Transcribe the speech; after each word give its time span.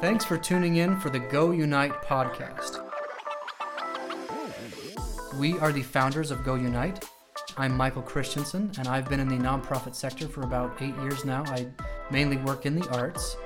Thanks 0.00 0.24
for 0.24 0.36
tuning 0.36 0.76
in 0.76 1.00
for 1.00 1.08
the 1.10 1.18
Go 1.18 1.50
Unite 1.50 2.02
podcast. 2.02 2.80
We 5.38 5.58
are 5.58 5.72
the 5.72 5.82
founders 5.82 6.30
of 6.30 6.44
Go 6.44 6.56
Unite. 6.56 7.04
I'm 7.56 7.76
Michael 7.76 8.02
Christensen, 8.02 8.70
and 8.78 8.86
I've 8.86 9.08
been 9.08 9.20
in 9.20 9.28
the 9.28 9.36
nonprofit 9.36 9.94
sector 9.94 10.28
for 10.28 10.42
about 10.42 10.82
eight 10.82 10.96
years 10.96 11.24
now. 11.24 11.44
I 11.46 11.66
mainly 12.10 12.36
work 12.38 12.66
in 12.66 12.74
the 12.78 12.88
arts. 12.90 13.36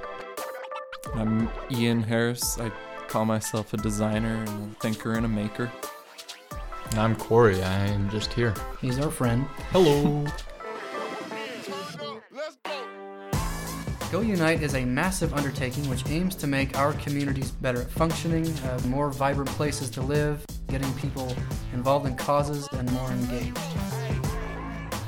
I'm 1.15 1.49
Ian 1.71 2.03
Harris. 2.03 2.59
I 2.59 2.71
call 3.07 3.25
myself 3.25 3.73
a 3.73 3.77
designer 3.77 4.35
and 4.35 4.73
a 4.73 4.81
thinker 4.81 5.13
and 5.13 5.25
a 5.25 5.29
maker. 5.29 5.71
I'm 6.93 7.15
Corey. 7.17 7.63
I 7.63 7.87
am 7.87 8.11
just 8.11 8.33
here. 8.33 8.55
He's 8.81 8.99
our 8.99 9.11
friend. 9.11 9.45
Hello. 9.71 10.27
Go 14.11 14.21
Unite 14.23 14.63
is 14.63 14.75
a 14.75 14.85
massive 14.85 15.35
undertaking 15.35 15.87
which 15.89 16.09
aims 16.09 16.35
to 16.37 16.47
make 16.47 16.79
our 16.79 16.95
communities 16.95 17.51
better 17.51 17.83
at 17.83 17.91
functioning, 17.91 18.49
uh, 18.61 18.81
more 18.87 19.11
vibrant 19.11 19.51
places 19.51 19.91
to 19.91 20.01
live, 20.01 20.45
getting 20.69 20.91
people 20.95 21.37
involved 21.75 22.07
in 22.07 22.17
causes, 22.17 22.67
and 22.73 22.91
more 22.93 23.11
engaged. 23.11 23.59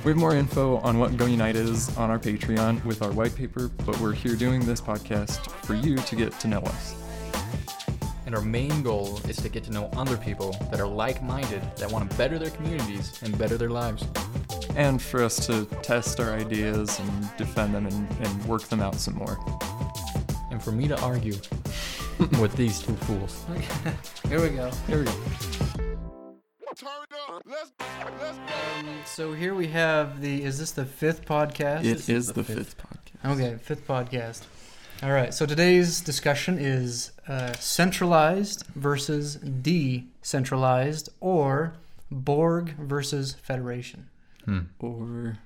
We 0.05 0.10
have 0.10 0.19
more 0.19 0.35
info 0.35 0.77
on 0.79 0.99
what 0.99 1.16
Go 1.16 1.27
Unite 1.27 1.57
is 1.57 1.97
on 1.97 2.10
our 2.10 2.19
Patreon 2.19 2.85
with 2.85 3.02
our 3.02 3.10
white 3.10 3.35
paper, 3.35 3.71
but 3.87 3.99
we're 4.01 4.12
here 4.12 4.37
doing 4.37 4.65
this 4.65 4.80
podcast 4.80 5.51
for 5.65 5.74
you 5.74 5.97
to 5.97 6.16
get 6.16 6.38
to 6.41 6.49
know 6.49 6.60
us. 6.60 6.99
And 8.30 8.37
our 8.37 8.45
main 8.45 8.84
goal 8.84 9.19
is 9.29 9.39
to 9.39 9.48
get 9.48 9.65
to 9.65 9.73
know 9.73 9.91
other 9.97 10.16
people 10.16 10.52
that 10.71 10.79
are 10.79 10.87
like 10.87 11.21
minded, 11.21 11.62
that 11.79 11.91
want 11.91 12.09
to 12.09 12.16
better 12.16 12.38
their 12.38 12.51
communities 12.51 13.21
and 13.25 13.37
better 13.37 13.59
their 13.59 13.71
lives. 13.71 14.07
And 14.77 15.02
for 15.02 15.24
us 15.24 15.45
to 15.49 15.65
test 15.82 16.21
our 16.21 16.32
ideas 16.35 17.01
and 17.01 17.37
defend 17.37 17.74
them 17.74 17.87
and, 17.87 18.09
and 18.21 18.45
work 18.45 18.63
them 18.69 18.80
out 18.80 18.95
some 18.95 19.16
more. 19.16 19.37
And 20.52 20.63
for 20.63 20.71
me 20.71 20.87
to 20.87 21.01
argue 21.01 21.32
with 22.41 22.54
these 22.54 22.79
two 22.79 22.95
fools. 22.95 23.45
Here 24.29 24.41
we 24.41 24.51
go. 24.51 24.71
Here 24.87 24.99
we 25.01 25.07
go. 25.07 25.15
So 29.07 29.32
here 29.32 29.57
we 29.57 29.66
have 29.66 30.21
the. 30.21 30.45
Is 30.45 30.57
this 30.57 30.71
the 30.71 30.85
fifth 30.85 31.24
podcast? 31.24 31.85
It 31.85 32.09
is 32.09 32.32
the 32.32 32.45
fifth 32.45 32.76
podcast. 32.79 33.32
Okay, 33.32 33.59
fifth 33.60 33.88
podcast. 33.88 34.45
All 35.02 35.12
right. 35.12 35.32
So 35.32 35.46
today's 35.46 36.01
discussion 36.01 36.59
is 36.59 37.12
uh, 37.26 37.52
centralized 37.54 38.66
versus 38.74 39.37
decentralized, 39.37 41.09
or 41.20 41.74
Borg 42.10 42.70
versus 42.76 43.34
Federation. 43.42 44.09
Hmm. 44.45 44.60
Or 44.79 45.38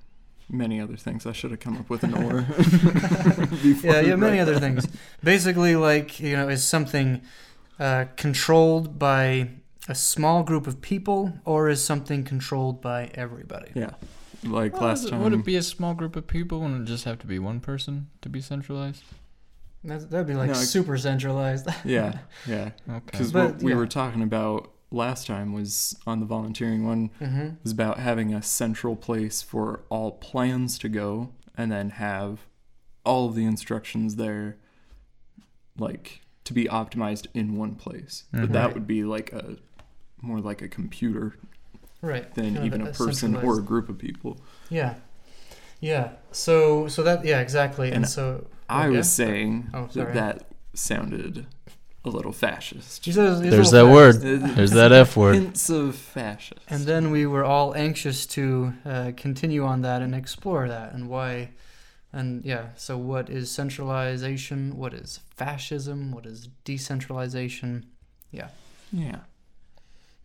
many 0.49 0.81
other 0.81 0.97
things. 0.97 1.25
I 1.27 1.33
should 1.33 1.53
have 1.53 1.61
come 1.61 1.77
up 1.77 1.89
with 1.89 2.03
an 2.03 2.15
or. 2.25 2.47
Yeah, 3.85 4.01
yeah, 4.01 4.17
many 4.17 4.41
other 4.41 4.59
things. 4.59 4.87
Basically, 5.23 5.77
like 5.77 6.19
you 6.19 6.37
know, 6.37 6.49
is 6.49 6.65
something 6.65 7.23
uh, 7.79 8.07
controlled 8.17 8.99
by 8.99 9.51
a 9.89 9.95
small 9.95 10.43
group 10.43 10.67
of 10.67 10.81
people, 10.81 11.33
or 11.45 11.69
is 11.69 11.85
something 11.85 12.25
controlled 12.25 12.81
by 12.83 13.11
everybody? 13.15 13.71
Yeah. 13.75 13.91
Like 14.43 14.73
Well, 14.75 14.83
last 14.89 15.05
it- 15.05 15.11
time. 15.11 15.23
Would 15.23 15.33
it 15.33 15.45
be 15.45 15.55
a 15.57 15.63
small 15.63 15.95
group 15.95 16.17
of 16.17 16.27
people? 16.27 16.61
Wouldn't 16.61 16.89
it 16.89 16.91
just 16.91 17.05
have 17.05 17.21
to 17.21 17.27
be 17.27 17.39
one 17.39 17.61
person 17.61 18.09
to 18.23 18.29
be 18.29 18.41
centralized? 18.41 19.03
That's, 19.85 20.07
that'd 20.07 20.27
be 20.27 20.35
like 20.35 20.49
No, 20.49 20.55
super 20.55 20.97
centralized. 20.97 21.69
Yeah, 21.85 22.19
yeah. 22.47 22.71
Okay. 22.89 23.01
Because 23.07 23.33
But, 23.33 23.55
what 23.55 23.63
we 23.63 23.73
yeah. 23.73 23.77
were 23.77 23.87
talking 23.87 24.23
about 24.23 24.71
last 24.91 25.27
time 25.27 25.53
was 25.53 25.97
on 26.07 26.21
the 26.21 26.27
volunteering 26.27 26.87
one 26.87 27.11
hmm 27.19 27.49
was 27.65 27.73
about 27.73 27.99
having 27.99 28.33
a 28.33 28.41
central 28.43 28.95
place 28.97 29.43
for 29.43 29.81
all 29.89 30.13
plans 30.13 30.79
to 30.79 30.89
go 30.89 31.31
and 31.57 31.71
then 31.73 31.91
have 31.91 32.47
all 33.05 33.29
of 33.29 33.35
the 33.35 33.45
instructions 33.45 34.17
there 34.17 34.57
like 35.79 36.21
to 36.45 36.53
be 36.53 36.65
optimized 36.67 37.27
in 37.35 37.57
one 37.57 37.75
place. 37.75 38.25
But 38.33 38.51
Mhm. 38.51 38.53
that 38.53 38.65
Right. 38.67 38.75
would 38.75 38.87
be 38.87 39.05
like 39.05 39.33
a 39.33 39.57
more 40.21 40.41
like 40.41 40.63
a 40.63 40.69
computer 40.69 41.37
Right. 42.01 42.33
than 42.35 42.55
kind 42.55 42.67
even 42.67 42.81
a 42.83 42.87
person 42.93 43.35
or 43.37 43.59
a 43.59 43.63
group 43.63 43.89
of 43.89 43.99
people. 43.99 44.39
Yeah. 44.71 44.95
Yeah. 45.81 46.13
So 46.33 46.87
so 46.89 47.03
that 47.03 47.25
yeah 47.25 47.41
exactly 47.41 47.89
and, 47.89 47.97
And 47.97 48.09
so 48.09 48.47
I 48.69 48.87
Okay. 48.89 48.97
was 48.97 49.13
saying 49.13 49.71
Oh, 49.75 49.87
that 49.95 50.15
that 50.15 50.47
sounded 50.75 51.47
a 52.05 52.09
little 52.11 52.33
fascist. 52.33 53.03
She 53.05 53.13
says- 53.13 53.41
he's 53.41 53.51
There's 53.51 53.71
that 53.71 53.85
fast. 53.87 54.21
word. 54.23 54.41
There's 54.57 54.73
that 54.73 54.93
F 54.93 55.17
word. 55.17 55.35
Hints 55.37 55.71
of 55.71 55.95
fascist. 55.97 56.61
And 56.69 56.85
then 56.85 57.11
we 57.11 57.25
were 57.27 57.45
all 57.45 57.75
anxious 57.75 58.27
to 58.27 58.75
uh, 58.85 59.13
continue 59.17 59.65
on 59.65 59.81
that 59.83 60.03
and 60.03 60.15
explore 60.15 60.69
that 60.69 60.93
and 60.93 61.09
why. 61.09 61.51
And 62.13 62.45
yeah, 62.45 62.69
so 62.77 62.97
what 62.99 63.29
is 63.31 63.51
centralization? 63.51 64.77
What 64.77 64.93
is 64.95 65.21
fascism? 65.37 66.13
What 66.13 66.27
is 66.27 66.49
decentralization? 66.65 67.87
Yeah. 68.31 68.49
Yeah. 68.93 69.21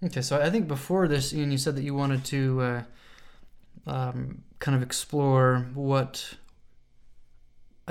Okay, 0.04 0.22
so 0.22 0.40
I 0.40 0.50
think 0.50 0.68
before 0.68 1.08
this, 1.08 1.34
Ian, 1.34 1.52
you 1.52 1.58
said 1.58 1.76
that 1.76 1.84
you 1.84 1.94
wanted 1.96 2.24
to 2.26 2.62
uh, 2.62 2.84
um, 3.88 4.44
kind 4.60 4.76
of 4.76 4.84
explore 4.84 5.68
what. 5.74 6.36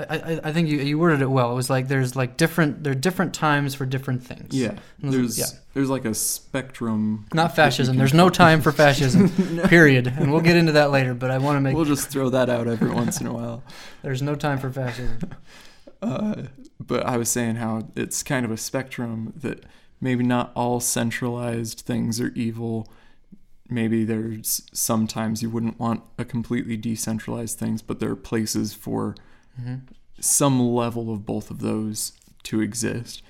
I, 0.09 0.39
I, 0.43 0.53
think 0.53 0.69
you, 0.69 0.77
you 0.77 0.97
worded 0.97 1.21
it 1.21 1.29
well. 1.29 1.51
It 1.51 1.55
was 1.55 1.69
like 1.69 1.87
there's 1.87 2.15
like 2.15 2.37
different 2.37 2.83
there 2.83 2.91
are 2.91 2.95
different 2.95 3.33
times 3.33 3.75
for 3.75 3.85
different 3.85 4.23
things. 4.23 4.53
Yeah. 4.55 4.75
There's 4.99 5.37
yeah. 5.37 5.45
there's 5.73 5.89
like 5.89 6.05
a 6.05 6.13
spectrum 6.13 7.25
Not 7.33 7.55
fascism. 7.55 7.97
There's 7.97 8.13
no 8.13 8.29
time 8.29 8.61
for 8.61 8.71
fascism. 8.71 9.31
No. 9.55 9.63
Period. 9.67 10.07
And 10.07 10.31
we'll 10.31 10.41
get 10.41 10.55
into 10.55 10.73
that 10.73 10.91
later. 10.91 11.13
But 11.13 11.31
I 11.31 11.37
want 11.37 11.57
to 11.57 11.61
make 11.61 11.75
We'll 11.75 11.85
just 11.85 12.09
throw 12.09 12.29
that 12.29 12.49
out 12.49 12.67
every 12.67 12.91
once 12.91 13.19
in 13.19 13.27
a 13.27 13.33
while. 13.33 13.63
there's 14.01 14.21
no 14.21 14.35
time 14.35 14.59
for 14.59 14.69
fascism. 14.69 15.19
Uh, 16.01 16.43
but 16.79 17.05
I 17.05 17.17
was 17.17 17.29
saying 17.29 17.55
how 17.57 17.89
it's 17.95 18.23
kind 18.23 18.45
of 18.45 18.51
a 18.51 18.57
spectrum 18.57 19.33
that 19.35 19.65
maybe 19.99 20.23
not 20.23 20.51
all 20.55 20.79
centralized 20.79 21.81
things 21.81 22.21
are 22.21 22.31
evil. 22.35 22.87
Maybe 23.69 24.05
there's 24.05 24.61
sometimes 24.71 25.43
you 25.43 25.49
wouldn't 25.49 25.79
want 25.79 26.03
a 26.17 26.25
completely 26.25 26.77
decentralized 26.77 27.59
things, 27.59 27.81
but 27.81 27.99
there 27.99 28.09
are 28.11 28.15
places 28.15 28.73
for 28.73 29.15
hmm 29.59 29.75
some 30.21 30.59
level 30.59 31.11
of 31.13 31.25
both 31.25 31.49
of 31.49 31.59
those 31.59 32.13
to 32.43 32.61
exist. 32.61 33.21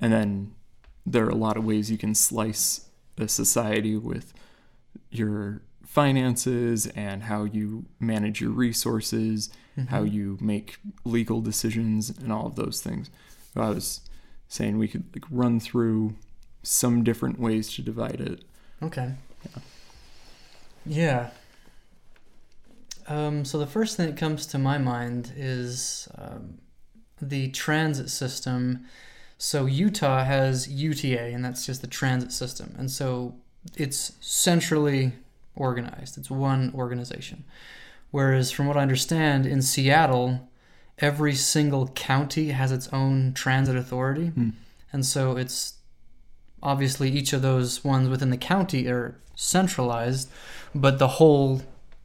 And 0.00 0.12
then 0.12 0.54
there 1.04 1.24
are 1.26 1.30
a 1.30 1.34
lot 1.34 1.56
of 1.56 1.64
ways 1.64 1.90
you 1.90 1.98
can 1.98 2.14
slice 2.14 2.86
a 3.16 3.28
society 3.28 3.96
with 3.96 4.32
your 5.10 5.62
finances 5.84 6.86
and 6.88 7.24
how 7.24 7.44
you 7.44 7.86
manage 7.98 8.40
your 8.40 8.50
resources, 8.50 9.50
how 9.88 10.02
you 10.02 10.38
make 10.40 10.78
legal 11.04 11.40
decisions, 11.40 12.10
and 12.10 12.32
all 12.32 12.46
of 12.46 12.56
those 12.56 12.80
things. 12.80 13.10
So 13.54 13.62
I 13.62 13.70
was 13.70 14.00
saying 14.48 14.78
we 14.78 14.88
could 14.88 15.04
like 15.14 15.24
run 15.30 15.60
through 15.60 16.16
some 16.62 17.04
different 17.04 17.38
ways 17.38 17.72
to 17.74 17.82
divide 17.82 18.20
it. 18.20 18.44
Okay. 18.82 19.14
Yeah. 19.44 19.62
yeah. 20.84 21.30
Um, 23.08 23.44
so 23.44 23.58
the 23.58 23.66
first 23.66 23.96
thing 23.96 24.06
that 24.06 24.16
comes 24.16 24.46
to 24.46 24.58
my 24.58 24.78
mind 24.78 25.32
is 25.36 26.08
um, 26.16 26.58
the 27.20 27.48
transit 27.48 28.10
system. 28.10 28.84
So 29.38 29.66
Utah 29.66 30.24
has 30.24 30.68
UTA, 30.68 31.18
and 31.32 31.44
that's 31.44 31.64
just 31.64 31.80
the 31.80 31.86
transit 31.86 32.32
system, 32.32 32.74
and 32.78 32.90
so 32.90 33.36
it's 33.76 34.12
centrally 34.20 35.12
organized. 35.54 36.18
It's 36.18 36.30
one 36.30 36.72
organization. 36.74 37.44
Whereas, 38.10 38.50
from 38.50 38.66
what 38.66 38.76
I 38.76 38.82
understand, 38.82 39.46
in 39.46 39.62
Seattle, 39.62 40.48
every 40.98 41.34
single 41.34 41.88
county 41.88 42.48
has 42.50 42.72
its 42.72 42.88
own 42.92 43.32
transit 43.34 43.76
authority, 43.76 44.28
Hmm. 44.28 44.50
and 44.92 45.06
so 45.06 45.36
it's 45.36 45.74
obviously 46.62 47.10
each 47.10 47.32
of 47.32 47.42
those 47.42 47.84
ones 47.84 48.08
within 48.08 48.30
the 48.30 48.36
county 48.36 48.88
are 48.88 49.20
centralized, 49.36 50.28
but 50.74 50.98
the 50.98 51.08
whole 51.08 51.62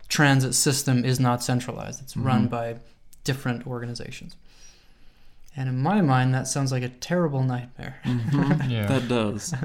transit 0.10 0.54
system 0.56 1.04
is 1.06 1.20
not 1.20 1.44
centralized. 1.44 2.02
It's 2.02 2.16
run 2.18 2.48
Mhm. 2.48 2.52
by 2.52 2.76
different 3.24 3.66
organizations. 3.68 4.36
And 5.56 5.70
in 5.70 5.78
my 5.80 6.02
mind, 6.02 6.34
that 6.34 6.48
sounds 6.48 6.72
like 6.72 6.84
a 6.84 6.90
terrible 6.90 7.44
nightmare. 7.44 7.98
Yeah. 8.68 8.88
That 8.88 9.08
does. 9.08 9.54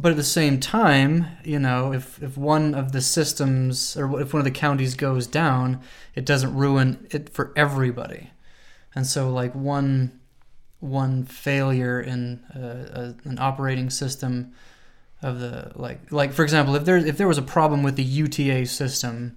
But 0.00 0.12
at 0.12 0.16
the 0.16 0.22
same 0.22 0.60
time, 0.60 1.26
you 1.42 1.58
know, 1.58 1.92
if, 1.92 2.22
if 2.22 2.36
one 2.38 2.72
of 2.72 2.92
the 2.92 3.00
systems 3.00 3.96
or 3.96 4.20
if 4.20 4.32
one 4.32 4.38
of 4.40 4.44
the 4.44 4.52
counties 4.52 4.94
goes 4.94 5.26
down, 5.26 5.80
it 6.14 6.24
doesn't 6.24 6.54
ruin 6.54 7.04
it 7.10 7.30
for 7.30 7.52
everybody. 7.56 8.30
And 8.94 9.04
so, 9.08 9.28
like 9.30 9.52
one 9.56 10.12
one 10.78 11.24
failure 11.24 12.00
in 12.00 12.44
uh, 12.54 13.14
a, 13.24 13.28
an 13.28 13.38
operating 13.40 13.90
system 13.90 14.52
of 15.22 15.40
the 15.40 15.72
like 15.74 16.12
like 16.12 16.32
for 16.32 16.42
example, 16.42 16.74
if 16.76 16.84
there 16.84 16.96
if 16.96 17.16
there 17.16 17.28
was 17.28 17.38
a 17.38 17.42
problem 17.42 17.82
with 17.82 17.96
the 17.96 18.04
UTA 18.04 18.66
system, 18.66 19.36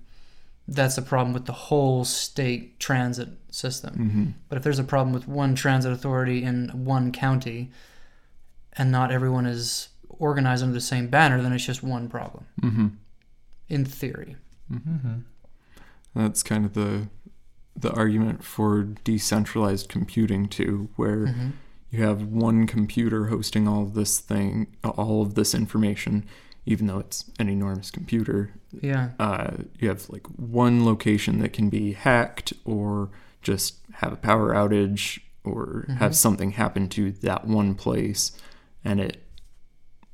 that's 0.67 0.97
a 0.97 1.01
problem 1.01 1.33
with 1.33 1.45
the 1.45 1.53
whole 1.53 2.05
state 2.05 2.79
transit 2.79 3.29
system. 3.49 3.93
hmm 3.93 4.25
But 4.49 4.57
if 4.57 4.63
there's 4.63 4.79
a 4.79 4.83
problem 4.83 5.13
with 5.13 5.27
one 5.27 5.55
transit 5.55 5.91
authority 5.91 6.43
in 6.43 6.69
one 6.85 7.11
county 7.11 7.71
and 8.73 8.91
not 8.91 9.11
everyone 9.11 9.45
is 9.45 9.89
organized 10.09 10.63
under 10.63 10.73
the 10.73 10.81
same 10.81 11.07
banner, 11.07 11.41
then 11.41 11.51
it's 11.53 11.65
just 11.65 11.83
one 11.83 12.09
problem 12.09 12.45
hmm 12.59 12.87
in 13.67 13.85
theory. 13.85 14.35
Mm-hmm. 14.71 15.19
That's 16.13 16.43
kind 16.43 16.65
of 16.65 16.73
the 16.73 17.07
the 17.75 17.91
argument 17.93 18.43
for 18.43 18.83
decentralized 18.83 19.89
computing 19.89 20.47
too, 20.47 20.89
where 20.95 21.27
hmm 21.27 21.49
you 21.91 22.03
have 22.03 22.23
one 22.23 22.65
computer 22.67 23.25
hosting 23.27 23.67
all 23.67 23.83
of 23.83 23.93
this 23.93 24.19
thing, 24.19 24.67
all 24.83 25.21
of 25.21 25.35
this 25.35 25.53
information, 25.53 26.25
even 26.65 26.87
though 26.87 26.99
it's 26.99 27.25
an 27.37 27.49
enormous 27.49 27.91
computer. 27.91 28.51
Yeah. 28.81 29.09
Uh, 29.19 29.51
you 29.77 29.89
have 29.89 30.09
like 30.09 30.25
one 30.27 30.85
location 30.85 31.39
that 31.39 31.53
can 31.53 31.69
be 31.69 31.93
hacked 31.93 32.53
or 32.65 33.09
just 33.41 33.75
have 33.95 34.13
a 34.13 34.17
power 34.17 34.53
outage 34.53 35.19
or 35.43 35.85
have 35.97 36.11
Mhm. 36.11 36.15
something 36.15 36.51
happen 36.51 36.87
to 36.89 37.11
that 37.11 37.45
one 37.47 37.75
place, 37.75 38.31
and 38.85 38.99
it 38.99 39.17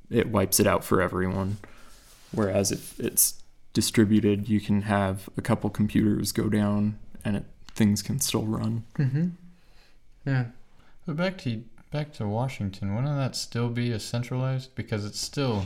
it 0.10 0.30
wipes 0.30 0.58
it 0.60 0.66
out 0.66 0.86
for 0.86 1.02
everyone. 1.02 1.58
Whereas 2.32 2.72
if 2.72 2.98
it's 2.98 3.44
distributed, 3.74 4.48
you 4.48 4.62
can 4.62 4.84
have 4.84 5.28
a 5.38 5.42
couple 5.42 5.70
computers 5.70 6.32
go 6.32 6.48
down 6.48 6.98
and 7.26 7.36
it, 7.36 7.46
things 7.76 8.02
can 8.02 8.20
still 8.22 8.46
run. 8.46 8.86
Mm-hmm. 8.98 9.28
Yeah. 10.26 10.46
But 11.08 11.16
back 11.16 11.38
to 11.40 11.64
back 11.92 12.12
to 12.16 12.28
Washington, 12.28 12.94
wouldn't 12.94 13.16
that 13.16 13.36
still 13.36 13.70
be 13.70 13.92
a 13.92 14.00
centralized? 14.00 14.76
Because 14.76 15.06
it's 15.06 15.20
still 15.20 15.66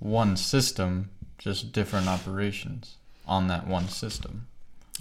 one 0.00 0.36
system, 0.36 1.08
just 1.38 1.72
different 1.72 2.08
operations 2.08 2.96
on 3.26 3.46
that 3.46 3.66
one 3.66 3.88
system. 3.88 4.48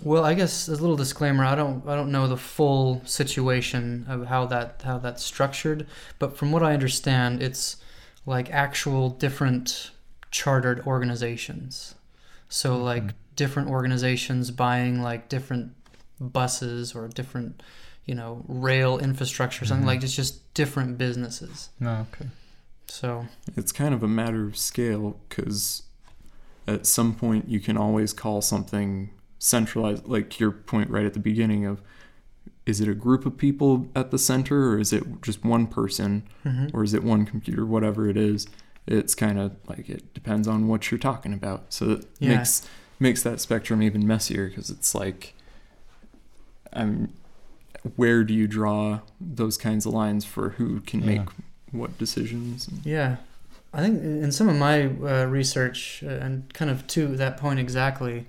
Well, 0.03 0.23
I 0.23 0.35
guess 0.35 0.69
as 0.69 0.77
a 0.77 0.81
little 0.81 0.95
disclaimer, 0.95 1.43
I 1.43 1.55
don't 1.55 1.85
I 1.87 1.95
don't 1.95 2.11
know 2.11 2.27
the 2.27 2.37
full 2.37 3.01
situation 3.05 4.05
of 4.07 4.27
how 4.27 4.45
that 4.45 4.83
how 4.85 4.99
that's 4.99 5.23
structured, 5.23 5.87
but 6.19 6.37
from 6.37 6.51
what 6.51 6.61
I 6.63 6.73
understand, 6.73 7.41
it's 7.41 7.77
like 8.27 8.51
actual 8.51 9.09
different 9.09 9.89
chartered 10.31 10.85
organizations. 10.85 11.95
So 12.49 12.77
like 12.77 13.03
Mhm. 13.03 13.13
different 13.35 13.69
organizations 13.69 14.51
buying 14.51 15.01
like 15.01 15.27
different 15.27 15.73
buses 16.19 16.93
or 16.93 17.07
different, 17.07 17.63
you 18.09 18.15
know, 18.15 18.43
rail 18.47 18.97
infrastructure, 18.97 19.65
something 19.65 19.83
Mhm. 19.83 19.93
like 19.93 20.03
it's 20.03 20.15
just 20.15 20.51
different 20.55 20.97
businesses. 20.97 21.69
No, 21.79 22.07
okay. 22.11 22.27
So 22.87 23.27
It's 23.55 23.71
kind 23.71 23.93
of 23.93 24.01
a 24.01 24.07
matter 24.07 24.47
of 24.47 24.57
scale 24.57 25.19
because 25.29 25.83
at 26.67 26.87
some 26.87 27.13
point 27.13 27.47
you 27.47 27.59
can 27.59 27.77
always 27.77 28.11
call 28.13 28.41
something 28.41 29.11
centralized, 29.37 30.07
like 30.07 30.39
your 30.39 30.49
point 30.51 30.89
right 30.89 31.05
at 31.05 31.13
the 31.13 31.19
beginning 31.19 31.67
of 31.67 31.81
is 32.65 32.81
it 32.81 32.87
a 32.87 32.95
group 32.95 33.27
of 33.27 33.37
people 33.37 33.87
at 33.95 34.09
the 34.09 34.17
center 34.17 34.71
or 34.71 34.79
is 34.79 34.91
it 34.91 35.03
just 35.21 35.45
one 35.45 35.67
person 35.67 36.23
mhm. 36.43 36.71
or 36.73 36.83
is 36.83 36.93
it 36.95 37.03
one 37.03 37.25
computer, 37.27 37.63
whatever 37.63 38.09
it 38.09 38.17
is. 38.17 38.47
It's 38.87 39.13
kind 39.13 39.37
of 39.39 39.55
like 39.67 39.87
it 39.87 40.13
depends 40.15 40.47
on 40.47 40.67
what 40.67 40.89
you're 40.89 40.97
talking 41.11 41.33
about. 41.33 41.71
So 41.73 41.91
it 41.91 42.05
Yeah. 42.19 42.37
makes 42.37 42.63
makes 42.99 43.21
that 43.21 43.39
spectrum 43.39 43.83
even 43.83 44.05
messier 44.07 44.49
because 44.49 44.69
it's 44.71 44.93
like, 44.95 45.33
um, 46.73 47.09
where 47.95 48.23
do 48.23 48.33
you 48.33 48.47
draw 48.47 48.99
those 49.21 49.57
kinds 49.57 49.85
of 49.85 49.93
lines 49.93 50.25
for 50.25 50.49
who 50.51 50.79
can 50.81 50.99
Yeah. 51.01 51.05
make 51.05 51.29
what 51.71 51.97
decisions? 51.97 52.69
Yeah, 52.83 53.17
I 53.73 53.81
think 53.81 54.01
in 54.03 54.31
some 54.31 54.49
of 54.49 54.55
my 54.55 54.85
uh, 54.85 55.25
research, 55.25 56.03
uh, 56.05 56.09
and 56.09 56.51
kind 56.53 56.71
of 56.71 56.87
to 56.87 57.15
that 57.17 57.37
point 57.37 57.59
exactly, 57.59 58.25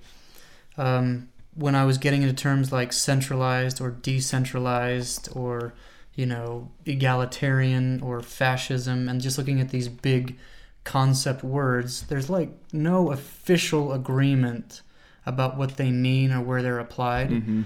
um, 0.76 1.28
when 1.54 1.74
I 1.74 1.84
was 1.84 1.98
getting 1.98 2.22
into 2.22 2.34
terms 2.34 2.70
like 2.72 2.92
centralized 2.92 3.80
or 3.80 3.90
decentralized 3.90 5.28
or 5.34 5.72
you 6.14 6.26
know 6.26 6.70
egalitarian 6.86 8.00
or 8.02 8.20
fascism, 8.20 9.08
and 9.08 9.20
just 9.20 9.38
looking 9.38 9.60
at 9.60 9.70
these 9.70 9.88
big 9.88 10.36
concept 10.84 11.42
words, 11.42 12.02
there's 12.02 12.30
like 12.30 12.50
no 12.72 13.10
official 13.12 13.92
agreement 13.92 14.82
about 15.26 15.56
what 15.56 15.76
they 15.76 15.90
mean 15.90 16.32
or 16.32 16.40
where 16.40 16.62
they're 16.62 16.78
applied 16.78 17.30
Mm-hmm. 17.30 17.62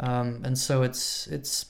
Um, 0.00 0.40
and 0.44 0.56
so 0.58 0.82
it's 0.82 1.26
it's 1.28 1.66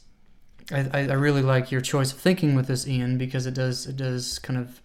I, 0.71 0.89
I 0.93 1.15
really 1.15 1.43
like 1.43 1.71
your 1.73 1.81
choice 1.81 2.13
of 2.13 2.19
thinking 2.19 2.55
with 2.55 2.67
this 2.67 2.87
Ian 2.87 3.19
because 3.19 3.47
it 3.47 3.55
does 3.55 3.87
it 3.87 3.97
does 3.97 4.39
kind 4.39 4.59
of 4.59 4.81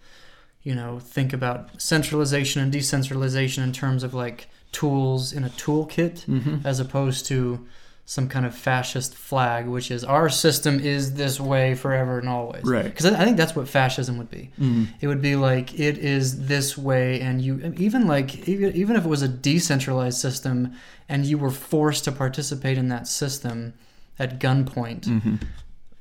you 0.62 0.74
know 0.74 0.98
think 0.98 1.32
about 1.32 1.80
centralization 1.80 2.60
and 2.60 2.72
decentralization 2.72 3.62
in 3.62 3.72
terms 3.72 4.02
of 4.02 4.12
like 4.12 4.48
tools 4.72 5.32
in 5.32 5.44
a 5.44 5.48
toolkit 5.50 6.26
Mm-hmm. 6.26 6.66
as 6.66 6.80
opposed 6.80 7.26
to 7.26 7.66
some 8.10 8.26
kind 8.26 8.46
of 8.46 8.54
fascist 8.54 9.14
flag 9.14 9.66
which 9.66 9.90
is 9.90 10.02
our 10.02 10.30
system 10.30 10.80
is 10.80 11.12
this 11.12 11.38
way 11.38 11.74
forever 11.74 12.18
and 12.18 12.26
always 12.26 12.64
Right. 12.64 12.84
because 12.84 13.04
I, 13.04 13.22
think 13.22 13.36
that's 13.36 13.54
what 13.54 13.68
fascism 13.68 14.16
would 14.16 14.30
be 14.30 14.50
Mm-hmm. 14.58 14.84
it 15.02 15.06
would 15.08 15.20
be 15.20 15.36
like 15.36 15.78
it 15.78 15.98
is 15.98 16.46
this 16.46 16.78
way 16.78 17.20
and 17.20 17.42
you 17.42 17.74
even 17.76 18.06
like 18.06 18.48
even, 18.48 18.74
even 18.74 18.96
if 18.96 19.04
it 19.04 19.08
was 19.08 19.20
a 19.20 19.28
decentralized 19.28 20.16
system 20.18 20.72
and 21.06 21.26
you 21.26 21.36
were 21.36 21.50
forced 21.50 22.04
to 22.04 22.12
participate 22.12 22.78
in 22.78 22.88
that 22.88 23.06
system 23.06 23.74
at 24.18 24.38
gunpoint 24.40 25.02
Mm-hmm. 25.02 25.36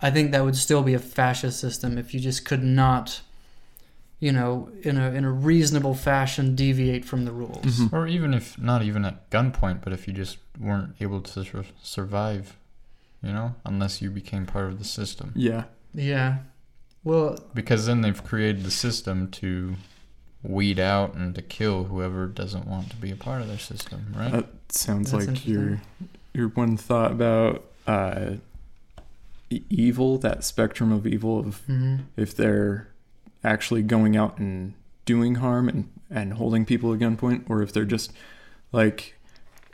i 0.01 0.09
think 0.09 0.31
that 0.31 0.45
would 0.45 0.55
still 0.55 0.83
be 0.83 0.93
a 0.93 0.99
fascist 0.99 1.59
system 1.59 1.97
if 1.97 2.13
you 2.13 2.21
just 2.21 2.45
could 2.45 2.63
not 2.63 3.19
you 4.19 4.31
know 4.31 4.69
in 4.81 4.97
a 4.97 5.11
in 5.11 5.23
a 5.23 5.31
reasonable 5.31 5.93
fashion 5.93 6.55
deviate 6.55 7.05
from 7.05 7.25
the 7.25 7.31
rules 7.31 7.79
Mhm. 7.79 7.93
Or 7.93 8.07
even 8.07 8.33
if 8.33 8.57
not 8.57 8.81
even 8.83 9.05
at 9.05 9.29
gunpoint, 9.29 9.81
but 9.83 9.93
if 9.93 10.07
you 10.07 10.13
just 10.13 10.37
weren't 10.59 10.95
able 10.99 11.21
to 11.21 11.43
sur- 11.45 11.65
survive, 11.83 12.57
you 13.21 13.31
know, 13.31 13.55
unless 13.65 14.01
you 14.01 14.09
became 14.09 14.45
part 14.45 14.65
of 14.71 14.79
the 14.79 14.85
system. 14.85 15.31
Yeah. 15.35 15.65
yeah 15.93 16.37
well 17.03 17.37
Because 17.53 17.85
then 17.85 18.01
they've 18.01 18.23
created 18.23 18.63
the 18.63 18.71
system 18.71 19.29
to 19.31 19.75
weed 20.43 20.79
out 20.79 21.13
and 21.13 21.35
to 21.35 21.41
kill 21.41 21.85
whoever 21.85 22.25
doesn't 22.27 22.67
want 22.67 22.89
to 22.89 22.95
be 22.95 23.11
a 23.11 23.15
part 23.15 23.41
of 23.41 23.47
their 23.47 23.59
system, 23.59 24.13
right? 24.15 24.31
That 24.31 24.47
sounds 24.69 25.11
That's 25.11 25.27
like 25.27 25.47
your 25.47 25.81
your 26.33 26.49
one 26.49 26.75
thought 26.77 27.11
about 27.11 27.63
uh, 27.87 28.35
evil, 29.69 30.17
that 30.19 30.43
spectrum 30.43 30.91
of 30.91 31.07
evil 31.07 31.39
of 31.39 31.61
mhm. 31.67 32.01
if 32.15 32.35
they're 32.35 32.87
actually 33.47 33.81
going 33.81 34.15
out 34.17 34.37
and 34.37 34.73
doing 35.05 35.35
harm 35.35 35.69
and, 35.69 35.89
and 36.09 36.33
holding 36.33 36.65
people 36.65 36.93
at 36.93 36.99
gunpoint, 36.99 37.49
or 37.49 37.61
if 37.61 37.71
they're 37.73 37.85
just 37.85 38.11
like 38.71 39.15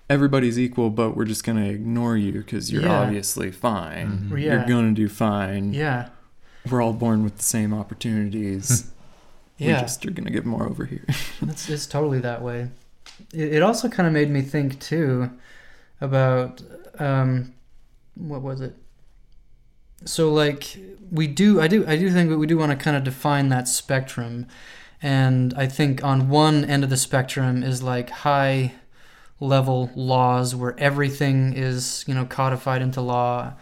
everybody's 0.10 0.60
equal, 0.60 0.90
but 0.90 1.16
we're 1.16 1.26
just 1.26 1.44
gonna 1.44 1.66
ignore 1.66 2.16
you 2.18 2.34
because 2.34 2.72
you're 2.72 2.84
Yeah. 2.84 3.02
obviously 3.02 3.52
fine. 3.52 4.30
Mhm. 4.32 4.40
Yeah. 4.42 4.54
You're 4.54 4.66
gonna 4.66 4.92
do 4.94 5.08
fine. 5.10 5.74
yeah 5.74 6.10
We're 6.70 6.82
all 6.82 6.94
born 6.94 7.24
with 7.24 7.38
the 7.38 7.44
same 7.44 7.74
opportunities. 7.74 8.90
We 9.60 9.68
yeah 9.68 9.82
just 9.82 10.04
are 10.06 10.12
gonna 10.12 10.32
get 10.32 10.46
more 10.46 10.68
over 10.68 10.86
here. 10.86 11.06
It's, 11.42 11.70
it's 11.70 11.86
totally 11.86 12.20
that 12.20 12.42
way. 12.42 12.70
It, 13.34 13.54
it 13.56 13.62
also 13.64 13.88
kind 13.88 14.08
of 14.08 14.14
made 14.14 14.30
me 14.30 14.42
think 14.42 14.80
too 14.80 15.30
about 16.02 16.62
um, 17.00 17.54
what 18.16 18.42
was 18.42 18.62
it? 18.62 18.76
So 20.06 20.32
like 20.32 20.78
we 21.12 21.28
do, 21.28 21.62
I 21.62 21.68
do, 21.68 21.86
I 21.88 21.98
do 21.98 22.10
think 22.12 22.30
that 22.30 22.38
we 22.38 22.48
do 22.48 22.58
want 22.58 22.72
to 22.72 22.76
kind 22.76 22.98
of 22.98 23.04
define 23.04 23.50
that 23.50 23.68
spectrum, 23.68 24.48
and 25.02 25.54
I 25.56 25.68
think 25.68 26.04
on 26.04 26.30
one 26.30 26.66
end 26.66 26.84
of 26.84 26.90
the 26.90 26.98
spectrum 26.98 27.64
is 27.64 27.84
like 27.84 28.10
high 28.10 28.74
level 29.40 29.92
laws 29.96 30.56
where 30.56 30.80
everything 30.80 31.54
is 31.54 32.06
you 32.08 32.14
know 32.14 32.26
codified 32.26 32.82
into 32.82 33.02
law, 33.02 33.54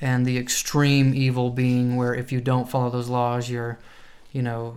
and 0.00 0.26
the 0.26 0.38
extreme 0.38 1.14
evil 1.14 1.50
being 1.50 1.96
where 1.96 2.14
if 2.14 2.30
you 2.30 2.40
don't 2.40 2.68
follow 2.68 2.90
those 2.90 3.08
laws, 3.08 3.50
you're 3.50 3.78
you 4.32 4.42
know 4.42 4.76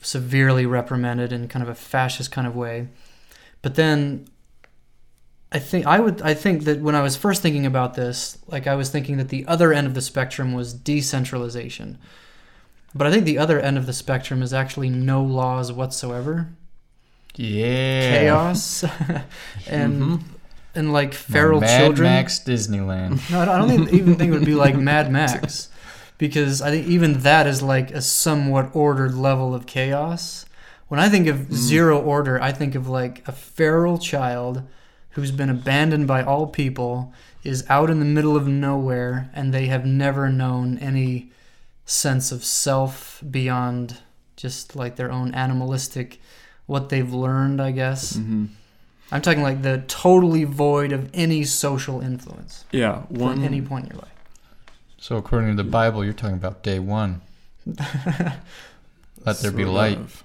severely 0.00 0.66
reprimanded 0.66 1.32
in 1.32 1.48
kind 1.48 1.62
of 1.62 1.68
a 1.68 1.74
fascist 1.74 2.32
kind 2.32 2.46
of 2.46 2.56
way. 2.56 2.88
But 3.60 3.76
then 3.76 4.26
I 5.54 5.58
think 5.58 5.86
I 5.86 6.00
would 6.00 6.22
I 6.22 6.34
think 6.34 6.64
that 6.64 6.80
when 6.80 6.94
I 6.94 7.02
was 7.02 7.16
first 7.16 7.42
thinking 7.42 7.66
about 7.66 7.94
this, 7.94 8.38
like 8.46 8.66
I 8.66 8.74
was 8.74 8.88
thinking 8.90 9.18
that 9.18 9.28
the 9.28 9.46
other 9.46 9.72
end 9.72 9.86
of 9.86 9.94
the 9.94 10.00
spectrum 10.00 10.52
was 10.54 10.72
decentralization. 10.72 11.98
But 12.94 13.06
I 13.06 13.10
think 13.10 13.24
the 13.24 13.38
other 13.38 13.60
end 13.60 13.76
of 13.78 13.86
the 13.86 13.92
spectrum 13.92 14.42
is 14.42 14.52
actually 14.54 14.88
no 14.90 15.22
laws 15.22 15.70
whatsoever. 15.72 16.48
yeah. 17.36 18.10
Chaos 18.20 18.84
and 19.66 20.02
Mhm. 20.02 20.20
and 20.74 20.92
like 20.92 21.14
feral 21.14 21.60
Mad 21.60 21.78
children. 21.80 22.08
Mad 22.08 22.16
Max 22.16 22.38
Disneyland. 22.40 23.30
No, 23.30 23.40
I 23.40 23.44
don't 23.58 23.68
think, 23.68 23.92
even 23.92 24.14
think 24.16 24.30
it 24.32 24.38
would 24.38 24.44
be 24.44 24.54
like 24.54 24.76
Mad 24.92 25.10
Max, 25.10 25.68
because 26.18 26.60
I 26.62 26.70
think 26.70 26.86
even 26.86 27.20
that 27.20 27.46
is 27.46 27.62
like 27.62 27.90
a 27.90 28.02
somewhat 28.02 28.70
ordered 28.74 29.14
level 29.14 29.54
of 29.54 29.66
chaos. 29.66 30.44
When 30.88 31.00
I 31.00 31.08
think 31.08 31.26
of 31.26 31.36
Mm. 31.48 31.54
zero 31.54 31.98
order, 32.00 32.40
I 32.42 32.52
think 32.52 32.74
of 32.74 32.88
like 32.88 33.22
a 33.26 33.32
feral 33.32 33.96
child 33.98 34.62
who's 35.12 35.30
been 35.30 35.50
abandoned 35.50 36.06
by 36.06 36.22
all 36.22 36.46
people, 36.46 37.12
is 37.44 37.64
out 37.68 37.90
in 37.90 37.98
the 37.98 38.04
middle 38.04 38.36
of 38.36 38.46
nowhere, 38.46 39.30
and 39.34 39.52
they 39.52 39.66
have 39.66 39.84
never 39.84 40.28
known 40.28 40.78
any 40.78 41.30
sense 41.84 42.30
of 42.32 42.44
self 42.44 43.22
beyond 43.28 43.98
just 44.36 44.74
like 44.76 44.96
their 44.96 45.10
own 45.12 45.34
animalistic, 45.34 46.20
what 46.66 46.88
they've 46.88 47.12
learned, 47.12 47.60
I 47.60 47.70
guess. 47.72 48.14
Mhm. 48.14 48.48
I'm 49.10 49.20
talking 49.20 49.42
like 49.42 49.62
the 49.62 49.82
totally 49.88 50.44
void 50.44 50.90
of 50.92 51.10
any 51.12 51.44
social 51.44 52.00
influence 52.00 52.64
Yeah. 52.72 53.02
One. 53.08 53.34
from 53.36 53.44
any 53.44 53.60
point 53.60 53.86
in 53.86 53.90
your 53.92 54.00
life. 54.00 54.08
So 54.98 55.16
according 55.16 55.50
to 55.56 55.62
the 55.62 55.68
Bible, 55.68 56.02
you're 56.04 56.14
talking 56.14 56.36
about 56.36 56.62
day 56.62 56.78
one. 56.78 57.20
Let 59.26 59.38
there 59.40 59.52
be 59.52 59.64
sort 59.64 59.74
light. 59.74 59.98
of. 59.98 60.24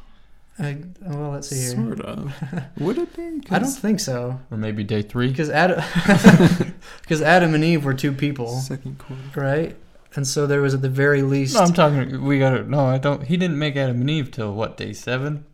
I, 0.60 0.78
well, 1.02 1.32
let's 1.32 1.50
see 1.50 1.56
here. 1.76 1.86
Sort 1.86 2.02
of. 2.02 2.34
Would 2.80 2.98
it 2.98 3.16
be? 3.16 3.42
I 3.52 3.60
don't 3.60 3.70
think 3.70 4.00
so, 4.00 4.40
Or 4.50 4.58
maybe 4.58 4.84
day 4.84 5.02
three. 5.04 5.30
because 5.30 5.50
Adam, 5.52 5.84
because 7.02 7.22
Adam 7.22 7.54
and 7.54 7.64
Eve 7.64 7.86
were 7.86 7.94
two 7.94 8.12
people, 8.12 8.58
Second 8.60 8.98
quarter. 8.98 9.22
right? 9.40 9.76
And 10.16 10.26
so 10.28 10.48
there 10.48 10.62
was 10.62 10.74
at 10.74 10.82
the 10.82 10.90
very 10.90 11.22
least. 11.22 11.54
No, 11.54 11.62
I'm 11.62 11.74
talking. 11.74 12.24
We 12.26 12.40
got 12.40 12.52
to 12.52 12.64
No, 12.64 12.86
I 12.88 12.98
don't. 12.98 13.24
He 13.24 13.38
didn't 13.38 13.60
make 13.60 13.76
Adam 13.76 14.02
and 14.02 14.10
Eve 14.10 14.32
till 14.32 14.52
what 14.54 14.78
day 14.78 14.94
seven? 14.94 15.46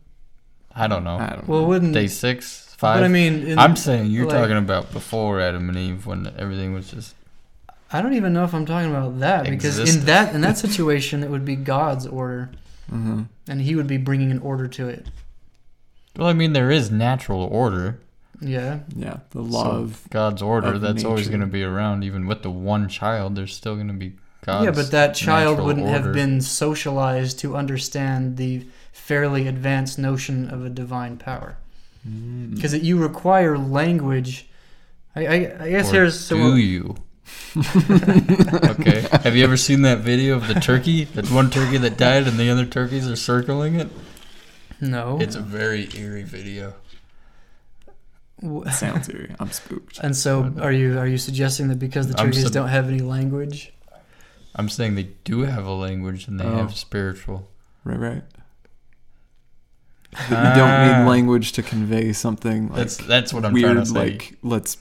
I 0.74 0.86
don't 0.86 1.04
know. 1.04 1.18
I 1.18 1.30
don't 1.36 1.46
well, 1.48 1.60
know. 1.62 1.68
wouldn't 1.68 1.92
Day 1.92 2.06
six, 2.08 2.74
five. 2.78 2.96
But 2.96 3.02
five. 3.02 3.04
I 3.04 3.08
mean, 3.08 3.46
in, 3.46 3.58
I'm 3.58 3.76
saying 3.76 4.06
you're 4.10 4.26
like- 4.26 4.34
talking 4.36 4.56
about 4.56 4.90
before 4.92 5.40
Adam 5.40 5.68
and 5.68 5.76
Eve 5.78 6.06
when 6.06 6.32
everything 6.38 6.72
was 6.72 6.90
just. 6.90 7.14
I 7.92 8.00
don't 8.02 8.14
even 8.14 8.32
know 8.32 8.42
if 8.44 8.54
I'm 8.54 8.64
talking 8.66 8.90
about 8.90 9.20
that 9.20 9.44
because 9.44 9.76
in 9.78 9.82
Existed. 9.82 10.06
that 10.06 10.34
in 10.34 10.40
that 10.40 10.56
situation 10.58 11.22
it 11.22 11.30
would 11.30 11.44
be 11.44 11.54
God's 11.54 12.06
order, 12.08 12.50
Mhm. 12.92 13.26
and 13.48 13.60
He 13.62 13.74
would 13.76 13.86
be 13.86 13.96
bringing 13.96 14.30
an 14.30 14.38
order 14.40 14.66
to 14.68 14.88
it. 14.88 15.06
Well, 16.16 16.28
I 16.28 16.32
mean, 16.32 16.52
there 16.52 16.70
is 16.70 16.90
natural 16.90 17.42
order. 17.42 17.98
Yeah, 18.40 18.80
Yeah, 18.94 19.18
the 19.30 19.42
law 19.42 19.64
So 19.64 19.70
of 19.70 20.00
God's 20.10 20.42
order 20.42 20.74
of 20.74 20.80
that's 20.80 21.04
always 21.04 21.28
going 21.28 21.40
to 21.40 21.46
be 21.46 21.62
around, 21.62 22.04
even 22.04 22.26
with 22.26 22.42
the 22.42 22.50
one 22.50 22.88
child. 22.88 23.36
There's 23.36 23.54
still 23.54 23.74
going 23.76 23.88
to 23.88 23.94
be 23.94 24.12
God's. 24.44 24.64
yeah, 24.66 24.70
but 24.72 24.90
that 24.90 25.14
child 25.14 25.60
wouldn't 25.60 25.86
have 25.88 26.12
been 26.12 26.40
socialized 26.40 27.38
to 27.40 27.56
understand 27.56 28.36
the 28.36 28.66
fairly 28.92 29.46
advanced 29.48 29.98
notion 29.98 30.48
of 30.50 30.64
a 30.64 30.68
divine 30.70 31.16
power 31.16 31.56
Mm. 32.06 32.54
because 32.54 32.74
you 32.74 32.98
require 32.98 33.56
language. 33.56 34.46
I, 35.16 35.26
I, 35.26 35.34
I 35.64 35.70
guess 35.70 35.88
Or 35.90 35.92
here's 35.94 36.18
so 36.20 36.36
do 36.36 36.56
you? 36.56 36.96
okay. 37.56 39.06
Have 39.22 39.36
you 39.36 39.44
ever 39.44 39.56
seen 39.56 39.82
that 39.82 39.98
video 40.00 40.36
of 40.36 40.46
the 40.48 40.54
turkey? 40.54 41.04
That 41.04 41.30
one 41.30 41.50
turkey 41.50 41.78
that 41.78 41.96
died 41.96 42.26
and 42.26 42.38
the 42.38 42.50
other 42.50 42.66
turkeys 42.66 43.08
are 43.08 43.16
circling 43.16 43.76
it. 43.76 43.88
no. 44.80 45.18
It's 45.20 45.36
a 45.36 45.40
very 45.40 45.88
eerie 45.96 46.22
video. 46.24 46.74
Sounds 48.72 49.08
eerie. 49.08 49.34
I'm 49.40 49.50
spooked. 49.50 49.98
And 50.00 50.14
so, 50.16 50.52
are 50.60 50.72
you 50.72 50.98
are 50.98 51.06
you 51.06 51.16
suggesting 51.18 51.68
that 51.68 51.78
because 51.78 52.08
the 52.08 52.14
turkeys 52.14 52.42
sub- 52.42 52.52
don't 52.52 52.68
have 52.68 52.88
any 52.88 52.98
language? 53.00 53.72
I'm 54.54 54.68
saying 54.68 54.94
they 54.96 55.08
do 55.24 55.40
have 55.42 55.64
a 55.64 55.72
language 55.72 56.28
and 56.28 56.38
they 56.38 56.44
Oh. 56.44 56.56
have 56.58 56.76
spiritual. 56.76 57.48
Right, 57.84 57.98
right. 57.98 58.22
That 60.12 60.30
you 60.30 60.60
don't 60.60 60.70
Ah. 60.70 60.98
need 61.02 61.08
language 61.08 61.52
to 61.52 61.62
convey 61.62 62.12
something 62.12 62.68
like 62.68 62.76
That's 62.76 62.96
that's 62.98 63.32
what 63.32 63.44
I'm 63.44 63.52
trying 63.54 63.62
to 63.74 63.80
weird. 63.80 63.86
say. 63.88 63.94
Like 63.94 64.36
let's 64.42 64.76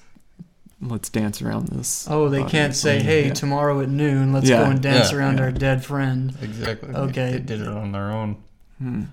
let's 0.87 1.09
dance 1.09 1.41
around 1.41 1.67
this. 1.69 2.07
Oh, 2.09 2.29
they 2.29 2.39
body 2.39 2.51
can't 2.51 2.75
say, 2.75 3.01
"Hey, 3.01 3.27
Yeah. 3.27 3.33
tomorrow 3.33 3.79
at 3.81 3.89
noon, 3.89 4.33
let's 4.33 4.49
Yeah, 4.49 4.63
go 4.63 4.71
and 4.71 4.81
dance 4.81 5.11
yeah, 5.11 5.17
around 5.17 5.37
yeah. 5.37 5.43
our 5.45 5.51
dead 5.51 5.83
friend." 5.83 6.33
exactly. 6.41 6.93
Okay. 6.93 7.31
They 7.33 7.39
did 7.39 7.61
it 7.61 7.67
on 7.67 7.91
their 7.91 8.11
own. 8.11 8.37
Hmm. 8.79 9.03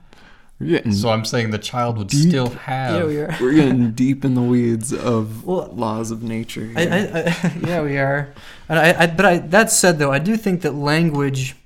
So 0.93 1.09
I'm 1.09 1.25
saying 1.25 1.53
the 1.53 1.59
child 1.59 1.97
would 1.97 2.09
Deep. 2.09 2.29
still 2.29 2.51
have. 2.51 2.95
Yeah, 3.01 3.05
we 3.07 3.17
are. 3.19 3.35
we're 3.41 3.55
getting 3.55 3.93
deep 3.93 4.27
in 4.27 4.35
the 4.35 4.43
weeds 4.43 4.93
of 4.93 5.45
Well, 5.47 5.71
laws 5.75 6.11
of 6.11 6.23
nature. 6.23 6.71
I, 6.77 6.81
here. 6.83 7.11
I, 7.15 7.21
I, 7.49 7.53
yeah, 7.67 7.81
we 7.83 7.97
are. 7.97 8.29
And 8.69 8.79
I, 8.79 9.05
I, 9.05 9.07
but 9.07 9.25
I, 9.25 9.39
that 9.39 9.71
said, 9.71 9.99
though, 9.99 10.13
I 10.13 10.19
do 10.19 10.37
think 10.37 10.61
that 10.61 10.75
language 10.75 11.57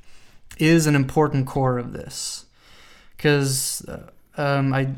is 0.59 0.87
an 0.87 0.95
important 0.95 1.49
core 1.49 1.77
of 1.77 1.93
this, 1.93 2.45
because 3.17 3.85
um, 4.37 4.73
I 4.73 4.91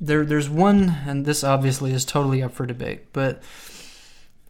there 0.00 0.24
there's 0.24 0.48
one, 0.48 0.98
and 1.04 1.24
this 1.26 1.42
obviously 1.42 1.92
is 1.92 2.04
totally 2.04 2.40
up 2.40 2.52
for 2.52 2.66
debate, 2.66 3.12
but 3.12 3.42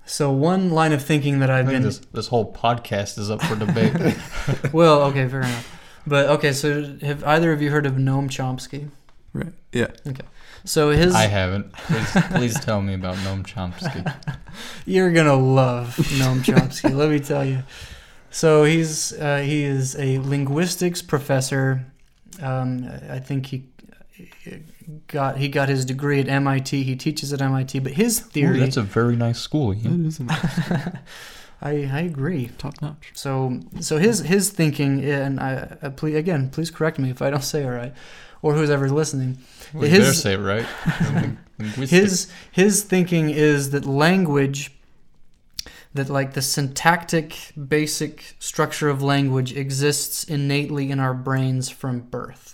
so 0.06 0.30
one 0.30 0.70
line 0.70 0.92
of 0.92 1.02
thinking 1.02 1.38
that 1.40 1.50
I 1.50 1.60
I've 1.60 1.66
think 1.66 1.76
been 1.76 1.82
this 1.82 1.98
this 2.12 2.28
whole 2.28 2.52
podcast 2.52 3.18
is 3.18 3.30
up 3.30 3.42
for 3.42 3.56
debate. 3.56 4.16
well, 4.72 5.02
okay, 5.04 5.26
fair 5.28 5.40
enough. 5.40 5.80
But 6.06 6.28
okay, 6.30 6.52
so 6.52 6.96
have 6.98 7.24
either 7.24 7.52
of 7.52 7.62
you 7.62 7.70
heard 7.70 7.86
of 7.86 7.94
Noam 7.94 8.28
Chomsky? 8.28 8.90
right. 9.32 9.52
Yeah. 9.72 9.88
Okay. 10.06 10.26
So 10.64 10.90
his 10.90 11.14
I 11.14 11.26
haven't. 11.26 11.72
Please, 11.72 12.16
please 12.30 12.60
tell 12.60 12.80
me 12.80 12.94
about 12.94 13.16
Noam 13.16 13.44
Chomsky. 13.44 14.14
You're 14.86 15.12
gonna 15.12 15.36
love 15.36 15.96
Noam 15.96 16.42
Chomsky. 16.42 16.94
let 16.94 17.10
me 17.10 17.20
tell 17.20 17.44
you. 17.44 17.62
So 18.30 18.64
he's 18.64 19.12
uh, 19.14 19.38
he 19.38 19.64
is 19.64 19.96
a 19.96 20.18
linguistics 20.18 21.02
professor. 21.02 21.86
Um, 22.42 22.90
I 23.08 23.20
think 23.20 23.46
he 23.46 23.64
got 25.06 25.38
he 25.38 25.48
got 25.48 25.68
his 25.68 25.84
degree 25.84 26.20
at 26.20 26.28
MIT. 26.28 26.82
He 26.82 26.96
teaches 26.96 27.32
at 27.32 27.40
MIT, 27.40 27.78
but 27.80 27.92
his 27.92 28.20
Ooh, 28.20 28.24
theory. 28.30 28.60
that's 28.60 28.76
a 28.76 28.82
very 28.82 29.16
nice 29.16 29.38
school. 29.40 29.74
Ian. 29.74 30.02
That 30.02 30.08
is 30.08 30.20
a 30.20 31.00
I 31.62 31.70
I 31.92 32.00
agree. 32.00 32.50
top 32.58 32.80
notch. 32.82 33.12
So 33.14 33.60
so 33.80 33.98
his 33.98 34.20
his 34.20 34.50
thinking, 34.50 35.02
and 35.04 35.40
I, 35.40 35.76
I 35.82 35.88
please 35.90 36.16
again, 36.16 36.50
please 36.50 36.70
correct 36.70 36.98
me 36.98 37.10
if 37.10 37.22
I 37.22 37.30
don't 37.30 37.42
say 37.54 37.64
it 37.64 37.68
right, 37.68 37.94
or 38.42 38.54
who's 38.54 38.70
ever 38.70 38.88
listening. 38.90 39.38
We 39.72 39.88
His- 39.88 40.00
better 40.00 40.12
say 40.14 40.34
it 40.34 40.38
right. 40.38 40.66
His 41.88 42.28
his 42.50 42.82
thinking 42.82 43.30
is 43.30 43.70
that 43.70 43.84
language 43.86 44.72
that 45.94 46.08
like 46.10 46.32
the 46.34 46.42
syntactic 46.42 47.52
basic 47.68 48.34
structure 48.40 48.88
of 48.88 49.00
language 49.02 49.56
exists 49.56 50.24
innately 50.24 50.90
in 50.90 50.98
our 50.98 51.14
brains 51.14 51.68
from 51.70 52.00
birth 52.00 52.53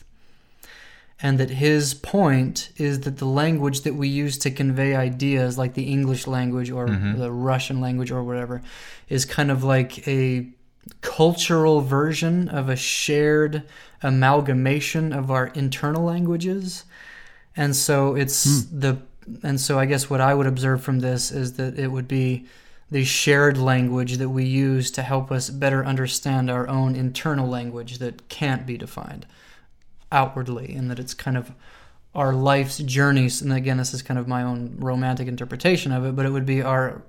and 1.23 1.39
that 1.39 1.51
his 1.51 1.93
point 1.95 2.71
is 2.77 3.01
that 3.01 3.19
the 3.19 3.27
language 3.27 3.83
that 3.83 3.95
we 3.95 4.09
use 4.09 4.39
to 4.39 4.51
convey 4.51 4.95
ideas 4.97 5.59
like 5.59 5.75
the 5.75 5.85
english 5.85 6.27
language 6.27 6.71
or 6.71 6.87
Mhm. 6.89 7.19
the 7.19 7.31
russian 7.31 7.81
language 7.81 8.11
or 8.11 8.23
whatever 8.23 8.63
is 9.09 9.25
kind 9.25 9.51
of 9.51 9.63
like 9.65 10.07
a 10.09 10.49
cultural 11.03 11.81
version 11.83 12.49
of 12.49 12.69
a 12.69 12.77
shared 12.77 13.63
amalgamation 14.03 15.13
of 15.13 15.31
our 15.31 15.49
internal 15.49 16.03
languages. 16.05 16.85
And 17.57 17.75
so 17.77 18.15
it's 18.17 18.65
the 18.65 18.99
and 19.43 19.61
so 19.61 19.79
i 19.79 19.85
guess 19.87 20.09
what 20.11 20.21
i 20.21 20.33
would 20.35 20.47
observe 20.47 20.83
from 20.83 21.01
this 21.01 21.31
is 21.31 21.53
that 21.53 21.79
it 21.79 21.89
would 21.89 22.09
be 22.09 22.47
the 22.91 23.05
shared 23.05 23.57
language 23.59 24.17
that 24.17 24.29
we 24.31 24.45
use 24.45 24.91
to 24.91 25.03
help 25.03 25.31
us 25.31 25.51
better 25.51 25.85
understand 25.85 26.51
our 26.51 26.67
own 26.67 26.97
internal 26.97 27.47
language 27.47 27.99
that 27.99 28.29
can't 28.29 28.67
be 28.67 28.77
defined 28.77 29.27
outwardly 30.13 30.75
and 30.75 30.91
that 30.91 30.99
it's 30.99 31.15
kind 31.15 31.37
of 31.37 31.53
our 32.15 32.33
life's 32.35 32.79
journeys 32.79 33.41
and 33.41 33.53
again 33.53 33.77
this 33.77 33.95
is 33.95 34.03
kind 34.03 34.19
of 34.19 34.27
my 34.27 34.43
own 34.43 34.75
romantic 34.79 35.29
interpretation 35.29 35.93
of 35.93 36.05
it 36.05 36.17
but 36.17 36.27
it 36.27 36.31
would 36.31 36.47
be 36.47 36.61
our 36.63 37.03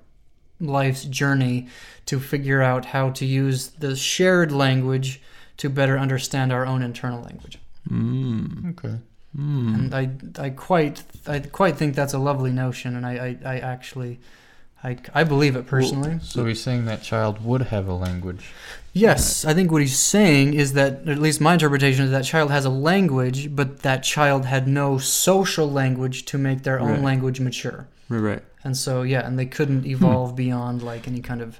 life's 0.60 1.04
journey 1.04 1.66
to 2.06 2.20
figure 2.20 2.62
out 2.62 2.84
how 2.86 3.10
to 3.10 3.24
use 3.26 3.68
the 3.80 3.96
shared 3.96 4.52
language 4.52 5.20
to 5.56 5.68
better 5.68 5.98
understand 5.98 6.52
our 6.52 6.64
own 6.66 6.82
internal 6.82 7.20
language 7.22 7.58
Mm. 7.90 8.70
Okay. 8.70 8.94
Mm. 9.36 9.74
and 9.74 9.94
I, 9.94 10.10
I 10.40 10.50
quite 10.50 11.02
I 11.26 11.40
quite 11.40 11.76
think 11.76 11.96
that's 11.96 12.12
a 12.12 12.18
lovely 12.18 12.52
notion 12.52 12.94
and 12.94 13.04
I, 13.04 13.38
I, 13.44 13.54
I 13.54 13.58
actually 13.58 14.20
I, 14.84 14.98
I 15.14 15.24
believe 15.24 15.56
it 15.56 15.66
personally 15.66 16.20
So 16.22 16.44
he's 16.44 16.60
saying 16.62 16.84
that 16.84 17.02
child 17.02 17.44
would 17.44 17.62
have 17.62 17.88
a 17.88 17.94
language. 17.94 18.50
Yes 18.92 19.44
I 19.44 19.54
think 19.54 19.70
what 19.72 19.80
he's 19.82 19.98
saying 19.98 20.54
is 20.54 20.72
that 20.74 21.08
at 21.08 21.18
least 21.18 21.40
my 21.40 21.54
interpretation 21.54 22.04
is 22.04 22.10
that 22.10 22.24
child 22.24 22.50
has 22.50 22.64
a 22.64 22.70
language 22.70 23.54
but 23.54 23.80
that 23.82 24.02
child 24.02 24.44
had 24.46 24.68
no 24.68 24.98
social 24.98 25.70
language 25.70 26.24
to 26.26 26.38
make 26.38 26.62
their 26.62 26.78
own 26.80 26.90
Right. 26.92 27.00
language 27.02 27.40
mature 27.40 27.88
Right, 28.08 28.18
right. 28.20 28.42
and 28.64 28.76
so 28.76 29.02
yeah 29.02 29.26
and 29.26 29.38
they 29.38 29.46
couldn't 29.46 29.86
evolve 29.86 30.36
beyond 30.36 30.82
like 30.82 31.08
any 31.08 31.20
kind 31.20 31.40
of 31.40 31.58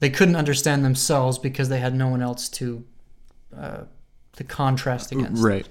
they 0.00 0.10
couldn't 0.10 0.36
understand 0.36 0.84
themselves 0.84 1.38
because 1.38 1.68
they 1.68 1.80
had 1.80 1.94
no 1.94 2.08
one 2.08 2.22
else 2.22 2.48
to 2.50 2.84
uh, 3.56 3.82
to 4.36 4.44
contrast 4.44 5.10
against 5.10 5.42
Right. 5.42 5.66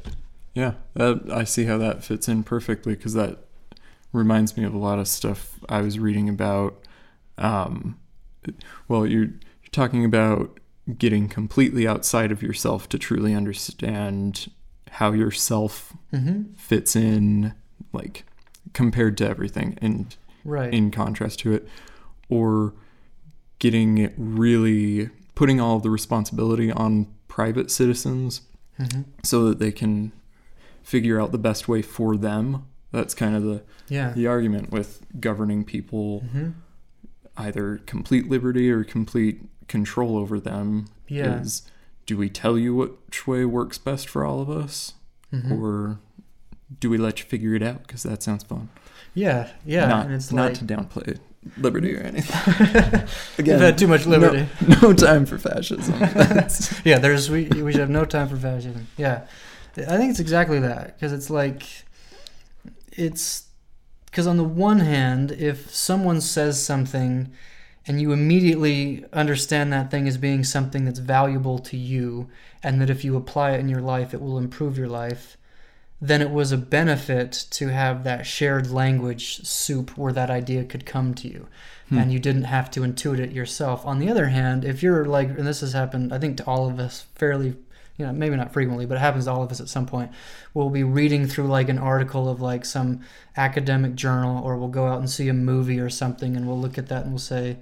Yeah, 0.54 0.74
that, 0.96 1.22
I 1.32 1.44
see 1.44 1.66
how 1.66 1.78
that 1.78 2.04
fits 2.04 2.28
in 2.28 2.42
perfectly 2.44 2.96
because 2.96 3.14
that 3.14 3.38
reminds 4.12 4.58
me 4.58 4.64
of 4.64 4.74
a 4.74 4.78
lot 4.80 4.98
of 4.98 5.08
stuff 5.08 5.60
I 5.70 5.82
was 5.82 6.00
reading 6.00 6.28
about. 6.28 6.84
Um, 7.38 8.00
well, 8.88 9.06
you're 9.06 9.28
talking 9.72 10.06
about 10.06 10.60
getting 10.98 11.28
completely 11.28 11.88
outside 11.88 12.32
of 12.32 12.42
yourself 12.42 12.88
to 12.90 12.98
truly 12.98 13.34
understand 13.34 14.50
how 14.92 15.12
yourself 15.12 15.94
hmm 16.12 16.44
fits 16.56 16.96
in, 16.96 17.54
like 17.92 18.26
compared 18.74 19.18
to 19.18 19.28
everything, 19.28 19.78
and 19.82 20.16
right. 20.46 20.74
in 20.74 20.92
contrast 20.92 21.40
to 21.40 21.54
it, 21.54 21.68
or 22.30 22.74
getting 23.60 23.98
it 23.98 24.14
really 24.18 25.10
putting 25.36 25.60
all 25.60 25.78
of 25.78 25.84
the 25.84 25.90
responsibility 25.90 26.72
on 26.72 27.08
private 27.28 27.70
citizens 27.70 28.42
hmm 28.78 29.02
so 29.24 29.46
that 29.50 29.60
they 29.60 29.72
can 29.72 30.12
figure 30.84 31.20
out 31.20 31.32
the 31.32 31.38
best 31.38 31.68
way 31.68 31.82
for 31.82 32.16
them. 32.16 32.66
That's 32.92 33.14
kind 33.14 33.36
of 33.36 33.44
the, 33.44 33.64
yeah. 33.90 34.14
the 34.14 34.28
argument 34.28 34.72
with 34.72 35.06
governing 35.20 35.66
people, 35.66 36.22
hmm 36.32 36.52
either 37.40 37.82
complete 37.86 38.28
liberty 38.28 38.72
or 38.72 38.84
complete 38.84 39.42
control 39.68 40.18
over 40.18 40.40
them. 40.40 40.88
yeah 41.08 41.40
Is 41.42 41.64
do 42.06 42.18
we 42.18 42.30
tell 42.30 42.58
you 42.58 42.74
which 42.76 43.28
way 43.28 43.44
works 43.46 43.78
best 43.78 44.08
for 44.08 44.24
all 44.26 44.40
of 44.42 44.50
us, 44.50 44.94
Mhm. 45.34 45.52
or 45.52 46.00
do 46.80 46.90
we 46.90 46.98
let 46.98 47.20
you 47.20 47.26
figure 47.26 47.54
it 47.54 47.62
out? 47.64 47.86
Because 47.86 48.04
that 48.04 48.24
sounds 48.24 48.44
fun. 48.44 48.70
Yeah, 49.14 49.50
yeah, 49.66 49.88
not, 49.88 50.06
and 50.06 50.16
it's 50.16 50.32
not 50.32 50.52
like 50.52 50.60
to 50.60 50.66
downplay 50.66 51.18
liberty 51.58 51.96
or 51.96 52.02
anything. 52.02 53.08
we've 53.38 53.60
had 53.60 53.78
too 53.78 53.88
much 53.88 54.06
liberty. 54.06 54.48
no 54.82 54.94
time 54.94 55.26
for 55.26 55.38
fascism. 55.38 55.96
Yeah, 56.86 57.00
there's 57.00 57.30
we 57.30 57.46
we 57.48 57.72
should 57.72 57.82
have 57.82 57.90
no 57.90 58.06
time 58.06 58.28
for 58.30 58.38
fascism. 58.38 58.88
Yeah, 58.98 59.26
I 59.78 59.98
think 59.98 60.12
it's 60.12 60.20
exactly 60.20 60.60
that 60.60 60.96
because 60.96 61.12
it's 61.14 61.30
like 61.30 61.64
it's 62.92 63.46
because 64.06 64.28
on 64.28 64.38
the 64.38 64.44
one 64.44 64.80
hand, 64.80 65.32
if 65.32 65.74
someone 65.74 66.22
says 66.22 66.64
something 66.64 67.32
and 67.88 68.02
you 68.02 68.12
immediately 68.12 69.06
understand 69.14 69.72
that 69.72 69.90
thing 69.90 70.08
as 70.08 70.18
being 70.18 70.44
something 70.44 70.86
that's 70.86 71.00
valuable 71.00 71.58
to 71.58 71.78
you 71.78 72.28
and 72.62 72.82
that 72.82 72.90
if 72.90 73.06
you 73.06 73.16
apply 73.16 73.52
it 73.52 73.60
in 73.60 73.70
your 73.70 73.82
life 73.82 74.14
it 74.14 74.22
will 74.22 74.38
improve 74.38 74.78
your 74.78 74.90
life 74.90 75.38
then 76.00 76.22
it 76.22 76.30
was 76.30 76.52
a 76.52 76.58
benefit 76.58 77.48
to 77.50 77.70
have 77.70 78.04
that 78.04 78.26
shared 78.26 78.70
language 78.70 79.44
soup 79.44 79.98
where 79.98 80.14
that 80.14 80.30
idea 80.30 80.64
could 80.64 80.86
come 80.86 81.16
to 81.16 81.28
you. 81.28 81.48
Hmm. 81.90 81.98
and 81.98 82.14
you 82.14 82.20
didn't 82.20 82.44
have 82.44 82.70
to 82.72 82.82
intuit 82.82 83.18
it 83.18 83.32
yourself. 83.32 83.84
On 83.86 83.98
the 83.98 84.10
other 84.10 84.28
hand 84.28 84.66
if 84.66 84.84
you're 84.84 85.06
like 85.06 85.30
and 85.30 85.48
this 85.48 85.62
has 85.62 85.74
happened 85.74 86.14
i 86.14 86.20
think 86.20 86.38
to 86.38 86.46
all 86.46 86.68
of 86.68 86.80
us 86.80 87.06
fairly 87.16 87.56
you 87.98 88.06
know 88.06 88.12
maybe 88.12 88.36
not 88.36 88.54
frequently 88.54 88.86
but 88.86 88.98
it 88.98 89.00
happens 89.00 89.26
to 89.26 89.32
all 89.32 89.44
of 89.44 89.52
us 89.52 89.62
at 89.62 89.70
some 89.70 89.86
point. 89.86 90.12
We'll 90.54 90.70
be 90.70 90.84
reading 90.84 91.28
through 91.28 91.48
like 91.48 91.70
an 91.70 91.80
article 91.80 92.28
of 92.30 92.42
like 92.42 92.66
some 92.66 93.02
academic 93.38 93.96
journal 93.96 94.44
or 94.44 94.58
we'll 94.58 94.68
go 94.68 94.88
out 94.88 95.00
and 95.00 95.10
see 95.10 95.30
a 95.30 95.34
movie 95.34 95.80
or 95.80 95.90
something 95.90 96.36
and 96.36 96.46
we'll 96.48 96.60
look 96.60 96.78
at 96.78 96.90
that 96.90 97.04
and 97.04 97.12
we'll 97.12 97.20
say 97.20 97.58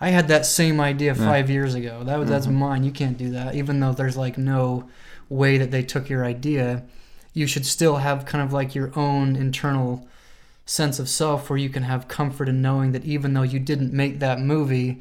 I 0.00 0.10
had 0.10 0.28
that 0.28 0.46
same 0.46 0.80
idea 0.80 1.14
Yeah. 1.14 1.24
five 1.24 1.50
years 1.50 1.74
ago. 1.74 2.04
That 2.04 2.18
was 2.18 2.28
that's 2.28 2.46
Mhm. 2.46 2.52
mine. 2.54 2.84
You 2.84 2.92
can't 2.92 3.18
do 3.18 3.30
that. 3.30 3.54
Even 3.54 3.80
though 3.80 3.92
there's 3.92 4.16
like 4.16 4.38
no 4.38 4.88
way 5.28 5.58
that 5.58 5.70
they 5.70 5.82
took 5.82 6.08
your 6.08 6.24
idea, 6.24 6.84
you 7.34 7.46
should 7.46 7.66
still 7.66 7.96
have 7.96 8.24
kind 8.24 8.42
of 8.44 8.52
like 8.52 8.74
your 8.74 8.92
own 8.98 9.36
internal 9.36 10.06
sense 10.64 10.98
of 10.98 11.08
self 11.08 11.48
where 11.50 11.58
you 11.58 11.68
can 11.68 11.82
have 11.82 12.08
comfort 12.08 12.48
in 12.48 12.60
knowing 12.62 12.92
that 12.92 13.04
even 13.04 13.32
though 13.34 13.42
you 13.42 13.58
didn't 13.58 13.92
make 13.92 14.18
that 14.20 14.40
movie, 14.40 15.00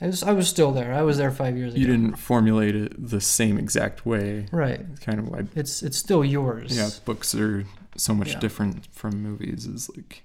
I 0.00 0.06
was, 0.06 0.22
I 0.22 0.32
was 0.32 0.48
still 0.48 0.72
there. 0.72 0.92
I 0.94 1.02
was 1.02 1.18
there 1.18 1.30
five 1.30 1.56
years 1.56 1.74
ago. 1.74 1.80
You 1.80 1.86
didn't 1.86 2.16
formulate 2.16 2.74
it 2.74 2.92
the 3.10 3.20
same 3.20 3.58
exact 3.58 4.04
way. 4.06 4.46
Right. 4.50 4.80
It's 4.92 5.00
kind 5.00 5.18
of 5.18 5.28
why 5.28 5.44
It's 5.54 5.82
it's 5.82 5.96
still 5.98 6.24
yours. 6.24 6.76
yeah, 6.76 6.88
books 7.04 7.34
are 7.34 7.64
so 7.96 8.14
much 8.14 8.32
Yeah. 8.32 8.38
different 8.40 8.86
from 8.92 9.22
movies 9.22 9.66
is 9.66 9.90
like 9.94 10.22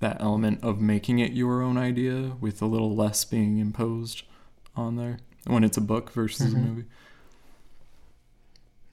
that 0.00 0.20
element 0.20 0.62
of 0.62 0.80
making 0.80 1.18
it 1.18 1.32
your 1.32 1.62
own 1.62 1.76
idea 1.78 2.32
with 2.40 2.60
a 2.60 2.66
little 2.66 2.94
less 2.94 3.24
being 3.24 3.58
imposed 3.58 4.22
on 4.76 4.96
there 4.96 5.18
when 5.46 5.62
it's 5.64 5.76
a 5.76 5.80
book 5.80 6.10
versus 6.12 6.52
Mhm. 6.52 6.56
a 6.56 6.58
movie. 6.68 6.84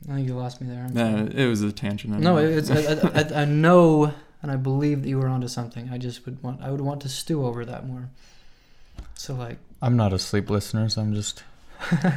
I 0.10 0.16
think 0.16 0.28
you 0.28 0.36
lost 0.36 0.62
me 0.62 0.68
there. 0.68 0.84
I'm 0.86 0.94
sorry. 0.96 1.22
Uh, 1.22 1.44
it 1.44 1.48
was 1.48 1.62
a 1.62 1.72
tangent. 1.72 2.14
I 2.14 2.20
No, 2.20 2.38
it's 2.38 2.70
I, 2.70 2.94
I, 2.94 3.42
I 3.42 3.46
know 3.46 4.14
and 4.42 4.52
I 4.52 4.56
believe 4.56 5.02
that 5.04 5.10
you 5.10 5.18
were 5.18 5.28
onto 5.28 5.48
something. 5.48 5.90
I 5.92 5.98
just 5.98 6.26
would 6.26 6.42
want 6.44 6.62
I 6.62 6.72
would 6.72 6.82
want 6.82 7.02
to 7.02 7.10
stew 7.10 7.46
over 7.46 7.66
that 7.66 7.88
more. 7.88 8.10
So 9.16 9.34
like, 9.34 9.58
I'm 9.82 9.98
not 9.98 10.14
asleep, 10.14 10.50
listeners. 10.50 10.98
I'm 10.98 11.14
just 11.14 11.44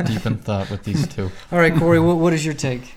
deep 0.07 0.27
in 0.27 0.37
thought 0.47 0.71
with 0.71 0.85
these 0.85 1.07
two. 1.09 1.31
all 1.51 1.59
right, 1.59 1.75
Corey, 1.75 1.99
what 2.01 2.19
what 2.19 2.33
is 2.33 2.45
your 2.45 2.55
take? 2.55 2.95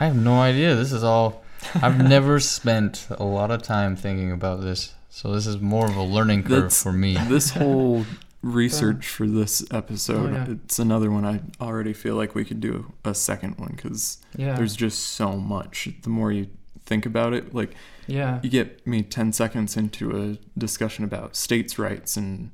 I 0.00 0.06
have 0.06 0.16
no 0.16 0.40
idea. 0.40 0.74
This 0.74 0.92
is 0.92 1.04
all. 1.04 1.42
I've 1.82 1.98
never 2.08 2.40
spent 2.40 3.06
a 3.10 3.24
lot 3.24 3.50
of 3.50 3.62
time 3.62 3.96
thinking 3.96 4.32
about 4.32 4.60
this, 4.60 4.94
so 5.10 5.32
this 5.32 5.46
is 5.46 5.58
more 5.60 5.86
of 5.86 5.96
a 5.96 6.02
learning 6.02 6.42
curve 6.42 6.50
That's- 6.50 6.82
for 6.82 6.92
me. 6.92 7.16
this 7.28 7.50
whole 7.50 8.04
research 8.42 9.06
for 9.08 9.26
this 9.26 9.64
episode, 9.70 10.30
Oh, 10.30 10.34
yeah. 10.34 10.46
it's 10.50 10.78
another 10.78 11.10
one 11.10 11.24
I 11.24 11.40
already 11.60 11.92
feel 11.92 12.16
like 12.16 12.34
we 12.34 12.44
could 12.44 12.60
do 12.60 12.92
a 13.04 13.14
second 13.14 13.58
one 13.58 13.72
because 13.76 14.18
Yeah, 14.36 14.54
there's 14.56 14.74
just 14.76 15.00
so 15.00 15.36
much. 15.36 15.88
The 16.02 16.10
more 16.10 16.32
you 16.32 16.48
think 16.84 17.06
about 17.06 17.32
it, 17.34 17.54
like 17.54 17.74
yeah, 18.08 18.40
you 18.42 18.50
get 18.50 18.84
me 18.84 19.02
10 19.02 19.32
seconds 19.32 19.76
into 19.76 20.20
a 20.20 20.58
discussion 20.58 21.04
about 21.04 21.36
states' 21.36 21.78
rights 21.78 22.16
and 22.16 22.50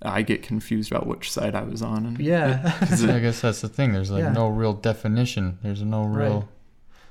I 0.00 0.22
get 0.22 0.42
confused 0.42 0.90
about 0.90 1.06
which 1.06 1.30
side 1.30 1.54
I 1.54 1.62
was 1.64 1.82
on. 1.82 2.06
And 2.06 2.18
yeah, 2.18 2.72
'cause 2.80 3.02
it- 3.02 3.10
I 3.10 3.18
guess 3.20 3.42
that's 3.42 3.60
the 3.60 3.68
thing. 3.68 3.92
There's 3.92 4.10
like 4.10 4.22
Yeah. 4.22 4.32
no 4.32 4.48
real 4.48 4.72
definition. 4.72 5.58
There's 5.62 5.82
no 5.82 6.04
real 6.04 6.38
Right. 6.40 6.48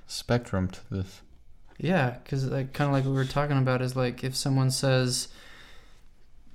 spectrum 0.08 0.68
to 0.70 0.80
this. 0.90 1.22
Yeah. 1.78 2.18
Because 2.24 2.46
like 2.46 2.74
kind 2.74 2.90
of 2.90 2.94
like 2.94 3.04
what 3.04 3.12
we 3.12 3.18
were 3.18 3.26
talking 3.26 3.58
about 3.58 3.82
is 3.82 3.96
like 3.96 4.24
if 4.24 4.36
someone 4.36 4.72
says, 4.72 5.28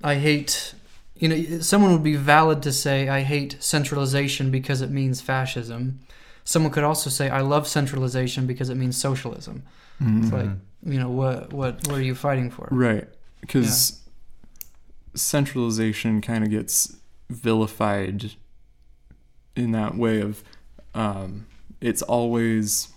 "I 0.03 0.15
hate," 0.15 0.73
you 1.15 1.27
know, 1.29 1.59
someone 1.59 1.91
would 1.91 2.03
be 2.03 2.15
valid 2.15 2.61
to 2.63 2.71
say, 2.71 3.09
"I 3.09 3.21
hate 3.21 3.57
centralization 3.59 4.51
because 4.51 4.81
it 4.81 4.89
means 4.89 5.21
fascism." 5.21 5.99
Someone 6.43 6.71
could 6.71 6.83
also 6.83 7.09
say, 7.09 7.29
"I 7.29 7.41
love 7.41 7.67
centralization 7.67 8.47
because 8.47 8.69
it 8.69 8.75
means 8.75 8.97
socialism." 8.97 9.63
Mhm. 10.01 10.23
It's 10.23 10.33
like-. 10.33 10.49
You 10.83 10.97
know, 10.99 11.09
what 11.11 11.53
what 11.53 11.87
what 11.87 11.99
are 11.99 12.01
you 12.01 12.15
fighting 12.15 12.49
for? 12.49 12.67
Right. 12.71 13.07
Because 13.39 14.01
centralization 15.13 16.21
kind 16.21 16.43
of 16.43 16.49
gets 16.49 16.95
vilified 17.29 18.31
in 19.55 19.71
that 19.73 19.95
way 19.95 20.21
of 20.21 20.43
um, 20.95 21.45
it's 21.79 22.01
always 22.01 22.89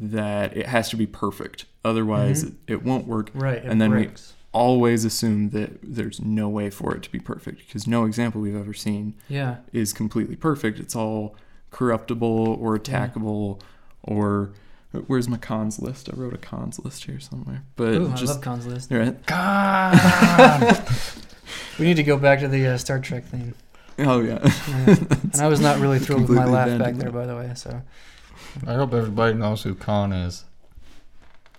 that 0.00 0.56
it 0.56 0.66
has 0.66 0.88
to 0.90 0.96
be 0.96 1.06
perfect. 1.06 1.64
Otherwise, 1.84 2.44
Mhm. 2.44 2.48
it, 2.48 2.72
it 2.74 2.84
won't 2.84 3.06
work. 3.06 3.30
Right. 3.34 3.62
And 3.64 3.80
then 3.80 3.90
we- 3.92 4.10
Always 4.52 5.04
assume 5.04 5.50
that 5.50 5.80
there's 5.82 6.18
no 6.22 6.48
way 6.48 6.70
for 6.70 6.94
it 6.96 7.02
to 7.02 7.12
be 7.12 7.18
perfect 7.18 7.58
because 7.66 7.86
no 7.86 8.06
example 8.06 8.40
we've 8.40 8.56
ever 8.56 8.72
seen 8.72 9.12
yeah. 9.28 9.56
is 9.70 9.92
completely 9.92 10.34
perfect. 10.34 10.78
It's 10.78 10.96
all 10.96 11.36
corruptible 11.70 12.56
or 12.58 12.78
attackable 12.78 13.60
or 14.02 14.52
where's 15.08 15.28
my 15.28 15.36
cons 15.36 15.78
list? 15.78 16.08
I 16.10 16.16
wrote 16.16 16.32
a 16.32 16.38
cons 16.38 16.78
list 16.82 17.04
here 17.04 17.20
somewhere. 17.20 17.64
But 17.76 17.94
Ooh, 17.96 18.08
I 18.10 18.14
just 18.14 18.32
love 18.36 18.40
cons 18.40 18.66
list. 18.66 18.90
right. 18.90 19.26
God. 19.26 20.88
We 21.78 21.84
need 21.84 21.96
to 21.96 22.02
go 22.02 22.16
back 22.16 22.40
to 22.40 22.48
the 22.48 22.66
uh, 22.68 22.76
Star 22.78 22.98
Trek 22.98 23.24
theme. 23.26 23.54
Oh 23.98 24.20
yeah. 24.20 24.38
Yeah. 24.68 24.94
and 25.32 25.40
I 25.40 25.48
was 25.48 25.60
not 25.60 25.78
really 25.80 25.98
thrilled 26.04 26.28
with 26.30 26.38
my 26.38 26.46
laugh 26.46 26.78
back 26.78 26.94
there, 26.94 27.10
by 27.10 27.26
the 27.26 27.36
way. 27.36 27.52
So 27.54 27.82
I 28.66 28.74
hope 28.74 28.94
everybody 28.94 29.34
knows 29.34 29.62
who 29.62 29.74
Khan 29.74 30.12
is. 30.12 30.44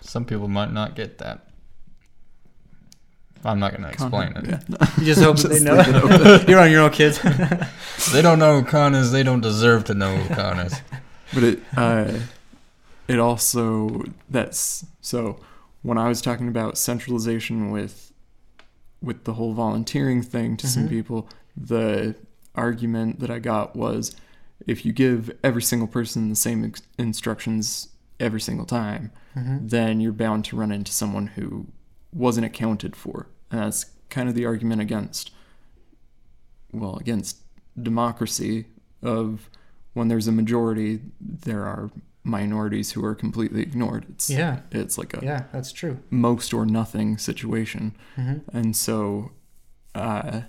Some 0.01 0.25
people 0.25 0.47
might 0.47 0.71
not 0.71 0.95
get 0.95 1.17
that. 1.17 1.43
I'm 3.45 3.60
not 3.60 3.73
gonna 3.75 3.89
explain 3.89 4.33
it. 4.36 4.45
Yeah. 4.47 4.60
no. 4.67 4.77
you 4.97 5.05
just 5.05 5.21
hope 5.21 5.38
that 5.38 5.49
they 5.49 5.60
know. 5.60 5.75
it. 5.79 6.49
You're 6.49 6.60
on 6.60 6.71
your 6.71 6.81
own, 6.83 6.91
kids. 6.91 7.19
They 8.13 8.21
don't 8.21 8.39
know 8.39 8.62
who 8.62 8.65
Khan 8.67 8.93
is. 8.95 9.12
They 9.12 9.23
don't 9.23 9.41
deserve 9.41 9.83
to 9.86 9.93
know 9.93 10.15
who 10.15 10.33
Khan 10.36 10.60
is. 10.60 10.79
But 11.33 11.43
it 11.43 11.60
uh, 11.75 12.19
it 13.07 13.19
also 13.19 14.03
that's 14.29 14.86
so 15.01 15.39
when 15.81 15.97
I 15.97 16.07
was 16.07 16.21
talking 16.21 16.47
about 16.47 16.77
centralization 16.77 17.71
with 17.71 18.13
with 19.01 19.23
the 19.25 19.33
whole 19.33 19.53
volunteering 19.53 20.21
thing 20.21 20.57
to 20.57 20.67
some 20.67 20.86
Mhm. 20.86 20.89
people, 20.89 21.29
the 21.55 22.15
argument 22.55 23.19
that 23.19 23.29
I 23.29 23.39
got 23.39 23.75
was 23.75 24.15
if 24.67 24.86
you 24.86 24.91
give 24.93 25.36
every 25.43 25.62
single 25.62 25.88
person 25.88 26.30
the 26.30 26.36
same 26.36 26.63
ex- 26.65 26.82
instructions 26.99 27.88
every 28.19 28.41
single 28.41 28.65
time, 28.65 29.12
Mhm. 29.36 29.69
then 29.69 29.99
you're 29.99 30.12
bound 30.12 30.45
to 30.45 30.56
run 30.56 30.71
into 30.71 30.91
someone 30.91 31.27
who 31.27 31.67
wasn't 32.13 32.45
accounted 32.45 32.95
for. 32.95 33.27
And 33.49 33.62
that's 33.62 33.86
kind 34.10 34.27
of 34.30 34.36
the 34.36 34.45
argument 34.45 34.82
against, 34.82 35.32
well, 36.71 36.97
against 36.97 37.38
democracy 37.82 38.65
of 39.01 39.49
when 39.93 40.08
there's 40.10 40.27
a 40.27 40.32
majority, 40.32 41.01
there 41.21 41.63
are 41.65 41.89
minorities 42.23 42.91
who 42.91 43.06
are 43.06 43.15
completely 43.15 43.62
ignored. 43.62 44.06
It's 44.10 44.30
Yeah, 44.30 44.60
it's 44.71 44.97
like 44.97 45.13
a 45.15 45.23
yeah, 45.23 45.43
that's 45.53 45.71
true. 45.71 45.99
most 46.10 46.53
or 46.53 46.65
nothing 46.65 47.17
situation. 47.17 47.93
hmm 48.15 48.39
And 48.51 48.75
so 48.75 49.32
uh 49.95 50.01
And 50.01 50.34
it's- 50.34 50.43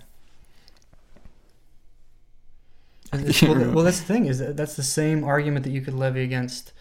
Yeah, 2.98 2.98
well, 3.42 3.73
well, 3.75 3.85
that's 3.85 4.01
the 4.01 4.07
thing 4.07 4.27
is 4.27 4.38
that 4.38 4.57
that's 4.57 4.77
the 4.77 4.83
same 4.83 5.25
argument 5.25 5.64
that 5.64 5.71
you 5.73 5.81
could 5.81 5.94
levy 5.94 6.23
against 6.23 6.73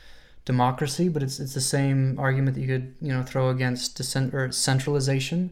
democracy, 0.45 1.09
but 1.09 1.23
it's 1.23 1.39
it's 1.39 1.53
the 1.53 1.61
same 1.61 2.17
argument 2.19 2.55
that 2.55 2.61
you 2.61 2.67
could 2.67 2.93
you 3.01 3.13
know 3.13 3.23
throw 3.23 3.49
against 3.49 3.95
decent 3.97 4.33
or 4.33 4.51
centralization. 4.51 5.51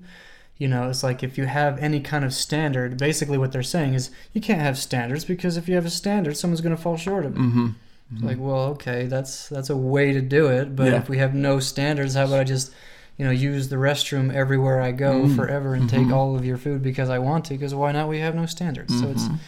You 0.58 0.70
know, 0.70 0.90
it's 0.90 1.04
like 1.04 1.22
if 1.22 1.38
you 1.38 1.46
have 1.48 1.78
any 1.80 2.00
kind 2.00 2.24
of 2.24 2.34
standard, 2.34 2.98
basically 2.98 3.38
what 3.38 3.52
they're 3.52 3.62
saying 3.64 3.94
is 3.94 4.10
you 4.32 4.40
can't 4.40 4.62
have 4.62 4.78
standards 4.78 5.26
because 5.26 5.58
if 5.58 5.68
you 5.68 5.76
have 5.76 5.86
a 5.86 5.90
standard, 5.90 6.38
someone's 6.38 6.62
going 6.62 6.76
to 6.76 6.82
fall 6.82 6.96
short 6.98 7.26
of 7.26 7.36
it. 7.36 7.40
mhm. 7.42 7.74
Like, 8.22 8.38
well, 8.40 8.68
okay, 8.76 9.08
that's 9.08 9.50
that's 9.50 9.70
a 9.70 9.76
way 9.76 10.14
to 10.14 10.22
do 10.22 10.48
it, 10.48 10.76
but 10.76 10.88
Yeah. 10.88 10.98
if 11.00 11.10
we 11.10 11.18
have 11.18 11.34
no 11.34 11.60
standards, 11.60 12.14
how 12.16 12.24
about 12.26 12.40
I 12.40 12.44
just, 12.46 12.72
you 13.18 13.26
know, 13.26 13.32
use 13.32 13.68
the 13.68 13.76
restroom 13.76 14.34
everywhere 14.34 14.80
I 14.80 14.92
go 14.94 15.24
Mm. 15.26 15.36
forever 15.36 15.74
and 15.74 15.90
take 15.90 16.08
Mhm. 16.08 16.14
all 16.16 16.36
of 16.38 16.46
your 16.46 16.58
food 16.58 16.82
because 16.82 17.10
I 17.10 17.20
want 17.20 17.46
to? 17.46 17.56
Because 17.56 17.76
why 17.76 17.92
not? 17.92 18.08
We 18.08 18.20
have 18.20 18.36
no 18.36 18.46
standards, 18.46 18.98
so 18.98 19.08
it's 19.10 19.28
Mhm. 19.28 19.40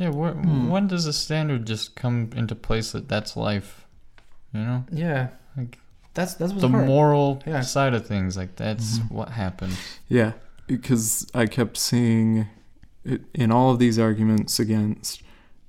Yeah, 0.00 0.08
where, 0.08 0.32
Hmm. 0.32 0.70
when 0.70 0.86
does 0.88 1.04
a 1.04 1.12
standard 1.12 1.66
just 1.66 1.94
come 1.94 2.30
into 2.34 2.54
place 2.54 2.92
that 2.92 3.06
that's 3.08 3.36
life? 3.36 3.86
You 4.54 4.60
know, 4.60 4.84
yeah, 4.90 5.28
Like, 5.56 5.78
that's 6.14 6.34
that's 6.34 6.52
what's 6.52 6.62
the 6.62 6.68
hard. 6.70 6.86
moral 6.86 7.42
Yeah. 7.46 7.60
side 7.60 7.92
of 7.92 8.06
things, 8.06 8.34
like 8.36 8.56
that's 8.56 8.98
Mhm. 8.98 9.10
what 9.10 9.28
happens. 9.28 9.76
Yeah, 10.08 10.32
because 10.66 11.26
I 11.34 11.44
kept 11.46 11.76
seeing 11.76 12.46
it 13.04 13.22
in 13.34 13.52
all 13.52 13.70
of 13.72 13.78
these 13.78 13.98
arguments 13.98 14.58
against 14.58 15.22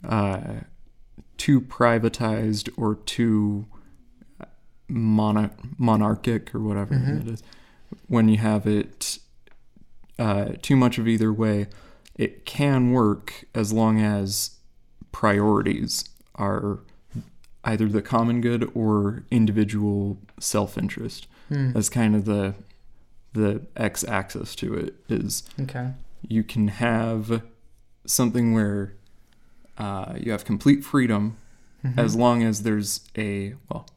uh, 0.03 0.61
too 1.37 1.61
privatized 1.61 2.69
or 2.75 2.95
too 2.95 3.65
mono- 4.87 5.51
monarchic 5.77 6.55
or 6.55 6.59
whatever 6.59 6.95
Mhm. 6.95 7.21
it 7.21 7.27
is. 7.27 7.43
When 8.07 8.27
you 8.29 8.37
have 8.37 8.65
it 8.65 9.19
uh, 10.17 10.53
too 10.61 10.75
much 10.75 10.97
of 10.99 11.07
either 11.07 11.31
way, 11.33 11.67
it 12.21 12.45
can 12.45 12.91
work 12.91 13.45
as 13.55 13.73
long 13.73 13.99
as 13.99 14.51
priorities 15.12 16.05
are 16.36 16.79
either 17.63 17.88
the 17.88 18.01
common 18.01 18.41
good 18.41 18.69
or 18.75 19.23
individual 19.31 20.17
self-interest. 20.39 21.27
Hmm. 21.49 21.71
That's 21.73 21.89
kind 21.89 22.15
of 22.15 22.25
the 22.25 22.53
the 23.34 23.62
x-axis 23.77 24.55
to 24.57 24.73
it 24.73 24.93
is 25.07 25.43
Okay. 25.62 25.93
you 26.27 26.43
can 26.43 26.67
have 26.67 27.41
something 28.05 28.53
where 28.53 28.93
uh, 29.77 30.15
you 30.19 30.31
have 30.34 30.43
complete 30.43 30.84
freedom 30.84 31.38
Mhm. 31.84 31.97
as 31.97 32.13
long 32.15 32.43
as 32.43 32.63
there's 32.63 32.99
a 33.17 33.53
well 33.69 33.88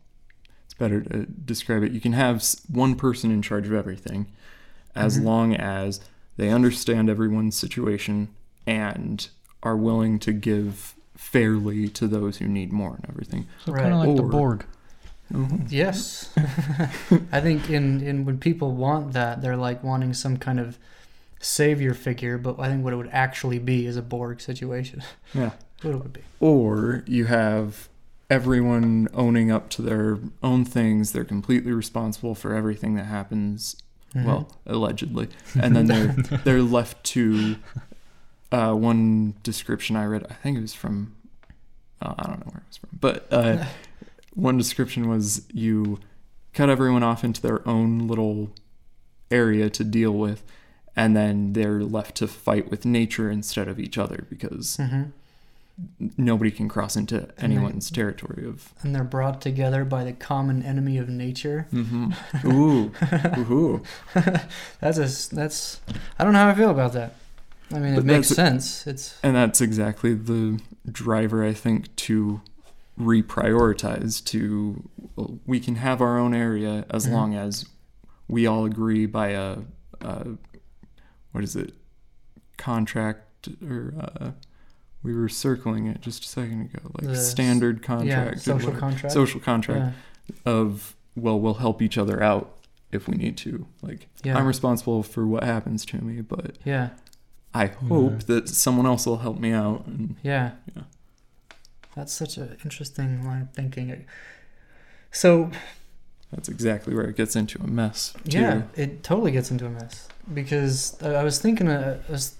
it's 0.64 0.74
better 0.74 1.00
to 1.02 1.26
describe 1.26 1.82
it 1.82 1.90
you 1.90 2.00
can 2.00 2.12
have 2.12 2.44
one 2.70 2.94
person 2.94 3.32
in 3.32 3.42
charge 3.42 3.66
of 3.66 3.72
everything 3.72 4.28
as 4.94 5.18
Mhm. 5.18 5.24
long 5.24 5.54
as 5.56 6.00
they 6.36 6.48
understand 6.50 7.08
everyone's 7.10 7.56
situation 7.56 8.28
and 8.66 9.28
are 9.62 9.76
willing 9.76 10.18
to 10.20 10.32
give 10.32 10.94
fairly 11.16 11.88
to 11.88 12.06
those 12.08 12.38
who 12.38 12.46
need 12.48 12.72
more 12.72 12.96
and 12.96 13.06
everything 13.08 13.46
So 13.64 13.72
Right. 13.72 13.82
kind 13.82 13.94
of 13.94 14.00
like 14.00 14.16
the 14.16 14.22
Or- 14.24 14.28
Borg. 14.30 14.64
Mm-hmm. 15.32 15.66
Yes. 15.70 16.30
I 17.32 17.40
think 17.40 17.70
in, 17.70 18.00
in 18.02 18.24
when 18.24 18.38
people 18.38 18.72
want 18.74 19.12
that, 19.14 19.40
they're 19.40 19.56
like 19.56 19.82
wanting 19.82 20.12
some 20.12 20.36
kind 20.36 20.60
of 20.60 20.78
savior 21.40 21.94
figure, 21.94 22.36
but 22.38 22.58
I 22.58 22.68
think 22.68 22.84
what 22.84 22.92
it 22.92 22.96
would 22.96 23.10
actually 23.12 23.58
be 23.58 23.86
is 23.86 23.96
a 23.96 24.02
Borg 24.02 24.40
situation. 24.40 25.02
Yeah. 25.34 25.50
What 25.82 25.94
it 25.94 26.02
would 26.02 26.12
be. 26.14 26.20
or 26.40 27.04
you 27.06 27.26
have 27.26 27.88
everyone 28.30 29.06
owning 29.12 29.50
up 29.50 29.68
to 29.70 29.82
their 29.82 30.18
own 30.42 30.64
things 30.64 31.12
they're 31.12 31.24
completely 31.24 31.72
responsible 31.72 32.34
for 32.34 32.54
everything 32.54 32.94
that 32.94 33.04
happens 33.04 33.76
Mhm. 34.14 34.24
well 34.24 34.48
allegedly 34.66 35.28
and 35.60 35.74
then 35.74 35.86
they're 35.86 36.08
they're 36.44 36.62
left 36.62 37.02
to 37.04 37.56
uh, 38.52 38.72
one 38.72 39.34
description 39.42 39.96
i 39.96 40.04
read 40.04 40.24
i 40.30 40.34
think 40.34 40.56
it 40.56 40.60
was 40.60 40.74
from 40.74 41.14
uh, 42.00 42.14
i 42.18 42.22
don't 42.24 42.40
know 42.40 42.52
where 42.52 42.58
it 42.62 42.68
was 42.68 42.76
from 42.76 42.90
but 43.00 43.26
uh, 43.32 43.64
one 44.34 44.56
description 44.56 45.08
was 45.08 45.42
you 45.52 45.98
cut 46.52 46.68
everyone 46.70 47.02
off 47.02 47.24
into 47.24 47.40
their 47.42 47.66
own 47.68 48.06
little 48.06 48.52
area 49.30 49.68
to 49.70 49.82
deal 49.82 50.12
with 50.12 50.42
and 50.94 51.16
then 51.16 51.52
they're 51.54 51.82
left 51.82 52.14
to 52.14 52.28
fight 52.28 52.70
with 52.70 52.84
nature 52.84 53.28
instead 53.30 53.66
of 53.66 53.80
each 53.80 53.98
other 53.98 54.26
because 54.30 54.76
Mhm. 54.76 55.10
Nobody 56.16 56.50
can 56.50 56.68
cross 56.68 56.94
into 56.96 57.18
they- 57.20 57.30
anyone's 57.38 57.90
territory 57.90 58.46
of 58.46 58.72
and 58.82 58.94
they're 58.94 59.02
brought 59.04 59.40
together 59.40 59.84
by 59.84 60.04
the 60.04 60.12
common 60.12 60.62
enemy 60.62 60.98
of 60.98 61.08
nature. 61.08 61.66
mm-hmm. 61.72 62.12
ooh 62.48 62.92
ooh 63.50 63.82
That's 64.80 64.98
a 64.98 65.34
that's 65.34 65.80
I 66.18 66.24
don't 66.24 66.32
know 66.32 66.38
how 66.40 66.48
I 66.50 66.54
feel 66.54 66.70
about 66.70 66.92
that. 66.92 67.14
I 67.72 67.78
mean, 67.78 67.94
it 67.94 68.04
makes 68.04 68.28
sense. 68.28 68.86
It's 68.86 69.18
And 69.22 69.34
that's 69.34 69.60
exactly 69.60 70.14
the 70.14 70.60
driver, 70.92 71.42
I 71.44 71.54
think, 71.54 71.94
to 71.96 72.40
reprioritize. 73.00 74.22
To 74.26 74.88
well, 75.16 75.38
we 75.46 75.58
can 75.60 75.76
have 75.76 76.00
our 76.00 76.18
own 76.18 76.34
area 76.34 76.84
as 76.90 77.06
Mhm. 77.06 77.12
long 77.12 77.34
as 77.34 77.66
we 78.28 78.46
all 78.46 78.64
agree 78.64 79.06
by 79.06 79.28
a, 79.28 79.58
a 80.02 80.26
what 81.32 81.42
is 81.42 81.56
it, 81.56 81.72
contract 82.56 83.48
or 83.66 83.94
uh, 83.98 84.30
we 85.04 85.14
were 85.14 85.28
circling 85.28 85.86
it 85.86 86.00
just 86.00 86.24
a 86.24 86.28
second 86.28 86.62
ago, 86.62 86.80
like 87.00 87.06
The 87.06 87.16
standard 87.16 87.82
contract, 87.82 88.36
or 88.36 88.40
social 88.40 88.54
whatever. 88.70 88.80
contract. 88.80 89.12
social 89.12 89.40
contract 89.40 89.94
Yeah. 90.26 90.34
of 90.52 90.96
well, 91.14 91.38
we'll 91.38 91.54
help 91.54 91.80
each 91.80 91.96
other 91.96 92.20
out 92.20 92.56
if 92.90 93.06
we 93.06 93.16
need 93.16 93.36
to. 93.38 93.66
Like 93.82 94.08
Yeah. 94.24 94.36
I'm 94.36 94.46
responsible 94.46 95.02
for 95.04 95.24
what 95.26 95.44
happens 95.44 95.84
to 95.86 95.98
me, 95.98 96.20
but 96.22 96.56
yeah. 96.64 96.88
I 97.52 97.66
hope 97.66 98.24
that 98.24 98.48
someone 98.48 98.84
else 98.86 99.06
will 99.06 99.18
help 99.18 99.38
me 99.38 99.52
out. 99.52 99.86
And 99.86 100.16
Yeah. 100.24 100.52
Yeah. 100.74 100.82
That's 101.94 102.12
such 102.12 102.36
an 102.38 102.56
interesting 102.64 103.24
line 103.24 103.42
of 103.42 103.50
thinking. 103.52 104.04
So 105.12 105.50
that's 106.32 106.48
exactly 106.48 106.94
where 106.94 107.04
it 107.04 107.16
gets 107.16 107.36
into 107.36 107.62
a 107.62 107.66
mess. 107.68 108.14
Too. 108.28 108.38
Yeah, 108.40 108.62
it 108.74 109.04
totally 109.04 109.30
gets 109.30 109.52
into 109.52 109.66
a 109.66 109.70
mess 109.70 110.08
because 110.32 110.96
I 111.00 111.14
I 111.14 111.22
was 111.22 111.38
thinking 111.38 111.68
uh, 111.68 112.00
as- 112.08 112.14
s- 112.14 112.34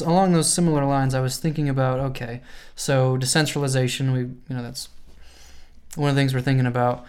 along 0.00 0.32
those 0.32 0.52
similar 0.52 0.84
lines. 0.84 1.14
I 1.14 1.20
was 1.20 1.38
thinking 1.38 1.68
about 1.68 2.00
okay, 2.00 2.42
so 2.74 3.16
decentralization. 3.16 4.12
We 4.12 4.20
you 4.20 4.36
know 4.48 4.62
that's 4.62 4.88
one 5.96 6.10
of 6.10 6.16
the 6.16 6.20
things 6.20 6.34
we're 6.34 6.40
thinking 6.40 6.66
about. 6.66 7.04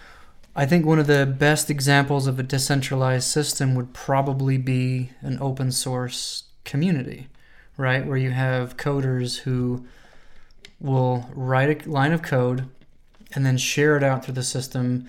I 0.56 0.66
think 0.66 0.86
one 0.86 1.00
of 1.00 1.08
the 1.08 1.26
best 1.26 1.70
examples 1.70 2.28
of 2.28 2.38
a 2.38 2.44
decentralized 2.44 3.28
system 3.28 3.74
would 3.76 3.94
probably 3.94 4.58
be 4.58 5.12
an 5.22 5.38
open 5.40 5.72
source 5.72 6.44
community, 6.66 7.28
right? 7.78 8.06
Where 8.06 8.18
you 8.18 8.32
have 8.32 8.76
coders 8.76 9.40
who 9.40 9.86
will 10.82 11.30
write 11.34 11.86
a 11.86 11.90
line 11.90 12.12
of 12.12 12.22
code 12.22 12.68
and 13.34 13.46
then 13.46 13.58
share 13.58 13.96
it 13.96 14.04
out 14.04 14.26
through 14.26 14.34
the 14.34 14.44
system 14.44 15.08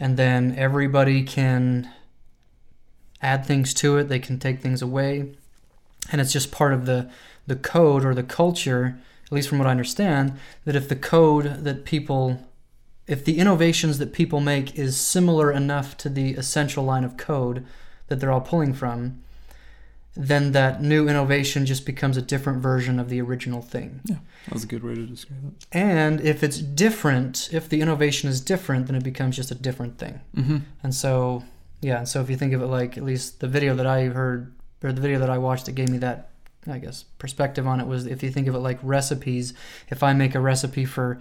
and 0.00 0.16
then 0.16 0.54
everybody 0.56 1.22
can 1.22 1.88
add 3.20 3.44
things 3.46 3.72
to 3.72 3.98
it 3.98 4.08
they 4.08 4.18
can 4.18 4.38
take 4.38 4.60
things 4.60 4.82
away 4.82 5.32
and 6.10 6.20
it's 6.20 6.32
just 6.32 6.50
part 6.50 6.72
of 6.72 6.86
the 6.86 7.08
the 7.46 7.56
code 7.56 8.04
or 8.04 8.14
the 8.14 8.22
culture 8.22 8.98
at 9.26 9.32
least 9.32 9.48
from 9.48 9.58
what 9.58 9.66
i 9.68 9.70
understand 9.70 10.32
that 10.64 10.76
if 10.76 10.88
the 10.88 10.96
code 10.96 11.64
that 11.64 11.84
people 11.84 12.40
if 13.06 13.24
the 13.24 13.38
innovations 13.38 13.98
that 13.98 14.12
people 14.12 14.40
make 14.40 14.78
is 14.78 14.96
similar 14.96 15.50
enough 15.52 15.96
to 15.96 16.08
the 16.08 16.34
essential 16.34 16.84
line 16.84 17.04
of 17.04 17.16
code 17.16 17.64
that 18.08 18.20
they're 18.20 18.32
all 18.32 18.40
pulling 18.40 18.72
from 18.74 19.20
then 20.14 20.52
that 20.52 20.82
new 20.82 21.08
innovation 21.08 21.64
just 21.64 21.86
becomes 21.86 22.16
a 22.18 22.22
different 22.22 22.60
version 22.62 22.98
of 23.00 23.08
the 23.08 23.20
original 23.20 23.62
thing 23.62 24.00
Yeah. 24.04 24.16
That 24.46 24.54
was 24.54 24.64
a 24.64 24.66
good 24.66 24.82
way 24.84 24.94
to 24.94 25.06
describe 25.06 25.40
it. 25.46 25.66
and 25.72 26.20
if 26.20 26.42
it's 26.42 26.58
different 26.58 27.48
if 27.52 27.68
the 27.68 27.80
innovation 27.80 28.28
is 28.28 28.40
different 28.40 28.86
then 28.86 28.96
it 28.96 29.02
becomes 29.04 29.36
just 29.36 29.50
a 29.50 29.54
different 29.54 29.98
thing 29.98 30.20
Mm-hmm. 30.36 30.58
and 30.82 30.94
so, 30.94 31.44
yeah, 31.80 31.98
and 31.98 32.08
so 32.08 32.20
if 32.20 32.28
you 32.30 32.36
think 32.36 32.52
of 32.52 32.60
it 32.62 32.66
like 32.66 32.96
at 32.98 33.04
least 33.04 33.40
the 33.40 33.48
video 33.48 33.74
that 33.74 33.86
I 33.86 34.04
heard 34.04 34.52
or 34.82 34.92
the 34.92 35.00
video 35.00 35.18
that 35.18 35.30
I 35.30 35.38
watched 35.38 35.66
that 35.66 35.72
gave 35.72 35.88
me 35.88 35.98
that, 35.98 36.28
I 36.70 36.78
guess, 36.78 37.04
perspective 37.18 37.66
on 37.66 37.80
it 37.80 37.86
was 37.86 38.06
if 38.06 38.22
you 38.22 38.30
think 38.30 38.46
of 38.48 38.54
it 38.54 38.58
like 38.60 38.78
recipes, 38.82 39.54
if 39.90 40.02
I 40.02 40.12
make 40.12 40.34
a 40.34 40.40
recipe 40.40 40.84
for, 40.84 41.18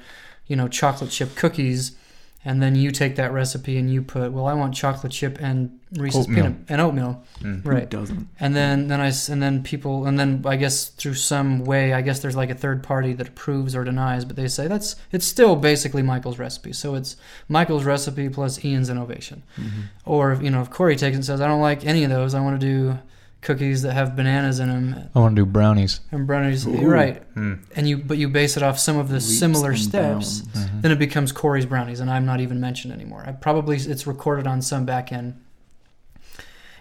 you 0.47 0.55
know, 0.55 0.67
chocolate 0.67 1.11
chip 1.11 1.35
cookies, 1.35 1.95
and 2.43 2.59
then 2.59 2.75
you 2.75 2.89
take 2.89 3.17
that 3.17 3.31
recipe 3.31 3.77
and 3.77 3.87
you 3.93 4.01
put, 4.01 4.31
well, 4.31 4.47
I 4.47 4.55
want 4.55 4.73
chocolate 4.73 5.11
chip 5.11 5.37
and 5.39 5.77
Reese's 5.95 6.21
Oatmeal. 6.21 6.35
peanut 6.45 6.57
and 6.69 6.81
oatmeal, 6.81 7.23
Mm. 7.41 7.61
Who 7.63 7.69
right? 7.69 7.87
doesn't? 7.87 8.27
And 8.39 8.55
then 8.55 8.87
then 8.87 8.99
I 8.99 9.07
s- 9.09 9.29
and 9.29 9.43
then 9.43 9.61
people 9.61 10.07
and 10.07 10.17
then 10.19 10.41
I 10.45 10.55
guess 10.55 10.87
through 10.89 11.13
some 11.15 11.63
way 11.65 11.93
I 11.93 12.01
guess 12.01 12.19
there's 12.19 12.35
like 12.35 12.49
a 12.49 12.55
third 12.55 12.81
party 12.81 13.13
that 13.13 13.27
approves 13.27 13.75
or 13.75 13.83
denies, 13.83 14.25
but 14.25 14.37
they 14.37 14.47
say 14.47 14.67
that's 14.67 14.95
it's 15.11 15.25
still 15.25 15.55
basically 15.55 16.01
Michael's 16.01 16.39
recipe. 16.39 16.73
So 16.73 16.95
it's 16.95 17.15
Michael's 17.47 17.83
recipe 17.83 18.27
plus 18.29 18.63
Ian's 18.65 18.89
innovation. 18.89 19.43
Mm-hmm. 19.59 19.81
Or 20.05 20.39
you 20.41 20.49
know, 20.49 20.61
if 20.61 20.71
Corey 20.71 20.95
takes 20.95 21.13
it 21.13 21.17
and 21.17 21.25
says, 21.25 21.41
"I 21.41 21.47
don't 21.47 21.61
like 21.61 21.85
any 21.85 22.03
of 22.03 22.09
those. 22.09 22.33
I 22.33 22.39
want 22.41 22.59
to 22.59 22.65
do 22.65 22.97
cookies 23.41 23.81
that 23.81 23.93
have 23.93 24.15
bananas 24.15 24.59
in 24.59 24.69
them 24.69 25.09
I 25.15 25.19
want 25.19 25.35
to 25.35 25.41
do 25.41 25.45
brownies. 25.45 25.99
and 26.11 26.27
brownies." 26.27 26.65
Ooh. 26.67 26.71
Right, 26.87 27.21
Mm. 27.35 27.59
and 27.75 27.87
you 27.89 27.97
but 27.97 28.17
you 28.17 28.29
base 28.29 28.55
it 28.57 28.63
off 28.63 28.77
some 28.79 28.97
of 28.97 29.07
the 29.09 29.15
Leaps 29.15 29.39
similar 29.39 29.75
steps. 29.75 30.41
bounds. 30.41 30.41
Mhm. 30.69 30.81
Then 30.81 30.91
it 30.91 30.99
becomes 30.99 31.31
Corey's 31.31 31.65
brownies, 31.65 31.99
and 31.99 32.09
I'm 32.09 32.25
not 32.25 32.39
even 32.39 32.59
mentioned 32.59 32.93
anymore. 32.93 33.23
I 33.25 33.31
probably 33.31 33.77
it's 33.77 34.05
recorded 34.07 34.47
on 34.47 34.61
some 34.61 34.85
back 34.85 35.11
end. 35.11 35.35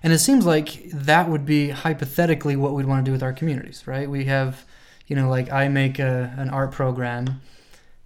And 0.03 0.13
it 0.15 0.19
seems 0.19 0.47
like 0.47 0.91
that 0.93 1.29
would 1.29 1.45
be 1.45 1.71
hypothetically 1.71 2.57
what 2.57 2.73
we'd 2.73 2.87
want 2.87 3.05
to 3.05 3.09
do 3.09 3.13
with 3.13 3.23
our 3.23 3.35
communities, 3.35 3.83
right? 3.87 4.09
We 4.09 4.25
have, 4.27 4.65
you 5.07 5.15
know, 5.15 5.29
like 5.29 5.53
I 5.53 5.69
make 5.69 5.99
a, 5.99 6.33
an 6.39 6.49
art 6.49 6.73
program, 6.73 7.43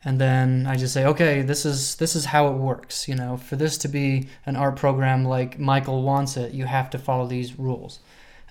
and 0.04 0.20
then 0.20 0.66
I 0.66 0.74
just 0.76 0.92
say, 0.92 1.04
okay, 1.06 1.42
this 1.42 1.64
is 1.64 1.94
this 1.96 2.16
is 2.16 2.24
how 2.26 2.48
it 2.48 2.54
works. 2.56 3.06
You 3.08 3.14
know, 3.14 3.36
for 3.36 3.54
this 3.56 3.78
to 3.78 3.88
be 3.88 4.28
an 4.44 4.56
art 4.56 4.74
program 4.76 5.24
like 5.24 5.58
Michael 5.60 6.02
wants 6.02 6.36
it, 6.36 6.52
you 6.52 6.64
have 6.66 6.90
to 6.90 6.98
follow 6.98 7.26
these 7.28 7.58
rules, 7.60 8.00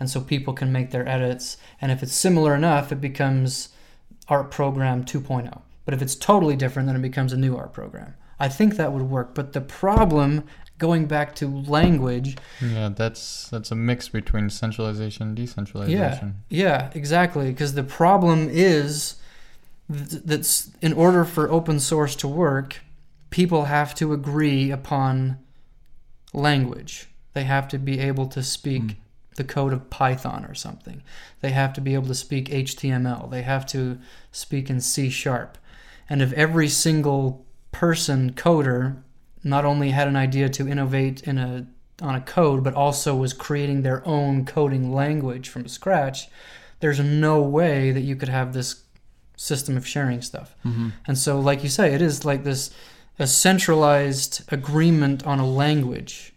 and 0.03 0.09
so 0.09 0.19
people 0.19 0.51
can 0.53 0.69
make 0.69 0.91
their 0.91 1.07
edits. 1.07 1.55
And 1.79 1.89
if 1.89 2.03
it's 2.03 2.13
similar 2.13 2.53
enough, 2.53 2.91
it 2.91 2.99
becomes 2.99 3.69
art 4.27 4.51
program 4.51 5.05
2.0. 5.05 5.61
But 5.85 5.93
if 5.93 6.01
it's 6.01 6.13
totally 6.13 6.57
different, 6.57 6.87
then 6.87 6.97
it 6.97 7.01
becomes 7.01 7.31
a 7.31 7.37
new 7.37 7.55
art 7.55 7.71
program. 7.71 8.15
I 8.37 8.49
think 8.49 8.75
that 8.75 8.91
would 8.91 9.03
work. 9.03 9.33
But 9.33 9.53
the 9.53 9.61
problem, 9.61 10.43
going 10.77 11.05
back 11.05 11.35
to 11.35 11.47
language, 11.47 12.35
Yeah, 12.59 12.89
that's 12.89 13.47
that's 13.47 13.71
a 13.71 13.75
mix 13.75 14.09
between 14.09 14.49
centralization 14.49 15.27
and 15.27 15.37
decentralization. 15.37 16.43
Yeah, 16.49 16.63
yeah, 16.65 16.89
exactly. 16.93 17.47
Because 17.51 17.73
the 17.73 17.83
problem 17.83 18.49
is 18.51 19.15
th- 19.89 20.21
that's 20.25 20.69
in 20.81 20.91
order 20.91 21.23
for 21.23 21.49
open 21.49 21.79
source 21.79 22.13
to 22.17 22.27
work, 22.27 22.81
people 23.29 23.65
have 23.65 23.95
to 23.95 24.11
agree 24.11 24.69
upon 24.69 25.37
language. 26.33 27.07
They 27.31 27.45
have 27.45 27.69
to 27.69 27.77
be 27.77 27.99
able 27.99 28.27
to 28.27 28.43
speak 28.43 28.81
Mm. 28.83 28.95
The 29.35 29.43
code 29.43 29.73
of 29.73 29.89
Python 29.89 30.45
or 30.45 30.53
something. 30.53 31.01
They 31.41 31.51
have 31.51 31.73
to 31.73 31.81
be 31.81 31.93
able 31.93 32.07
to 32.07 32.15
speak 32.15 32.49
HTML. 32.49 33.29
They 33.29 33.41
have 33.41 33.65
to 33.67 33.99
speak 34.31 34.69
in 34.69 34.81
C 34.81 35.09
sharp. 35.09 35.57
And 36.09 36.21
if 36.21 36.33
every 36.33 36.67
single 36.67 37.45
person 37.71 38.33
coder 38.33 39.01
not 39.43 39.65
only 39.65 39.89
had 39.89 40.07
an 40.07 40.15
idea 40.15 40.49
to 40.49 40.67
innovate 40.67 41.23
in 41.23 41.37
a 41.37 41.67
on 42.01 42.15
a 42.15 42.21
code 42.21 42.63
but 42.63 42.73
also 42.73 43.15
was 43.15 43.33
creating 43.33 43.81
their 43.81 44.05
own 44.07 44.45
coding 44.45 44.91
language 44.93 45.47
from 45.47 45.67
scratch, 45.67 46.27
there's 46.79 46.99
no 46.99 47.41
way 47.41 47.91
that 47.91 48.01
you 48.01 48.15
could 48.15 48.29
have 48.29 48.53
this 48.53 48.83
system 49.37 49.77
of 49.77 49.87
sharing 49.87 50.21
stuff. 50.21 50.55
Mm-hmm. 50.65 50.89
And 51.07 51.17
so 51.17 51.39
like 51.39 51.63
you 51.63 51.69
say, 51.69 51.93
it 51.93 52.01
is 52.01 52.25
like 52.25 52.43
this 52.43 52.71
a 53.19 53.27
centralized 53.27 54.43
agreement 54.51 55.25
on 55.25 55.39
a 55.39 55.47
language. 55.47 56.32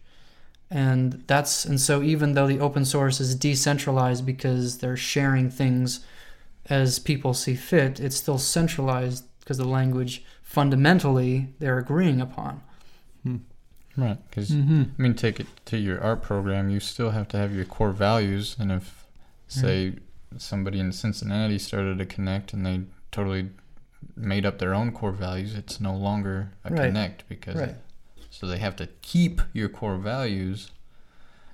And 0.70 1.22
that's 1.26 1.64
and 1.64 1.81
so 1.81 2.02
even 2.02 2.35
though 2.35 2.46
the 2.48 2.59
open 2.61 2.85
source 2.85 3.20
is 3.20 3.35
decentralized 3.35 4.26
because 4.26 4.79
they're 4.79 4.96
sharing 4.96 5.48
things 5.50 6.00
as 6.68 6.98
people 6.98 7.35
see 7.35 7.55
fit, 7.55 8.00
it's 8.00 8.16
still 8.16 8.38
centralized 8.38 9.24
because 9.40 9.59
the 9.59 9.64
language 9.64 10.24
fundamentally 10.42 11.48
they're 11.61 11.79
agreeing 11.79 12.20
upon. 12.20 12.62
Right. 13.96 14.18
Because 14.29 14.50
Mm-hmm. 14.50 14.83
I 14.98 15.02
mean, 15.02 15.14
take 15.14 15.40
it 15.40 15.46
to 15.66 15.79
your 15.79 16.00
art 16.02 16.20
program. 16.22 16.68
You 16.68 16.81
still 16.81 17.11
have 17.11 17.29
to 17.29 17.38
have 17.38 17.55
your 17.55 17.64
core 17.64 17.92
values, 17.92 18.55
and 18.59 18.70
if, 18.70 19.07
say, 19.48 19.94
somebody 20.37 20.81
in 20.81 20.92
Cincinnati 20.92 21.59
started 21.59 21.96
to 21.98 22.05
connect 22.05 22.52
and 22.52 22.66
they 22.66 22.83
totally 23.11 23.48
made 24.14 24.44
up 24.44 24.59
their 24.59 24.74
own 24.74 24.92
core 24.92 25.12
values, 25.12 25.55
it's 25.55 25.81
no 25.81 25.96
longer 25.96 26.50
a 26.64 26.70
Right. 26.70 26.88
connect 26.88 27.26
because 27.29 27.57
Right. 27.57 27.76
So 28.38 28.46
they 28.46 28.59
have 28.59 28.77
to 28.77 28.87
keep 29.03 29.40
your 29.53 29.68
core 29.68 29.96
values, 29.96 30.70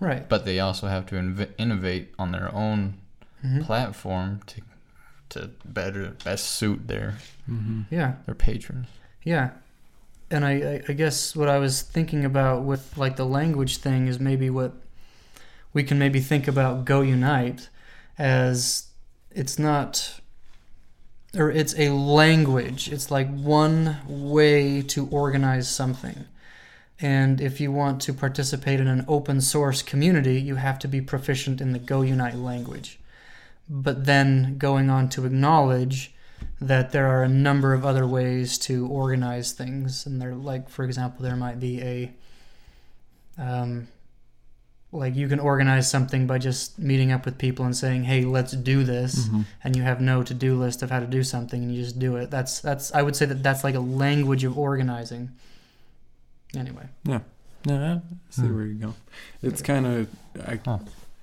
Right. 0.00 0.28
but 0.28 0.44
they 0.44 0.58
also 0.58 0.88
have 0.88 1.06
to 1.06 1.14
inv- 1.14 1.50
innovate 1.58 2.12
on 2.18 2.32
their 2.32 2.52
own 2.54 2.94
Mhm. 3.44 3.64
platform 3.64 4.40
to 4.46 4.60
to 5.28 5.48
better 5.64 6.10
best 6.24 6.44
suit 6.44 6.88
their 6.88 7.14
Mm-hmm. 7.50 7.82
Yeah. 7.90 8.16
their 8.26 8.34
patrons. 8.34 8.88
Yeah. 9.24 9.50
And 10.30 10.44
I, 10.44 10.52
I, 10.52 10.82
I 10.88 10.92
guess 10.92 11.34
what 11.34 11.48
I 11.48 11.58
was 11.58 11.80
thinking 11.80 12.24
about 12.24 12.64
with 12.64 12.98
like 12.98 13.16
the 13.16 13.24
language 13.24 13.78
thing 13.78 14.08
is 14.08 14.18
maybe 14.20 14.50
what 14.50 14.72
we 15.72 15.84
can 15.84 15.98
maybe 15.98 16.20
think 16.20 16.46
about 16.48 16.84
Go 16.84 17.00
Unite 17.00 17.70
as 18.18 18.88
it's 19.30 19.58
not 19.58 20.20
or 21.34 21.50
it's 21.50 21.74
a 21.78 21.88
language. 21.90 22.92
It's 22.92 23.10
like 23.10 23.30
one 23.34 23.96
way 24.06 24.82
to 24.82 25.06
organize 25.08 25.66
something. 25.66 26.26
And 27.02 27.40
if 27.40 27.60
you 27.60 27.72
want 27.72 28.00
to 28.02 28.14
participate 28.14 28.78
in 28.80 28.86
an 28.86 29.04
open 29.08 29.40
source 29.40 29.82
community, 29.82 30.40
you 30.40 30.54
have 30.54 30.78
to 30.78 30.88
be 30.88 31.00
proficient 31.00 31.60
in 31.60 31.72
the 31.72 31.78
Go 31.80 32.02
Unite 32.02 32.36
language. 32.36 33.00
But 33.68 34.06
then 34.06 34.56
going 34.56 34.88
on 34.88 35.08
to 35.10 35.26
acknowledge 35.26 36.14
that 36.60 36.92
there 36.92 37.06
are 37.08 37.24
a 37.24 37.28
number 37.28 37.72
of 37.74 37.84
other 37.84 38.06
ways 38.06 38.56
to 38.58 38.86
organize 38.86 39.52
things 39.52 40.06
and 40.06 40.20
there 40.20 40.34
like 40.34 40.68
for 40.68 40.84
example 40.84 41.22
there 41.22 41.36
might 41.36 41.60
be 41.60 41.80
a 41.80 42.12
um, 43.38 43.88
like 44.90 45.14
you 45.14 45.28
can 45.28 45.38
organize 45.40 45.90
something 45.90 46.26
by 46.26 46.38
just 46.38 46.78
meeting 46.78 47.12
up 47.12 47.24
with 47.24 47.38
people 47.38 47.64
and 47.64 47.76
saying 47.76 48.04
hey 48.04 48.24
let's 48.24 48.52
do 48.52 48.82
this 48.84 49.26
Mm-hmm. 49.26 49.42
and 49.64 49.76
you 49.76 49.82
have 49.82 50.00
no 50.00 50.22
to-do 50.22 50.58
list 50.58 50.82
of 50.82 50.90
how 50.90 51.00
to 51.00 51.06
do 51.06 51.22
something 51.22 51.62
and 51.62 51.74
you 51.74 51.82
just 51.82 51.98
do 51.98 52.16
it 52.16 52.30
that's 52.30 52.60
that's 52.60 52.92
i 52.92 53.02
would 53.02 53.16
say 53.16 53.24
that 53.26 53.42
that's 53.42 53.62
like 53.64 53.74
a 53.76 53.80
language 53.80 54.44
of 54.44 54.58
organizing 54.58 55.30
anyway 56.56 56.88
Yeah. 57.04 57.20
Yeah. 57.64 58.00
I 58.00 58.00
see 58.30 58.42
Hmm. 58.42 58.54
where 58.56 58.64
you 58.66 58.74
go. 58.74 58.94
It's 59.42 59.62
kind 59.62 59.86
of 59.86 60.08
I 60.46 60.60
Huh. 60.64 60.78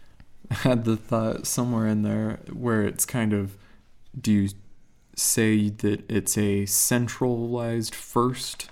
had 0.52 0.84
the 0.86 0.96
thought 0.98 1.46
somewhere 1.46 1.86
in 1.88 2.02
there 2.04 2.40
where 2.52 2.84
it's 2.84 3.06
kind 3.06 3.34
of 3.34 3.58
do 4.20 4.32
you 4.32 4.50
say 5.16 5.70
that 5.70 6.10
it's 6.10 6.38
a 6.38 6.66
centralized 6.66 7.94
first 7.94 8.70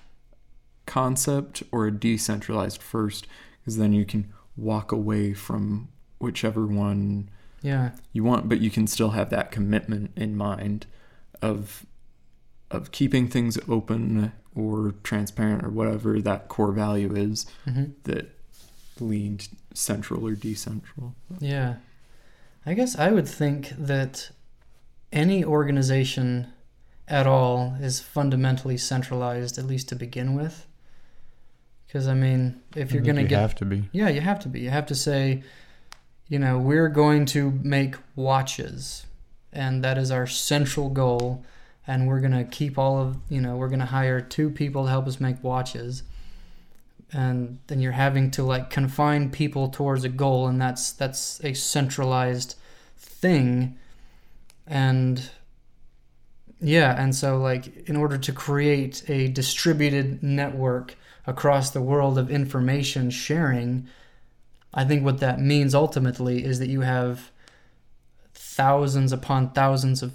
concept 0.85 1.63
or 1.71 1.85
a 1.87 1.91
decentralized 1.91 2.81
first 2.81 3.27
because 3.59 3.77
then 3.77 3.91
you 3.93 4.05
can 4.05 4.31
walk 4.55 4.91
away 4.91 5.33
from 5.33 5.89
whichever 6.19 6.65
one 6.65 7.29
yeah 7.61 7.91
you 8.13 8.23
want 8.23 8.47
but 8.47 8.59
you 8.61 8.71
can 8.71 8.87
still 8.87 9.11
have 9.11 9.29
that 9.29 9.51
commitment 9.51 10.09
in 10.15 10.35
mind 10.35 10.85
of 11.41 11.85
of 12.71 12.91
keeping 12.91 13.27
things 13.27 13.57
open 13.67 14.31
or 14.57 14.95
transparent 15.03 15.63
or 15.63 15.69
whatever 15.69 16.19
that 16.19 16.47
core 16.47 16.71
value 16.71 17.15
is 17.15 17.45
hmm 17.65 17.85
that 18.03 18.33
leaned 18.99 19.47
central 19.73 20.25
or 20.25 20.33
decentral. 20.33 21.13
Yeah. 21.39 21.75
I 22.65 22.73
guess 22.73 22.97
I 22.97 23.11
would 23.11 23.27
think 23.27 23.69
that 23.77 24.31
any 25.11 25.45
organization 25.45 26.51
at 27.07 27.27
all 27.27 27.77
is 27.79 27.99
fundamentally 27.99 28.77
centralized, 28.77 29.57
at 29.57 29.65
least 29.65 29.87
to 29.89 29.95
begin 29.95 30.35
with. 30.35 30.65
Because, 31.85 32.07
I 32.07 32.13
mean, 32.13 32.61
if 32.75 32.91
you're 32.91 33.03
going 33.03 33.15
to 33.15 33.21
you 33.21 33.27
get. 33.27 33.39
have 33.39 33.55
to 33.55 33.65
be. 33.65 33.87
Yeah, 33.93 34.09
you 34.09 34.19
have 34.19 34.39
to 34.39 34.49
be. 34.49 34.59
You 34.61 34.71
have 34.71 34.87
to 34.87 34.95
say, 34.95 35.43
you 36.27 36.39
know, 36.39 36.57
we're 36.57 36.89
going 36.89 37.25
to 37.27 37.51
make 37.63 37.95
watches, 38.15 39.05
and 39.53 39.83
that 39.83 39.97
is 39.97 40.11
our 40.11 40.27
central 40.27 40.89
goal. 40.89 41.45
And 41.87 42.07
we're 42.07 42.19
to 42.33 42.43
keep 42.43 42.77
all 42.77 42.99
of, 42.99 43.17
you 43.29 43.39
know, 43.39 43.55
we're 43.55 43.69
to 43.79 43.85
hire 43.85 44.19
two 44.19 44.49
people 44.49 44.83
to 44.83 44.89
help 44.89 45.07
us 45.07 45.21
make 45.21 45.41
watches. 45.41 46.03
And 47.13 47.59
then 47.67 47.79
you're 47.79 47.93
having 47.93 48.29
to 48.31 48.43
like 48.43 48.69
confine 48.69 49.31
people 49.31 49.69
towards 49.69 50.03
a 50.03 50.09
goal, 50.09 50.47
and 50.47 50.59
that's 50.61 50.91
that's 50.91 51.41
a 51.43 51.53
centralized 51.53 52.55
thing. 52.97 53.77
And 54.67 55.29
yeah, 56.59 57.01
and 57.01 57.15
so 57.15 57.37
like 57.37 57.87
in 57.87 57.95
order 57.95 58.17
to 58.17 58.33
create 58.33 59.09
a 59.09 59.29
distributed 59.29 60.21
network 60.21 60.95
across 61.25 61.69
the 61.69 61.81
world 61.81 62.17
of 62.17 62.29
information 62.29 63.09
sharing, 63.09 63.87
I 64.73 64.83
think 64.83 65.05
what 65.05 65.19
that 65.19 65.39
means 65.39 65.73
ultimately 65.73 66.43
is 66.43 66.59
that 66.59 66.69
you 66.69 66.81
have 66.81 67.31
thousands 68.33 69.11
upon 69.11 69.51
thousands 69.51 70.03
of 70.03 70.13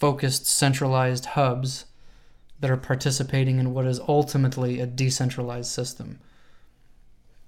focused 0.00 0.46
centralized 0.46 1.26
hubs 1.26 1.84
that 2.58 2.70
are 2.70 2.76
participating 2.76 3.58
in 3.58 3.72
what 3.72 3.86
is 3.86 4.00
ultimately 4.00 4.80
a 4.80 4.86
decentralized 4.86 5.70
system. 5.70 6.18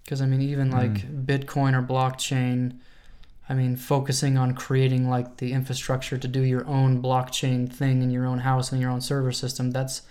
Because 0.04 0.20
I 0.20 0.26
mean, 0.26 0.42
even 0.42 0.70
like 0.70 1.02
hmm. 1.02 1.24
Bitcoin 1.24 1.74
or 1.74 1.82
blockchain, 1.82 2.78
I 3.48 3.54
mean, 3.54 3.76
focusing 3.76 4.38
on 4.38 4.54
creating 4.54 5.08
like 5.08 5.38
the 5.38 5.52
infrastructure 5.52 6.18
to 6.18 6.28
do 6.28 6.42
your 6.42 6.66
own 6.66 7.02
blockchain 7.02 7.72
thing 7.72 8.02
in 8.02 8.10
your 8.10 8.26
own 8.26 8.38
house 8.38 8.70
and 8.70 8.80
your 8.80 8.90
own 8.90 9.00
server 9.00 9.32
system, 9.32 9.70
that's 9.70 10.02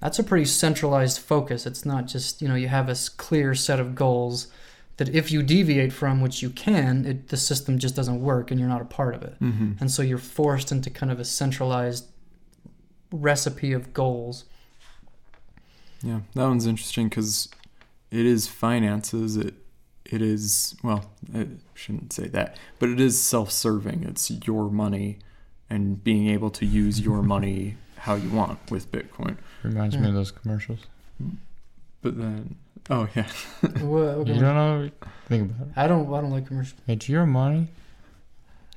that's 0.00 0.18
a 0.18 0.24
pretty 0.24 0.44
centralized 0.44 1.18
focus. 1.18 1.66
It's 1.66 1.84
not 1.84 2.06
just, 2.06 2.40
you 2.40 2.48
know, 2.48 2.54
you 2.54 2.68
have 2.68 2.88
a 2.88 2.96
clear 3.16 3.54
set 3.54 3.80
of 3.80 3.94
goals 3.96 4.46
that 4.98 5.08
if 5.08 5.32
you 5.32 5.42
deviate 5.42 5.92
from, 5.92 6.20
which 6.20 6.42
you 6.42 6.50
can, 6.50 7.06
it, 7.06 7.28
the 7.28 7.36
system 7.36 7.78
just 7.78 7.96
doesn't 7.96 8.20
work 8.20 8.50
and 8.50 8.60
you're 8.60 8.68
not 8.68 8.82
a 8.82 8.84
part 8.84 9.14
of 9.14 9.22
it. 9.22 9.40
Mm-hmm. 9.40 9.72
And 9.80 9.90
so 9.90 10.02
you're 10.02 10.18
forced 10.18 10.70
into 10.70 10.90
kind 10.90 11.10
of 11.10 11.18
a 11.18 11.24
centralized 11.24 12.06
recipe 13.12 13.72
of 13.72 13.94
goals. 13.94 14.44
Yeah, 16.02 16.20
that 16.34 16.44
one's 16.44 16.66
interesting 16.66 17.08
because 17.08 17.48
it 18.10 18.26
is 18.26 18.46
finances. 18.46 19.36
It 19.36 19.54
it 20.04 20.22
is 20.22 20.76
well, 20.82 21.10
I 21.34 21.46
shouldn't 21.74 22.12
say 22.12 22.28
that, 22.28 22.56
but 22.78 22.88
it 22.88 23.00
is 23.00 23.20
self-serving. 23.20 24.04
It's 24.04 24.30
your 24.46 24.70
money, 24.70 25.18
and 25.68 26.02
being 26.02 26.28
able 26.28 26.50
to 26.50 26.66
use 26.66 27.00
your 27.00 27.22
money 27.34 27.76
how 27.96 28.14
you 28.14 28.30
want 28.30 28.70
with 28.70 28.90
Bitcoin. 28.92 29.36
Reminds 29.62 29.96
me 29.96 30.08
of 30.08 30.14
those 30.14 30.30
commercials. 30.30 30.80
But 32.00 32.16
then, 32.16 32.56
oh 32.90 33.08
yeah, 33.14 33.26
Well, 33.82 34.18
You 34.28 34.34
don't 34.34 34.42
know? 34.42 34.90
Think 35.28 35.50
about 35.50 35.66
it. 35.68 35.72
I 35.76 35.86
don't. 35.86 36.12
I 36.12 36.20
don't 36.20 36.30
like 36.30 36.46
commercials. 36.46 36.80
It's 36.86 37.08
your 37.08 37.26
money. 37.26 37.68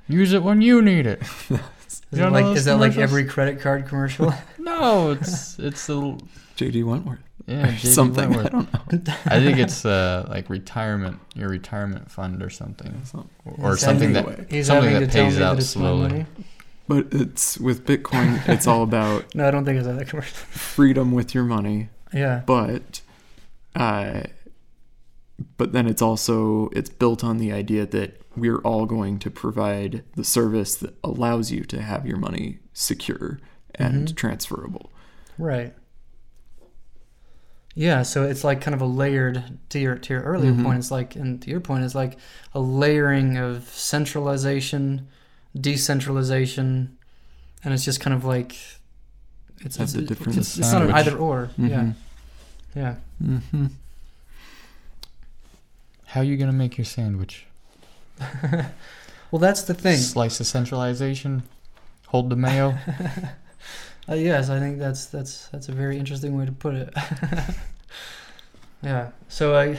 Use 0.08 0.34
it 0.34 0.43
when 0.43 0.62
you 0.62 0.82
need 0.82 1.06
it. 1.08 1.21
Is, 1.88 2.02
You 2.12 2.26
it 2.26 2.30
like, 2.32 2.56
is 2.58 2.65
that 2.65 2.78
like 2.78 2.97
every 2.97 3.26
credit 3.26 3.60
card 3.62 3.86
commercial? 3.88 4.34
No, 4.58 5.12
it's 5.12 5.58
it's 5.60 5.89
a 5.89 5.93
l- 5.93 6.19
JD 6.58 6.84
Wentworth 6.86 7.19
yeah 7.47 7.67
or 7.67 7.71
JD 7.71 7.88
something. 7.93 8.36
I 8.36 8.43
don't 8.50 8.74
know. 8.74 9.13
I 9.26 9.39
think 9.39 9.58
it's 9.58 9.86
uh, 9.86 10.26
like 10.30 10.50
retirement, 10.50 11.19
your 11.36 11.50
retirement 11.50 12.10
fund 12.12 12.41
or 12.43 12.50
something, 12.50 13.02
not- 13.13 13.28
or 13.45 13.71
He's 13.71 13.80
something 13.82 14.13
that 14.13 14.50
He's 14.52 14.67
something 14.67 14.93
that 14.93 15.00
to 15.02 15.08
pays 15.08 15.34
me 15.34 15.39
that 15.39 15.45
out 15.58 15.63
slowly. 15.63 16.26
But 16.88 17.08
it's 17.12 17.58
with 17.58 17.86
Bitcoin. 17.86 18.47
It's 18.50 18.67
all 18.67 18.84
about 18.84 19.34
No, 19.36 19.47
I 19.47 19.52
don't 19.52 19.63
think 19.65 19.78
it's 19.78 19.88
that 19.88 20.08
commercial. 20.08 20.36
freedom 20.36 21.12
with 21.12 21.34
your 21.36 21.43
money. 21.45 21.89
Yeah. 22.13 22.41
but 22.45 23.01
uh 23.76 24.22
but 25.58 25.72
then 25.74 25.88
it's 25.88 26.02
also 26.02 26.70
it's 26.74 26.90
built 26.90 27.24
on 27.24 27.38
the 27.38 27.52
idea 27.52 27.86
that 27.86 28.22
we're 28.36 28.60
all 28.60 28.86
going 28.86 29.18
to 29.20 29.30
provide 29.32 30.04
the 30.16 30.24
service 30.24 30.76
that 30.76 30.96
allows 31.04 31.52
you 31.52 31.64
to 31.64 31.82
have 31.82 32.06
your 32.06 32.18
money 32.18 32.60
secure 32.74 33.40
and 33.76 34.08
Mhm. 34.10 34.16
transferable 34.16 34.92
Right. 35.38 35.74
Yeah, 37.74 38.04
so 38.04 38.24
it's 38.26 38.44
like 38.44 38.60
kind 38.62 38.76
of 38.76 38.82
a 38.82 38.86
layered 38.86 39.58
to 39.70 39.80
your 39.80 39.96
to 39.96 40.14
your 40.14 40.24
earlier 40.24 40.52
Mhm. 40.52 40.64
point. 40.64 40.80
It's 40.80 40.92
like, 40.92 41.16
and 41.16 41.42
to 41.42 41.50
your 41.50 41.62
point, 41.62 41.86
it's 41.86 41.96
like 41.96 42.18
a 42.54 42.60
layering 42.60 43.38
of 43.38 43.64
centralization, 43.70 45.08
decentralization, 45.60 46.98
and 47.64 47.74
it's 47.74 47.86
just 47.86 48.02
kind 48.02 48.14
of 48.14 48.26
like 48.26 48.52
it's 49.62 49.80
it's, 49.80 49.94
it's, 49.96 50.08
different 50.08 50.38
it's, 50.38 50.58
it's 50.58 50.72
not 50.72 50.82
an 50.84 50.92
either 50.92 51.18
or. 51.18 51.50
Yeah, 51.58 51.94
yeah. 52.76 52.96
Mm-hmm. 53.24 53.68
How 56.06 56.22
are 56.22 56.24
you 56.24 56.38
gonna 56.38 56.52
make 56.52 56.78
your 56.78 56.86
sandwich? 56.86 57.46
Well, 59.32 59.40
that's 59.40 59.62
the 59.62 59.74
thing. 59.74 59.98
Slice 59.98 60.42
of 60.42 60.48
centralization. 60.48 61.44
Hold 62.08 62.30
the 62.30 62.36
mayo. 62.36 62.78
Uh, 64.10 64.16
yes, 64.16 64.50
I 64.50 64.58
think 64.60 64.80
that's 64.80 65.06
that's 65.06 65.48
that's 65.50 65.70
a 65.70 65.72
very 65.72 65.96
interesting 65.96 66.36
way 66.36 66.48
to 66.48 66.52
put 66.52 66.74
it. 66.74 66.92
yeah. 68.84 69.12
So 69.30 69.56
I. 69.56 69.78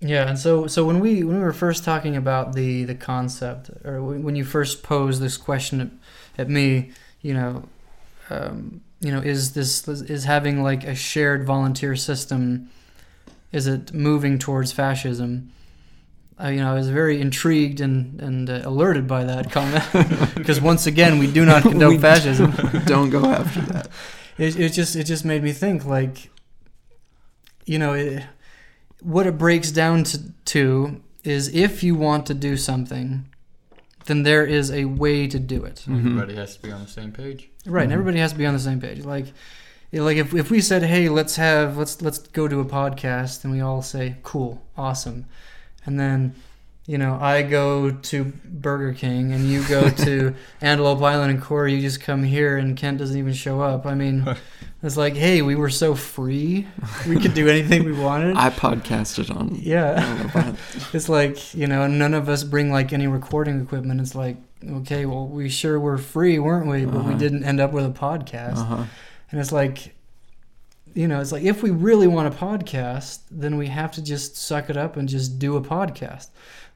Yeah, 0.00 0.28
and 0.28 0.38
so 0.38 0.68
so 0.68 0.84
when 0.84 1.00
we 1.00 1.24
when 1.24 1.38
we 1.38 1.42
were 1.42 1.52
first 1.52 1.82
talking 1.82 2.14
about 2.14 2.54
the 2.54 2.84
the 2.84 2.94
concept, 2.94 3.70
or 3.84 4.00
when 4.00 4.22
when 4.22 4.36
you 4.36 4.44
first 4.44 4.84
posed 4.84 5.20
this 5.20 5.36
question 5.36 5.80
at, 5.80 5.88
at 6.38 6.48
me, 6.48 6.92
you 7.20 7.34
know, 7.34 7.64
um, 8.30 8.80
you 9.00 9.12
know, 9.12 9.20
is 9.20 9.52
this 9.52 9.86
is 9.88 10.24
having 10.24 10.62
like 10.62 10.84
a 10.84 10.94
shared 10.94 11.44
volunteer 11.44 11.96
system, 11.96 12.70
is 13.52 13.66
it 13.66 13.92
moving 13.92 14.38
towards 14.38 14.72
fascism? 14.72 15.52
Uh, 16.38 16.48
you 16.48 16.60
know, 16.60 16.70
I 16.70 16.74
was 16.74 16.88
very 16.88 17.20
intrigued 17.20 17.80
and 17.80 18.20
and 18.20 18.50
uh, 18.50 18.62
alerted 18.64 19.06
by 19.06 19.24
that 19.24 19.50
comment 19.52 19.84
because 20.34 20.60
once 20.60 20.86
again, 20.86 21.18
we 21.18 21.30
do 21.30 21.44
not 21.44 21.62
condone 21.70 21.98
fascism. 21.98 22.52
Don't 22.84 23.10
go 23.10 23.24
after 23.24 23.60
that. 23.72 23.88
It, 24.38 24.58
it 24.58 24.72
just 24.72 24.96
it 24.96 25.04
just 25.04 25.24
made 25.24 25.42
me 25.42 25.52
think 25.52 25.84
like, 25.84 26.30
you 27.64 27.78
know, 27.78 27.94
it, 27.94 28.24
what 29.00 29.26
it 29.26 29.38
breaks 29.38 29.70
down 29.70 30.04
to, 30.04 30.32
to 30.46 31.02
is 31.22 31.54
if 31.54 31.82
you 31.82 31.94
want 31.94 32.26
to 32.26 32.34
do 32.34 32.56
something, 32.56 33.28
then 34.06 34.22
there 34.22 34.44
is 34.44 34.70
a 34.70 34.84
way 34.86 35.26
to 35.28 35.38
do 35.38 35.64
it. 35.64 35.84
Mhm. 35.86 35.98
Everybody 35.98 36.34
has 36.36 36.56
to 36.56 36.62
be 36.62 36.72
on 36.72 36.82
the 36.82 36.88
same 36.88 37.12
page. 37.12 37.48
Right, 37.66 37.82
and 37.82 37.90
Mhm. 37.90 37.94
everybody 37.94 38.18
has 38.18 38.32
to 38.32 38.38
be 38.38 38.46
on 38.46 38.54
the 38.54 38.60
same 38.60 38.80
page. 38.80 39.04
Like, 39.04 39.26
like 39.92 40.16
if, 40.16 40.34
if 40.34 40.50
we 40.50 40.60
said, 40.60 40.82
"Hey, 40.82 41.08
let's 41.08 41.36
have 41.36 41.76
let's 41.76 42.00
let's 42.02 42.18
go 42.18 42.48
to 42.48 42.60
a 42.60 42.64
podcast," 42.64 43.44
and 43.44 43.52
we 43.52 43.60
all 43.60 43.82
say, 43.82 44.16
"Cool, 44.22 44.62
awesome," 44.76 45.24
and 45.84 45.98
then, 45.98 46.34
you 46.86 46.98
know, 46.98 47.18
I 47.20 47.42
go 47.42 47.90
to 47.90 48.24
Burger 48.44 48.92
King 48.92 49.32
and 49.32 49.44
you 49.50 49.66
go 49.68 49.90
to 49.90 50.34
Antelope 50.60 51.02
Island 51.02 51.32
and 51.32 51.42
Corey, 51.42 51.74
you 51.74 51.80
just 51.80 52.00
come 52.00 52.22
here 52.22 52.56
and 52.56 52.76
Kent 52.76 52.98
doesn't 52.98 53.18
even 53.18 53.32
show 53.32 53.60
up. 53.60 53.86
I 53.86 53.94
mean, 53.94 54.24
it's 54.84 54.96
like, 54.96 55.14
hey, 55.16 55.42
we 55.42 55.56
were 55.56 55.68
so 55.70 55.94
free, 55.96 56.66
we 57.08 57.18
could 57.20 57.34
do 57.34 57.48
anything 57.48 57.84
we 57.84 57.92
wanted. 57.92 58.36
I 58.36 58.50
podcasted 58.50 59.34
on. 59.34 59.56
Yeah, 59.56 60.00
don't 60.00 60.18
know 60.18 60.24
about- 60.40 60.54
it's 60.92 61.08
like 61.08 61.54
you 61.54 61.66
know, 61.66 61.86
none 61.88 62.14
of 62.14 62.28
us 62.28 62.44
bring 62.44 62.70
like 62.70 62.92
any 62.92 63.06
recording 63.08 63.60
equipment. 63.60 64.00
It's 64.00 64.14
like, 64.14 64.36
okay, 64.64 65.06
well, 65.06 65.26
we 65.26 65.48
sure 65.48 65.80
were 65.80 65.98
free, 65.98 66.38
weren't 66.38 66.68
we? 66.68 66.84
But 66.84 67.02
we 67.04 67.10
Uh-huh. 67.10 67.18
didn't 67.18 67.44
end 67.44 67.60
up 67.60 67.72
with 67.72 67.84
a 67.84 67.90
podcast. 67.90 68.58
uh-huh. 68.58 68.84
And 69.32 69.40
it's 69.40 69.50
like, 69.50 69.92
you 70.94 71.08
know, 71.08 71.20
it's 71.20 71.32
like 71.32 71.42
if 71.42 71.62
we 71.64 71.70
really 71.70 72.06
want 72.06 72.32
a 72.32 72.36
podcast, 72.38 73.20
then 73.30 73.56
we 73.58 73.66
have 73.66 73.90
to 73.92 74.02
just 74.02 74.36
suck 74.36 74.70
it 74.70 74.76
up 74.76 74.96
and 74.96 75.08
just 75.08 75.38
do 75.40 75.56
a 75.56 75.60
podcast. 75.60 76.28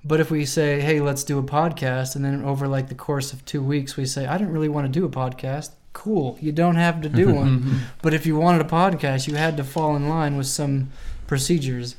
But 0.04 0.20
if 0.20 0.30
we 0.30 0.46
say, 0.46 0.80
hey, 0.80 1.00
let's 1.00 1.24
do 1.24 1.38
a 1.38 1.42
podcast, 1.42 2.16
and 2.16 2.24
then 2.24 2.42
over 2.42 2.66
like 2.66 2.88
the 2.88 2.94
course 2.94 3.32
of 3.32 3.44
two 3.44 3.62
weeks, 3.62 3.96
we 3.96 4.06
say, 4.06 4.26
I 4.26 4.38
don't 4.38 4.48
really 4.48 4.68
want 4.68 4.86
to 4.86 5.00
do 5.00 5.04
a 5.04 5.10
podcast, 5.10 5.72
cool. 5.92 6.38
You 6.40 6.52
don't 6.52 6.76
have 6.76 7.02
to 7.02 7.08
do 7.08 7.32
one. 7.34 7.80
But 8.02 8.14
if 8.14 8.24
you 8.24 8.36
wanted 8.36 8.62
a 8.62 8.68
podcast, 8.68 9.28
you 9.28 9.34
had 9.34 9.56
to 9.58 9.64
fall 9.64 9.94
in 9.96 10.08
line 10.08 10.36
with 10.38 10.46
some 10.46 10.90
procedures. 11.26 11.96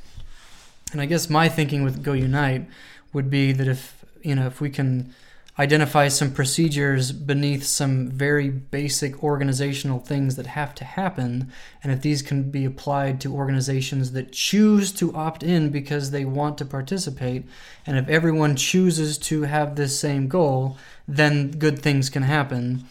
And 0.91 0.99
I 0.99 1.05
guess 1.05 1.29
my 1.29 1.47
thinking 1.47 1.83
with 1.83 2.03
Go 2.03 2.13
Unite 2.13 2.67
would 3.13 3.29
be 3.29 3.51
that 3.51 3.67
if 3.67 4.03
you 4.23 4.35
know 4.35 4.47
if 4.47 4.59
we 4.61 4.69
can 4.69 5.13
identify 5.62 6.08
some 6.08 6.32
procedures 6.32 7.12
beneath 7.12 7.63
some 7.63 8.10
very 8.10 8.50
basic 8.50 9.24
organizational 9.24 10.00
things 10.00 10.36
that 10.36 10.47
have 10.47 10.74
to 10.74 10.84
happen, 10.84 11.52
and 11.84 11.91
if 11.91 12.02
these 12.02 12.24
can 12.24 12.50
be 12.50 12.65
applied 12.65 13.21
to 13.21 13.32
organizations 13.32 14.13
that 14.13 14.32
choose 14.32 14.91
to 14.91 15.13
opt 15.13 15.43
in 15.43 15.69
because 15.69 16.10
they 16.10 16.26
want 16.26 16.58
to 16.58 16.65
participate, 16.65 17.45
and 17.86 17.95
if 17.95 18.10
everyone 18.10 18.56
chooses 18.56 19.19
to 19.19 19.43
have 19.43 19.76
this 19.76 20.00
same 20.00 20.28
goal, 20.28 20.78
then 21.08 21.52
good 21.52 21.78
things 21.78 22.10
can 22.10 22.24
happen. 22.24 22.84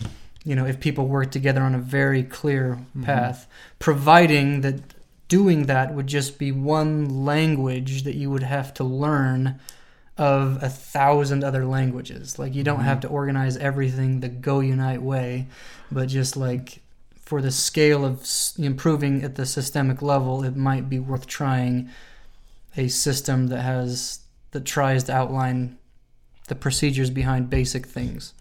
You 0.45 0.55
know, 0.55 0.65
if 0.65 0.79
people 0.79 1.09
work 1.09 1.33
together 1.33 1.63
on 1.63 1.75
a 1.75 1.79
very 1.81 2.23
clear 2.23 2.79
Mhm. 2.97 3.03
path, 3.03 3.49
providing 3.81 4.61
that 4.61 4.81
doing 5.27 5.67
that 5.67 5.93
would 5.93 6.07
just 6.07 6.39
be 6.39 6.53
one 6.53 7.25
language 7.25 8.05
that 8.05 8.15
you 8.15 8.31
would 8.31 8.45
have 8.45 8.73
to 8.75 8.85
learn 8.85 9.57
of 10.21 10.63
a 10.63 10.69
thousand 10.69 11.43
other 11.43 11.65
languages. 11.65 12.39
Like 12.39 12.55
you 12.55 12.63
don't 12.63 12.83
have 12.83 13.01
to 13.01 13.09
organize 13.09 13.57
everything 13.57 14.21
the 14.21 14.29
Go 14.29 14.61
Unite 14.61 15.01
way, 15.01 15.47
but 15.91 16.09
just 16.09 16.37
like 16.37 16.83
for 17.17 17.41
the 17.41 17.51
scale 17.51 18.05
of 18.05 18.29
improving 18.59 19.25
at 19.25 19.37
the 19.37 19.47
systemic 19.47 20.03
level, 20.03 20.45
it 20.45 20.55
might 20.55 20.91
be 20.91 20.99
worth 20.99 21.27
trying 21.27 21.89
a 22.77 22.89
system 22.89 23.47
that 23.47 23.63
has 23.63 24.21
that 24.51 24.67
tries 24.67 25.05
to 25.05 25.13
outline 25.15 25.79
the 26.49 26.55
procedures 26.55 27.09
behind 27.09 27.49
basic 27.49 27.87
things. 27.87 28.35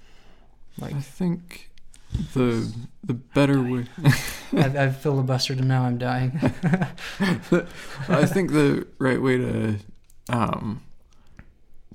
Like 0.77 0.95
I 0.95 0.99
think 0.99 1.69
the 2.33 2.73
the 3.01 3.13
better 3.13 3.61
way. 3.61 3.85
I've, 4.51 4.75
I've 4.75 4.97
filibustered 4.97 5.59
and 5.59 5.69
now 5.69 5.83
I'm 5.83 5.97
dying. 5.97 6.37
I 8.09 8.25
think 8.25 8.51
the 8.51 8.85
right 8.97 9.21
way 9.21 9.37
to 9.37 9.75
um, 10.27 10.81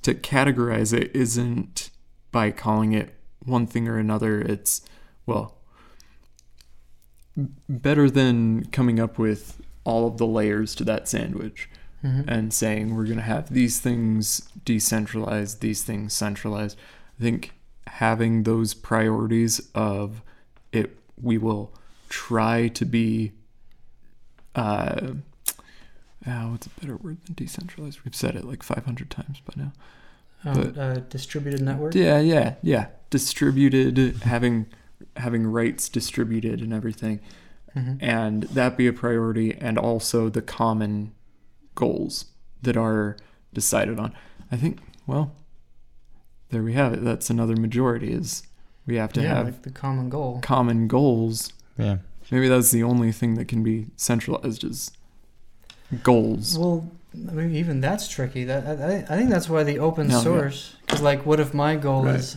to 0.04 0.14
categorize 0.14 0.92
it 0.92 1.10
isn't 1.14 1.90
by 2.30 2.50
calling 2.50 2.92
it 2.92 3.14
one 3.44 3.66
thing 3.66 3.88
or 3.88 3.98
another. 3.98 4.40
It's 4.40 4.80
well 5.26 5.58
better 7.68 8.08
than 8.08 8.66
coming 8.66 9.00
up 9.00 9.18
with 9.18 9.60
all 9.84 10.06
of 10.06 10.18
the 10.18 10.26
layers 10.26 10.74
to 10.76 10.84
that 10.84 11.08
sandwich 11.08 11.68
Mhm. 12.04 12.24
and 12.28 12.54
saying 12.54 12.94
we're 12.94 13.04
going 13.04 13.16
to 13.16 13.22
have 13.22 13.52
these 13.52 13.80
things 13.80 14.42
decentralized, 14.64 15.60
these 15.60 15.82
things 15.82 16.12
centralized. 16.12 16.78
I 17.18 17.22
think 17.22 17.52
having 17.86 18.42
those 18.44 18.72
priorities 18.74 19.60
of 19.74 20.22
it, 20.72 20.98
we 21.20 21.38
will 21.38 21.72
try 22.08 22.68
to 22.68 22.84
be. 22.84 23.32
Uh, 24.54 25.14
uh, 26.26 26.48
what's 26.48 26.66
a 26.66 26.70
better 26.80 26.96
word 26.96 27.18
than 27.26 27.34
decentralized? 27.34 28.00
We've 28.04 28.14
said 28.14 28.36
it 28.36 28.44
like 28.44 28.62
500 28.62 29.10
times 29.10 29.40
by 29.40 29.54
now. 29.56 29.72
Um, 30.44 30.54
But- 30.72 30.78
uh, 30.78 30.94
distributed 31.08 31.62
network. 31.62 31.94
Yeah, 31.94 32.20
yeah, 32.20 32.54
yeah. 32.62 32.88
Distributed, 33.10 33.98
having 34.22 34.66
having 35.16 35.46
rights 35.46 35.88
distributed 35.88 36.60
and 36.60 36.72
everything, 36.72 37.20
Mhm. 37.76 37.98
and 38.00 38.42
that 38.44 38.76
be 38.76 38.86
a 38.86 38.92
priority, 38.92 39.54
and 39.54 39.76
also 39.78 40.28
the 40.28 40.40
common 40.42 41.12
goals 41.74 42.26
that 42.62 42.76
are 42.76 43.16
decided 43.52 43.98
on. 43.98 44.14
I 44.50 44.56
think. 44.56 44.80
Well, 45.06 45.32
there 46.50 46.62
we 46.62 46.72
have 46.74 46.92
it. 46.94 47.04
That's 47.04 47.28
another 47.30 47.56
majority. 47.56 48.12
Is 48.12 48.42
we 48.86 48.96
have 48.96 49.12
to 49.14 49.22
yeah, 49.22 49.34
have 49.36 49.46
like 49.46 49.62
the 49.62 49.70
common 49.70 50.08
goal. 50.08 50.40
common 50.42 50.88
goals. 50.88 51.52
Yeah. 51.78 51.98
Maybe 52.30 52.48
that's 52.48 52.70
the 52.70 52.82
only 52.82 53.12
thing 53.12 53.34
that 53.34 53.48
can 53.48 53.62
be 53.62 53.86
centralized 53.96 54.64
is 54.64 54.90
goals. 55.94 56.58
Well, 56.58 56.90
I 57.28 57.32
mean, 57.32 57.54
even 57.54 57.80
that's 57.80 58.08
tricky. 58.08 58.44
That 58.44 58.66
I, 58.66 58.70
I- 58.72 59.14
I 59.14 59.16
think 59.18 59.30
that's 59.30 59.48
why 59.48 59.62
the 59.62 59.78
open 59.78 60.08
No, 60.08 60.20
source. 60.20 60.74
Because 60.82 61.00
like, 61.02 61.24
what 61.26 61.40
if 61.40 61.54
my 61.54 61.76
goal 61.76 62.04
Right. 62.04 62.16
is, 62.16 62.36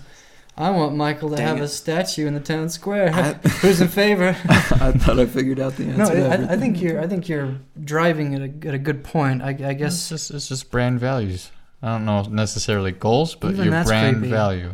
I 0.60 0.70
want 0.72 0.96
Michael 0.96 1.30
to 1.32 1.36
Dang 1.36 1.48
have 1.48 1.58
it. 1.58 1.64
a 1.64 1.68
statue 1.68 2.26
in 2.28 2.34
the 2.34 2.40
town 2.40 2.70
square. 2.70 3.12
I- 3.14 3.34
Who's 3.62 3.82
in 3.82 3.88
favor? 3.90 4.30
I 4.50 4.92
thought 4.92 5.20
I 5.20 5.26
figured 5.26 5.60
out 5.60 5.76
the 5.76 5.86
answer. 5.86 6.16
no, 6.16 6.30
to 6.38 6.50
I, 6.50 6.54
I 6.54 6.58
think 6.58 6.82
you're. 6.82 7.00
I 7.02 7.08
think 7.08 7.28
you're 7.30 7.58
driving 7.84 8.34
at 8.36 8.42
a, 8.42 8.68
at 8.68 8.74
a 8.74 8.80
good 8.80 9.04
point. 9.04 9.42
I, 9.42 9.50
I 9.50 9.52
It's 9.52 9.78
guess. 9.80 10.10
just 10.10 10.32
it's 10.32 10.48
just 10.48 10.72
brand 10.72 11.00
values. 11.00 11.52
I 11.82 11.90
don't 11.90 12.06
know 12.06 12.24
necessarily 12.24 12.92
goals, 12.92 13.36
but 13.36 13.52
Even 13.52 13.66
your 13.66 13.72
that's 13.72 13.88
brand 13.90 14.18
creepy. 14.18 14.32
value. 14.32 14.74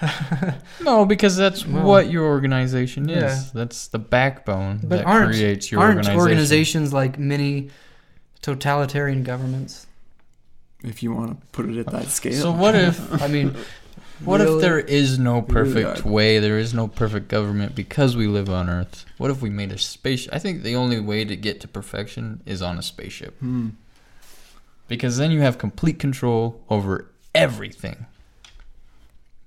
no, 0.80 1.04
because 1.06 1.36
that's 1.36 1.64
Well, 1.66 1.84
what 1.84 2.10
your 2.10 2.24
organization 2.24 3.08
is. 3.08 3.22
yeah. 3.22 3.42
That's 3.54 3.88
the 3.88 3.98
backbone 4.00 4.78
But 4.82 4.88
that 4.98 5.06
aren't- 5.06 5.30
creates 5.30 5.70
your 5.70 5.80
Aren't 5.80 5.98
organization. 5.98 6.20
organizations 6.20 6.92
like 6.92 7.18
mini 7.18 7.70
totalitarian 8.54 9.22
governments? 9.22 9.86
if 10.84 11.02
you 11.02 11.12
want 11.12 11.40
to 11.40 11.46
put 11.48 11.68
it 11.68 11.78
at 11.78 11.86
that 11.86 12.08
scale. 12.08 12.40
So 12.40 12.52
what 12.52 12.74
if 12.74 13.22
I 13.22 13.26
mean, 13.26 13.56
what 14.24 14.40
really? 14.40 14.56
if 14.56 14.60
there 14.60 14.78
is 14.78 15.18
no 15.18 15.42
perfect 15.42 16.04
are. 16.04 16.08
way, 16.08 16.38
there 16.38 16.58
is 16.58 16.72
no 16.72 16.86
perfect 16.86 17.28
government 17.28 17.74
because 17.74 18.16
we 18.16 18.26
live 18.26 18.48
on 18.48 18.68
Earth? 18.68 19.04
What 19.18 19.30
if 19.30 19.42
we 19.42 19.50
made 19.50 19.72
a 19.72 19.78
space? 19.78 20.28
I 20.32 20.38
think 20.38 20.62
the 20.62 20.76
only 20.76 21.00
way 21.00 21.24
to 21.24 21.34
get 21.34 21.60
to 21.62 21.68
perfection 21.68 22.42
is 22.46 22.62
on 22.62 22.78
a 22.78 22.82
spaceship. 22.82 23.38
Hmm. 23.40 23.70
Because 24.86 25.16
then 25.16 25.32
you 25.32 25.40
have 25.40 25.58
complete 25.58 25.98
control 25.98 26.60
over 26.70 27.10
everything. 27.34 28.06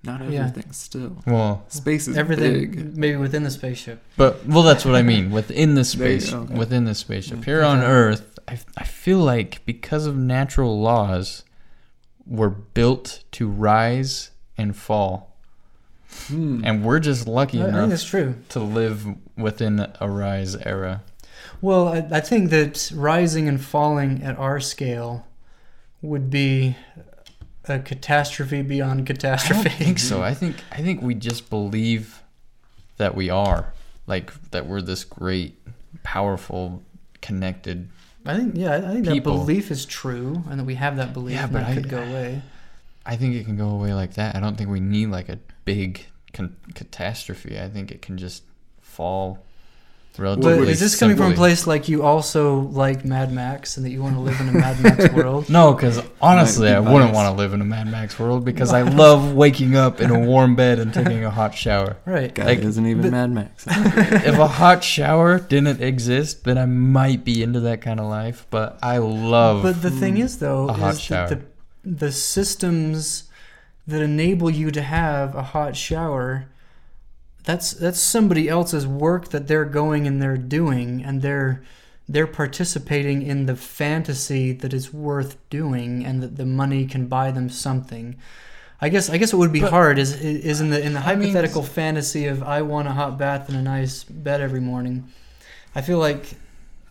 Not 0.04 0.22
Yeah. 0.30 0.46
everything 0.46 0.72
still. 0.72 1.18
Well, 1.26 1.66
Space 1.68 2.08
is 2.08 2.18
everything 2.18 2.72
big. 2.72 2.98
maybe 2.98 3.18
within 3.18 3.44
the 3.44 3.52
spaceship. 3.52 4.02
But 4.18 4.46
well, 4.48 4.64
that's 4.64 4.86
what 4.86 4.96
I 4.96 5.02
mean 5.02 5.30
within 5.32 5.76
the 5.76 5.84
space, 5.84 6.34
okay. 6.34 6.54
within 6.54 6.86
the 6.86 6.96
spaceship. 6.96 7.40
Yeah. 7.40 7.46
Here 7.46 7.64
on 7.64 7.80
Earth, 7.80 8.39
I 8.50 8.60
I 8.78 8.84
feel 8.84 9.20
like 9.20 9.66
because 9.66 10.06
of 10.06 10.16
natural 10.18 10.80
laws, 10.82 11.44
we're 12.26 12.50
built 12.50 13.24
to 13.34 13.48
rise 13.48 14.32
and 14.58 14.76
fall, 14.76 15.36
Hmm. 16.28 16.62
and 16.66 16.84
we're 16.84 17.00
just 17.00 17.28
lucky 17.28 17.60
I, 17.60 17.62
I 17.62 17.66
think 17.66 17.78
enough 17.78 17.90
that's 17.90 18.04
true. 18.04 18.36
to 18.50 18.60
live 18.60 19.06
within 19.38 19.86
a 20.00 20.10
rise 20.10 20.56
era. 20.56 21.04
Well, 21.62 21.88
I, 21.90 22.08
I 22.12 22.20
think 22.22 22.50
that 22.52 22.92
rising 22.96 23.48
and 23.48 23.62
falling 23.62 24.24
at 24.24 24.38
our 24.38 24.60
scale 24.60 25.26
would 26.02 26.30
be 26.30 26.76
a 27.66 27.80
catastrophe 27.80 28.62
beyond 28.62 29.06
catastrophe. 29.06 29.70
I 29.70 29.74
think 29.74 30.00
so. 30.00 30.22
I 30.32 30.34
think 30.34 30.56
I 30.72 30.82
think 30.82 31.02
we 31.02 31.14
just 31.16 31.50
believe 31.50 32.22
that 32.98 33.16
we 33.16 33.30
are, 33.30 33.74
like 34.08 34.32
that 34.52 34.66
we're 34.66 34.82
this 34.82 35.04
great, 35.04 35.58
powerful, 36.04 36.82
connected. 37.22 37.90
I 38.30 38.38
think 38.38 38.56
yeah, 38.56 38.76
I 38.76 38.94
think 38.94 39.06
that 39.06 39.24
belief 39.24 39.72
is 39.72 39.86
true, 39.86 40.44
and 40.50 40.60
that 40.60 40.64
we 40.66 40.76
have 40.76 40.98
that 40.98 41.14
belief, 41.14 41.36
Yeah, 41.36 41.48
but 41.48 41.64
I- 41.64 41.74
could 41.74 41.90
go 41.90 42.02
away. 42.02 42.42
I 43.06 43.16
think 43.16 43.34
it 43.36 43.46
can 43.46 43.58
go 43.58 43.70
away 43.70 43.94
like 43.94 44.14
that. 44.16 44.36
I 44.36 44.40
don't 44.40 44.56
think 44.56 44.70
we 44.70 44.80
need 44.80 45.08
like 45.08 45.30
a 45.30 45.40
big 45.66 46.06
con- 46.34 46.56
catastrophe. 46.76 47.60
I 47.60 47.68
think 47.68 47.92
it 47.92 48.02
can 48.04 48.18
just 48.18 48.44
fall. 48.82 49.40
Relatively 50.20 50.66
But 50.66 50.68
is 50.70 50.80
this 50.80 51.00
coming 51.00 51.18
from 51.18 51.32
a 51.32 51.36
place 51.36 51.66
like 51.66 51.88
you 51.88 52.04
also 52.04 52.60
like 52.60 53.06
Mad 53.06 53.32
Max 53.32 53.78
and 53.78 53.86
that 53.86 53.92
you 53.92 54.02
want 54.02 54.16
to 54.16 54.22
live 54.22 54.40
in 54.42 54.50
a 54.50 54.52
Mad 54.52 54.82
Max 54.82 55.10
world? 55.14 55.50
No, 55.50 55.74
because 55.74 56.02
honestly, 56.22 56.68
be 56.68 56.74
I 56.74 56.80
wouldn't 56.80 57.14
want 57.14 57.34
to 57.34 57.38
live 57.38 57.54
in 57.54 57.62
a 57.62 57.66
Mad 57.66 57.88
Max 57.88 58.20
world 58.20 58.46
because 58.46 58.74
I 58.74 58.82
love 58.82 59.34
waking 59.34 59.76
up 59.76 60.02
in 60.02 60.12
a 60.12 60.20
warm 60.20 60.56
bed 60.56 60.80
and 60.80 60.94
taking 60.94 61.24
a 61.24 61.32
hot 61.32 61.56
shower. 61.56 61.98
Right. 62.06 62.34
Guy 62.34 62.46
Like, 62.46 62.60
isn't 62.60 62.86
even 62.86 63.04
but- 63.04 63.12
Mad 63.12 63.32
Max. 63.32 63.66
if 63.68 64.38
a 64.38 64.48
hot 64.48 64.84
shower 64.84 65.40
didn't 65.40 65.82
exist, 65.82 66.44
then 66.44 66.58
I 66.58 66.66
might 66.66 67.24
be 67.24 67.42
into 67.42 67.62
that 67.62 67.82
kind 67.82 68.00
of 68.00 68.08
life. 68.08 68.46
But 68.50 68.80
I 68.84 68.98
love. 68.98 69.64
But 69.64 69.82
the 69.82 69.92
thing 69.92 70.16
hmm. 70.16 70.24
is, 70.24 70.40
though, 70.40 70.70
A 70.70 70.74
hot 70.74 70.96
is 70.96 71.08
that 71.08 71.30
the 71.30 71.42
the 71.84 72.12
systems 72.12 73.30
that 73.88 74.02
enable 74.02 74.50
you 74.50 74.72
to 74.72 74.82
have 74.82 75.36
a 75.36 75.42
hot 75.42 75.76
shower, 75.76 76.48
that's 77.50 77.72
that's 77.74 78.00
somebody 78.00 78.48
else's 78.48 78.86
work 78.86 79.30
that 79.30 79.48
they're 79.48 79.66
going 79.82 80.06
and 80.08 80.22
they're 80.22 80.38
doing, 80.60 81.04
and 81.04 81.22
they're 81.22 81.64
they're 82.08 82.28
participating 82.28 83.22
in 83.32 83.46
the 83.48 83.56
fantasy 83.56 84.52
that 84.62 84.74
is 84.74 84.94
worth 84.94 85.38
doing, 85.50 86.06
and 86.06 86.22
that 86.24 86.36
the 86.38 86.46
money 86.46 86.86
can 86.86 87.08
buy 87.08 87.32
them 87.32 87.50
something. 87.50 88.16
I 88.82 88.90
guess 88.90 89.10
I 89.10 89.18
guess 89.18 89.34
what 89.34 89.40
would 89.40 89.52
be 89.54 89.62
But- 89.62 89.72
hard 89.72 89.98
is 89.98 90.12
is 90.22 90.62
in 90.62 90.70
the 90.70 90.80
in 90.88 90.94
the 90.94 91.00
I 91.00 91.16
mean- 91.16 91.30
hypothetical 91.30 91.64
fantasy 91.64 92.28
of 92.28 92.44
I 92.44 92.62
want 92.62 92.88
a 92.88 92.92
hot 92.92 93.18
bath 93.18 93.50
and 93.50 93.58
a 93.58 93.62
nice 93.62 94.04
bed 94.04 94.42
every 94.42 94.62
morning. 94.62 95.06
I 95.76 95.82
feel 95.82 95.98
like 95.98 96.24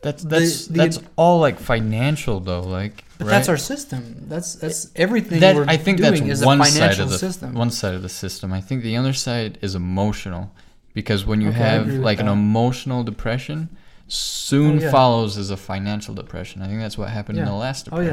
that's 0.03 0.23
the- 0.23 0.29
that's 0.29 0.67
the- 0.67 0.79
that's 0.79 0.99
all 1.17 1.39
like 1.41 1.59
financial 1.59 2.41
though. 2.41 2.61
Like 2.63 3.05
But 3.19 3.25
right? 3.27 3.31
that's 3.33 3.49
our 3.49 3.57
system. 3.57 4.25
That's 4.29 4.55
that's 4.55 4.91
everything 4.95 5.41
That- 5.41 5.57
we're 5.57 5.65
I 5.67 5.77
think 5.77 5.99
doing 5.99 6.27
that's 6.29 6.41
is 6.41 6.47
one 6.47 6.61
a 6.61 6.65
side 6.65 6.75
financial 6.81 7.05
of 7.05 7.11
the 7.11 7.19
system. 7.19 7.55
one 7.55 7.71
side 7.71 7.95
of 7.95 8.03
the 8.03 8.09
system. 8.09 8.53
I 8.53 8.61
think 8.61 8.83
the 8.83 8.97
other 8.97 9.13
side 9.13 9.59
is 9.61 9.75
emotional, 9.75 10.53
because 10.95 11.27
when 11.27 11.41
you 11.41 11.49
Okay, 11.49 11.59
have 11.59 11.89
like 11.89 12.21
an 12.21 12.29
emotional 12.29 13.03
depression, 13.03 13.69
soon 14.07 14.79
Oh, 14.79 14.83
yeah. 14.83 14.91
follows 14.91 15.37
is 15.37 15.51
a 15.51 15.57
financial 15.57 16.15
depression. 16.15 16.63
I 16.63 16.69
think 16.69 16.79
that's 16.81 16.97
what 16.97 17.11
happened 17.11 17.39
in 17.39 17.45
the 17.45 17.53
last 17.53 17.87
depression. 17.87 18.07
Oh, 18.09 18.13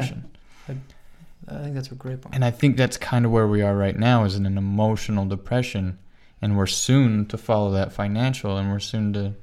depression. 0.74 0.84
I 1.48 1.62
think 1.62 1.74
that's 1.76 1.92
a 1.92 1.94
great 1.94 2.20
point. 2.20 2.34
And 2.34 2.44
I 2.44 2.50
think 2.50 2.76
that's 2.76 2.96
kind 2.96 3.24
of 3.24 3.30
where 3.30 3.46
we 3.46 3.62
are 3.62 3.76
right 3.76 3.96
now 3.96 4.24
is 4.24 4.34
in 4.34 4.46
an 4.46 4.58
emotional 4.58 5.24
depression 5.26 5.98
and 6.42 6.56
we're 6.56 6.66
soon 6.66 7.26
to 7.26 7.38
follow 7.38 7.70
that 7.70 7.92
financial 7.92 8.56
and 8.58 8.68
we're 8.72 8.80
soon 8.80 9.12
to 9.12 9.34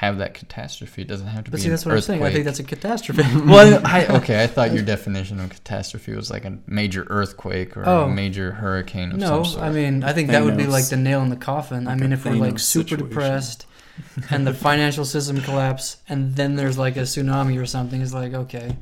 have 0.00 0.16
that 0.16 0.32
catastrophe. 0.32 1.02
It 1.02 1.08
doesn't 1.08 1.26
have 1.26 1.44
to 1.44 1.50
But 1.50 1.58
be 1.58 1.60
see, 1.60 1.68
an 1.68 1.72
that's 1.72 1.84
what 1.84 1.94
I'm 1.94 2.00
saying. 2.00 2.22
I 2.22 2.32
think 2.32 2.46
that's 2.46 2.58
a 2.58 2.64
catastrophe. 2.64 3.20
well, 3.44 3.82
I, 3.84 4.06
okay, 4.06 4.42
I 4.42 4.46
thought 4.46 4.72
your 4.72 4.82
definition 4.82 5.38
of 5.40 5.50
catastrophe 5.50 6.14
was 6.14 6.30
like 6.30 6.46
a 6.46 6.56
major 6.66 7.06
earthquake 7.10 7.76
or 7.76 7.86
Oh. 7.86 8.04
a 8.04 8.08
major 8.08 8.52
hurricane 8.52 9.12
of 9.12 9.18
no, 9.18 9.26
some 9.26 9.44
sort. 9.44 9.62
I 9.62 9.70
mean 9.70 10.02
I 10.02 10.14
think 10.14 10.30
that 10.30 10.42
would 10.42 10.56
be 10.56 10.66
like 10.66 10.88
the 10.88 10.96
nail 10.96 11.20
in 11.20 11.28
the 11.28 11.36
coffin. 11.36 11.86
I 11.86 11.96
mean, 11.96 12.12
a 12.12 12.14
if 12.14 12.24
we're 12.24 12.32
like 12.32 12.58
super 12.58 12.88
situation. 12.88 13.08
depressed 13.08 13.66
and 14.30 14.46
the 14.46 14.54
financial 14.54 15.04
system 15.04 15.42
collapse, 15.42 15.98
and 16.08 16.34
then 16.34 16.56
there's 16.56 16.78
like 16.78 16.96
a 16.96 17.00
tsunami 17.00 17.60
or 17.60 17.66
something, 17.66 18.00
it's 18.00 18.14
like 18.14 18.32
okay, 18.32 18.78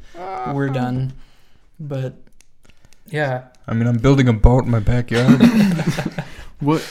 we're 0.54 0.68
ah. 0.68 0.72
done. 0.72 1.14
But 1.80 2.14
yeah, 3.06 3.48
I 3.66 3.74
mean, 3.74 3.88
I'm 3.88 3.98
building 3.98 4.28
a 4.28 4.32
boat 4.32 4.66
in 4.66 4.70
my 4.70 4.80
backyard. 4.80 5.42
What 6.60 6.82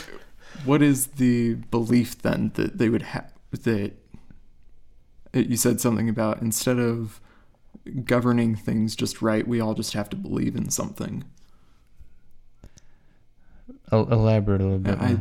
what 0.64 0.82
is 0.82 1.08
the 1.08 1.56
belief 1.72 2.22
then 2.22 2.52
that 2.56 2.78
they 2.78 2.90
would 2.90 3.02
have 3.02 3.32
that 3.52 3.94
you 5.34 5.58
said 5.58 5.80
something 5.82 6.10
about 6.10 6.42
instead 6.42 6.80
of 6.80 7.20
governing 8.06 8.56
things 8.56 8.96
just 8.96 9.22
right, 9.22 9.48
we 9.48 9.60
all 9.62 9.74
just 9.74 9.94
have 9.94 10.10
to 10.10 10.16
believe 10.16 10.56
in 10.56 10.70
something. 10.70 11.24
El- 13.92 14.12
elaborate 14.12 14.62
a 14.62 14.64
little 14.64 14.80
bit. 14.80 14.98
I- 15.00 15.08
more. 15.14 15.20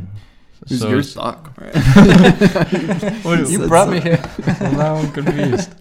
It 0.62 0.70
was 0.70 0.80
So 0.80 0.88
your 0.88 0.98
it's- 1.00 1.14
thought, 1.14 1.52
right? 1.60 1.74
What- 3.24 3.38
You 3.40 3.46
you 3.46 3.58
said 3.58 3.68
brought 3.68 3.88
so. 3.88 3.92
me 3.94 4.00
here. 4.00 4.22
well, 4.60 4.72
now 4.76 4.94
I'm 4.96 5.12
confused. 5.12 5.74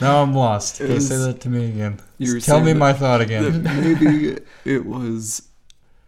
Now 0.00 0.22
I'm 0.22 0.34
lost. 0.34 0.80
It 0.80 0.90
Okay, 0.90 0.98
say 0.98 1.16
that 1.18 1.40
to 1.42 1.48
me 1.48 1.66
again. 1.68 2.00
Tell 2.40 2.60
me 2.60 2.74
my 2.74 2.92
thought 2.92 3.20
again. 3.20 3.62
maybe 3.62 4.38
it 4.64 4.84
was 4.84 5.42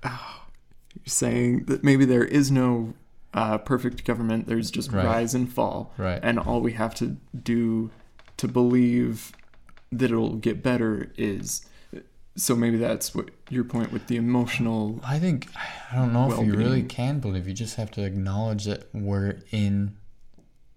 ah, 0.03 0.45
you're 0.97 1.03
saying 1.07 1.67
that 1.67 1.85
maybe 1.85 2.05
there 2.05 2.25
is 2.25 2.51
no 2.51 2.95
uh, 3.35 3.59
perfect 3.59 4.05
government. 4.05 4.47
There's 4.47 4.71
just 4.71 4.91
Right. 4.93 5.05
rise 5.05 5.35
and 5.35 5.53
fall, 5.53 5.93
Right. 5.99 6.21
and 6.23 6.39
all 6.39 6.61
we 6.61 6.73
have 6.73 6.95
to 6.97 7.17
do 7.43 7.91
to 8.39 8.49
believe 8.49 9.33
that 9.93 10.11
it'll 10.11 10.37
get 10.37 10.63
better 10.63 11.11
is. 11.17 11.67
So 12.37 12.57
maybe 12.57 12.79
that's 12.79 13.15
what 13.15 13.31
your 13.49 13.63
point 13.63 13.93
with 13.93 14.09
the 14.09 14.17
emotional. 14.17 15.01
I 15.05 15.19
think 15.21 15.49
I 15.93 15.97
don't 15.97 16.13
know 16.13 16.33
if 16.33 16.45
you 16.47 16.55
really 16.57 16.83
can 16.83 17.21
believe. 17.21 17.47
You 17.47 17.55
just 17.55 17.77
have 17.77 17.91
to 17.93 18.03
acknowledge 18.05 18.65
that 18.65 18.89
we're 18.93 19.39
in 19.53 19.97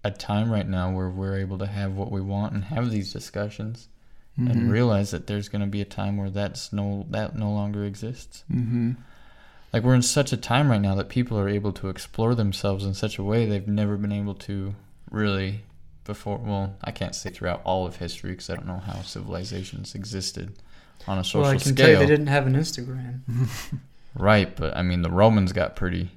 a 0.04 0.10
time 0.12 0.52
right 0.52 0.68
now 0.68 0.92
where 0.92 1.10
we're 1.10 1.36
able 1.38 1.58
to 1.58 1.66
have 1.66 1.94
what 1.94 2.12
we 2.12 2.20
want 2.20 2.52
and 2.54 2.64
have 2.64 2.90
these 2.90 3.12
discussions 3.12 3.88
Mm-hmm. 4.38 4.50
and 4.52 4.70
realize 4.70 5.10
that 5.10 5.26
there's 5.26 5.48
going 5.48 5.62
to 5.62 5.66
be 5.66 5.80
a 5.80 5.84
time 5.84 6.16
where 6.16 6.30
that's 6.30 6.72
no 6.72 7.06
that 7.10 7.34
no 7.34 7.50
longer 7.50 7.84
exists. 7.84 8.44
hmm 8.48 8.92
Like 9.72 9.82
we're 9.82 9.94
in 9.94 10.02
such 10.02 10.32
a 10.32 10.36
time 10.36 10.70
right 10.70 10.80
now 10.80 10.94
that 10.94 11.08
people 11.08 11.38
are 11.38 11.48
able 11.48 11.72
to 11.72 11.88
explore 11.88 12.34
themselves 12.34 12.84
in 12.84 12.94
such 12.94 13.18
a 13.18 13.22
way 13.22 13.44
they've 13.46 13.68
never 13.68 13.96
been 13.96 14.12
able 14.12 14.34
to 14.34 14.74
really 15.10 15.62
before. 16.04 16.38
Well, 16.38 16.74
I 16.82 16.90
can't 16.90 17.14
say 17.14 17.30
throughout 17.30 17.60
all 17.64 17.86
of 17.86 17.96
history 17.96 18.30
because 18.30 18.48
I 18.50 18.54
don't 18.54 18.66
know 18.66 18.78
how 18.78 19.02
civilizations 19.02 19.94
existed 19.94 20.52
on 21.06 21.18
a 21.18 21.24
social 21.24 21.28
scale. 21.28 21.40
well, 21.42 21.50
I 21.50 21.54
can 21.54 21.60
scale. 21.74 21.74
tell 21.86 21.90
you 21.90 21.98
they 21.98 22.06
didn't 22.06 22.26
have 22.28 22.46
an 22.46 22.54
Instagram. 22.54 23.20
Right, 24.14 24.56
but 24.56 24.76
I 24.76 24.82
mean 24.82 25.02
the 25.02 25.10
Romans 25.10 25.52
got 25.52 25.76
pretty 25.76 26.10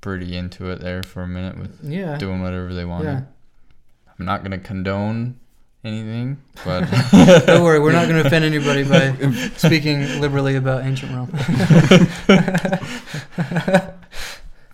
pretty 0.00 0.34
into 0.36 0.70
it 0.70 0.80
there 0.80 1.02
for 1.02 1.22
a 1.22 1.26
minute 1.28 1.58
with 1.58 1.78
Yeah, 1.82 2.16
doing 2.16 2.40
whatever 2.42 2.72
they 2.72 2.84
wanted. 2.86 3.04
yeah. 3.06 3.20
I'm 4.18 4.24
not 4.24 4.40
going 4.42 4.52
to 4.52 4.58
condone 4.66 5.40
anything, 5.84 6.38
but 6.64 6.88
Don't 7.46 7.62
worry, 7.62 7.78
we're 7.78 7.92
not 7.92 8.08
going 8.08 8.20
to 8.22 8.26
offend 8.26 8.44
anybody 8.44 8.84
by 8.84 9.12
speaking 9.56 10.20
liberally 10.20 10.56
about 10.56 10.84
ancient 10.84 11.12
Rome. 11.12 11.30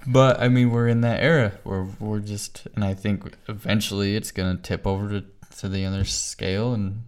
but 0.07 0.41
I 0.41 0.49
mean 0.49 0.71
we're 0.71 0.89
in 0.89 1.01
that 1.03 1.23
era 1.23 1.53
where 1.65 1.87
we're 1.99 2.21
just 2.21 2.67
and 2.75 2.85
I 2.85 2.95
think 2.95 3.35
eventually 3.49 4.17
it's 4.17 4.33
going 4.33 4.57
to 4.57 4.63
tip 4.63 4.87
over 4.87 5.09
to 5.09 5.25
to 5.59 5.69
the 5.69 5.85
other 5.85 6.05
scale 6.05 6.73
and 6.73 7.03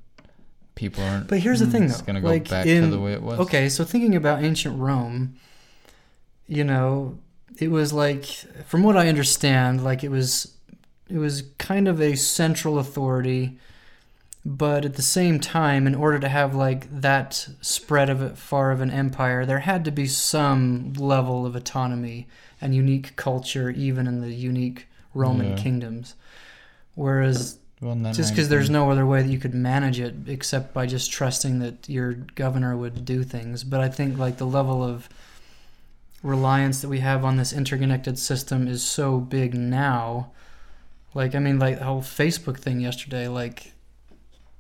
people 0.75 1.03
aren't 1.05 1.29
But 1.29 1.39
here's 1.39 1.61
the 1.61 1.67
thing, 1.67 1.85
it's 1.85 2.01
though. 2.01 2.07
going 2.07 2.17
to 2.17 2.21
go 2.21 2.29
like 2.29 2.49
back 2.49 2.67
in, 2.67 2.83
to 2.83 2.89
the 2.89 3.01
way 3.01 3.13
it 3.13 3.23
was. 3.23 3.39
Okay, 3.41 3.69
so 3.69 3.85
thinking 3.85 4.15
about 4.15 4.43
ancient 4.43 4.79
Rome, 4.79 5.37
you 6.47 6.65
know, 6.65 7.19
it 7.59 7.71
was 7.71 7.93
like 7.93 8.25
from 8.67 8.83
what 8.83 8.97
I 8.97 9.09
understand, 9.09 9.85
like 9.85 10.05
it 10.05 10.11
was 10.11 10.55
it 11.09 11.19
was 11.19 11.43
kind 11.59 11.89
of 11.89 12.01
a 12.01 12.17
central 12.17 12.79
authority, 12.79 13.59
but 14.45 14.85
at 14.85 14.95
the 14.95 15.03
same 15.03 15.39
time, 15.39 15.87
in 15.87 15.95
order 15.95 16.19
to 16.19 16.29
have 16.29 16.55
like 16.55 16.89
that 17.01 17.49
spread 17.61 18.11
of 18.11 18.21
it 18.23 18.37
far 18.37 18.71
of 18.73 18.81
an 18.81 18.91
empire, 18.91 19.47
there 19.47 19.61
had 19.61 19.85
to 19.85 19.91
be 19.93 20.07
some 20.07 20.93
level 20.95 21.47
of 21.47 21.55
autonomy 21.55 22.27
and 22.61 22.75
unique 22.75 23.15
culture, 23.17 23.71
even 23.71 24.07
in 24.07 24.21
the 24.21 24.33
unique 24.33 24.87
Roman 25.15 25.51
Yeah. 25.51 25.57
kingdoms. 25.57 26.15
Whereas 26.95 27.59
Well, 27.81 27.97
just 28.13 28.31
because 28.31 28.49
there's 28.49 28.71
no 28.71 28.91
other 28.91 29.07
way 29.07 29.23
that 29.23 29.29
you 29.29 29.39
could 29.39 29.55
manage 29.55 29.99
it 29.99 30.15
except 30.27 30.73
by 30.73 30.87
just 30.87 31.11
trusting 31.11 31.59
that 31.61 31.89
your 31.89 32.13
governor 32.13 32.77
would 32.77 33.05
do 33.05 33.25
things. 33.25 33.65
But 33.65 33.81
I 33.81 33.89
think 33.89 34.19
like 34.19 34.39
the 34.39 34.47
level 34.47 34.83
of 34.85 35.09
reliance 36.23 36.81
that 36.81 36.89
we 36.89 37.01
have 37.01 37.25
on 37.25 37.37
this 37.37 37.53
interconnected 37.53 38.19
system 38.19 38.69
is 38.69 38.83
so 38.83 39.19
big 39.19 39.55
now. 39.55 40.31
Like 41.15 41.35
I 41.35 41.39
mean, 41.41 41.59
like 41.59 41.79
the 41.79 41.85
whole 41.85 42.03
Facebook 42.03 42.59
thing 42.59 42.81
yesterday. 42.81 43.29
Like, 43.29 43.73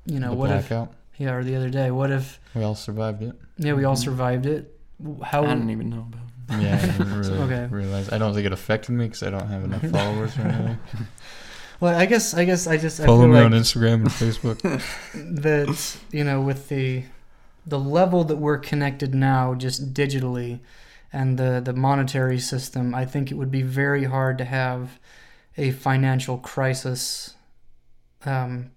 you 0.06 0.20
know, 0.20 0.30
the 0.30 0.36
what 0.36 0.48
blackout. 0.48 0.88
if? 1.14 1.20
Yeah, 1.20 1.34
or 1.34 1.44
the 1.44 1.54
other 1.56 1.70
day. 1.70 1.90
What 1.90 2.10
if? 2.10 2.40
we 2.54 2.62
all 2.62 2.74
survived 2.74 3.22
it. 3.22 3.34
Yeah, 3.58 3.74
we 3.74 3.84
all 3.84 3.96
survived 3.96 4.46
it. 4.46 4.78
How? 5.22 5.44
I 5.44 5.48
didn't 5.54 5.70
even 5.70 5.90
know 5.90 6.06
about. 6.08 6.58
It. 6.58 6.62
Yeah, 6.64 6.78
I 6.82 6.86
didn't 6.86 7.18
really 7.18 7.38
Okay. 7.38 7.66
realize. 7.74 8.10
I 8.12 8.18
don't 8.18 8.34
think 8.34 8.46
it 8.46 8.52
affected 8.52 8.92
me 8.92 9.06
because 9.06 9.22
I 9.22 9.30
don't 9.30 9.46
have 9.48 9.64
enough 9.64 9.82
followers 9.90 10.36
or 10.38 10.42
anything. 10.42 10.78
Well, 11.80 11.98
I 11.98 12.06
guess 12.06 12.32
I 12.32 12.44
guess 12.44 12.68
I 12.68 12.76
just 12.76 13.00
I 13.00 13.06
Follow 13.06 13.22
feel 13.22 13.28
me 13.28 13.34
like 13.40 13.44
on 13.46 13.50
Instagram 13.52 13.94
and 13.94 14.06
Facebook. 14.08 14.60
that 15.42 15.96
you 16.12 16.22
know 16.22 16.40
with 16.40 16.68
the 16.68 17.02
the 17.66 17.78
level 17.80 18.22
that 18.22 18.36
we're 18.36 18.58
connected 18.58 19.16
now 19.16 19.54
just 19.54 19.92
digitally 19.92 20.60
and 21.12 21.36
the 21.40 21.60
the 21.64 21.72
monetary 21.72 22.38
system 22.38 22.94
i 22.94 23.04
think 23.04 23.32
it 23.32 23.34
would 23.34 23.50
be 23.50 23.62
very 23.62 24.04
hard 24.04 24.38
to 24.38 24.44
have 24.44 25.00
a 25.56 25.72
financial 25.72 26.38
crisis 26.38 27.34
um 28.24 28.70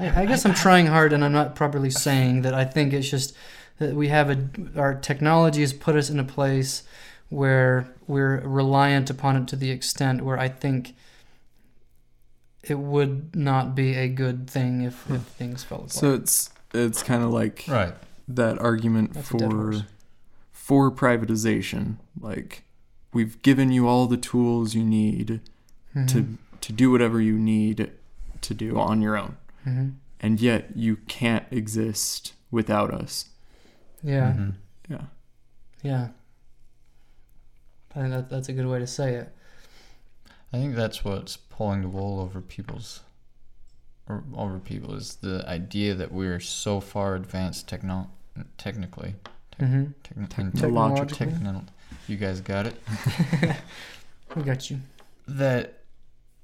I, 0.00 0.22
I 0.22 0.26
guess 0.26 0.44
I'm 0.46 0.54
trying 0.54 0.86
hard, 0.86 1.12
and 1.12 1.24
I'm 1.24 1.32
not 1.32 1.54
properly 1.54 1.90
saying 1.90 2.42
that. 2.42 2.54
I 2.54 2.64
think 2.64 2.92
it's 2.92 3.08
just 3.10 3.34
that 3.78 3.94
we 3.94 4.08
have 4.08 4.30
a 4.30 4.48
our 4.76 4.94
technology 4.94 5.60
has 5.60 5.72
put 5.72 5.96
us 5.96 6.10
in 6.10 6.18
a 6.18 6.24
place 6.24 6.82
where 7.28 7.88
we're 8.06 8.40
reliant 8.40 9.08
upon 9.10 9.36
it 9.36 9.48
to 9.48 9.56
the 9.56 9.70
extent 9.70 10.22
where 10.24 10.38
I 10.38 10.48
think 10.48 10.94
it 12.62 12.78
would 12.78 13.34
not 13.34 13.74
be 13.74 13.94
a 13.94 14.08
good 14.08 14.48
thing 14.50 14.82
if, 14.82 15.08
if 15.10 15.22
things 15.22 15.64
fell 15.64 15.78
apart. 15.78 15.92
So 15.92 16.12
it's 16.14 16.50
it's 16.74 17.02
kind 17.02 17.22
of 17.22 17.30
like 17.30 17.64
Right. 17.68 17.94
that 18.28 18.58
argument 18.58 19.14
That's 19.14 19.28
for 19.28 19.86
for 20.52 20.90
privatization. 20.90 21.96
Like 22.20 22.64
we've 23.12 23.40
given 23.42 23.70
you 23.72 23.88
all 23.88 24.06
the 24.06 24.16
tools 24.16 24.74
you 24.74 24.84
need 24.84 25.40
Mhm. 25.96 26.08
to 26.08 26.38
to 26.60 26.72
do 26.72 26.90
whatever 26.90 27.20
you 27.20 27.38
need 27.38 27.90
to 28.42 28.54
do 28.54 28.78
on 28.78 29.00
your 29.02 29.16
own, 29.16 29.36
Mhm. 29.66 29.94
and 30.20 30.40
yet 30.40 30.76
you 30.76 30.96
can't 30.96 31.44
exist 31.50 32.32
without 32.50 32.92
us. 32.92 33.26
Yeah. 34.02 34.32
Mhm. 34.32 34.54
Yeah. 34.88 35.04
Yeah. 35.82 36.08
I 37.94 38.00
think 38.00 38.10
that, 38.10 38.30
that's 38.30 38.48
a 38.48 38.52
good 38.52 38.66
way 38.66 38.78
to 38.78 38.86
say 38.86 39.14
it. 39.16 39.34
I 40.52 40.56
think 40.58 40.74
that's 40.74 41.04
what's 41.04 41.36
pulling 41.36 41.82
the 41.82 41.88
wool 41.88 42.20
over 42.20 42.40
people's 42.40 43.00
or 44.08 44.24
over 44.34 44.58
people 44.58 44.94
is 44.94 45.16
the 45.16 45.44
idea 45.48 45.94
that 45.94 46.10
we're 46.10 46.40
so 46.40 46.80
far 46.80 47.14
advanced 47.14 47.68
techno 47.68 48.10
technically. 48.58 49.14
Mm-hmm. 49.60 49.84
Techn- 50.24 50.28
Technologically. 50.58 51.26
techno- 51.32 51.64
you 52.08 52.16
guys 52.16 52.40
got 52.40 52.66
it. 52.66 52.74
We 54.36 54.42
got 54.42 54.70
you. 54.70 54.78
That 55.26 55.80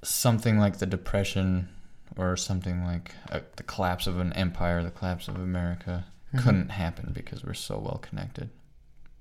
something 0.03 0.59
like 0.59 0.77
the 0.79 0.85
depression 0.85 1.69
or 2.17 2.35
something 2.37 2.83
like 2.83 3.13
uh, 3.31 3.39
the 3.55 3.63
collapse 3.63 4.07
of 4.07 4.19
an 4.19 4.33
empire, 4.33 4.83
the 4.83 4.91
collapse 4.91 5.27
of 5.27 5.35
America 5.35 6.05
Mhm. 6.33 6.43
couldn't 6.43 6.69
happen 6.69 7.11
because 7.13 7.43
we're 7.45 7.53
so 7.53 7.77
well 7.77 7.99
connected. 8.01 8.49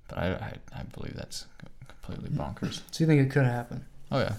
But 0.08 0.18
I, 0.18 0.26
I, 0.26 0.52
I 0.80 0.82
believe 0.82 1.14
that's 1.14 1.46
completely 1.86 2.30
bonkers. 2.30 2.80
So 2.90 3.04
you 3.04 3.06
think 3.06 3.20
it 3.24 3.30
could 3.30 3.44
happen? 3.46 3.84
Oh 4.10 4.18
yeah. 4.18 4.34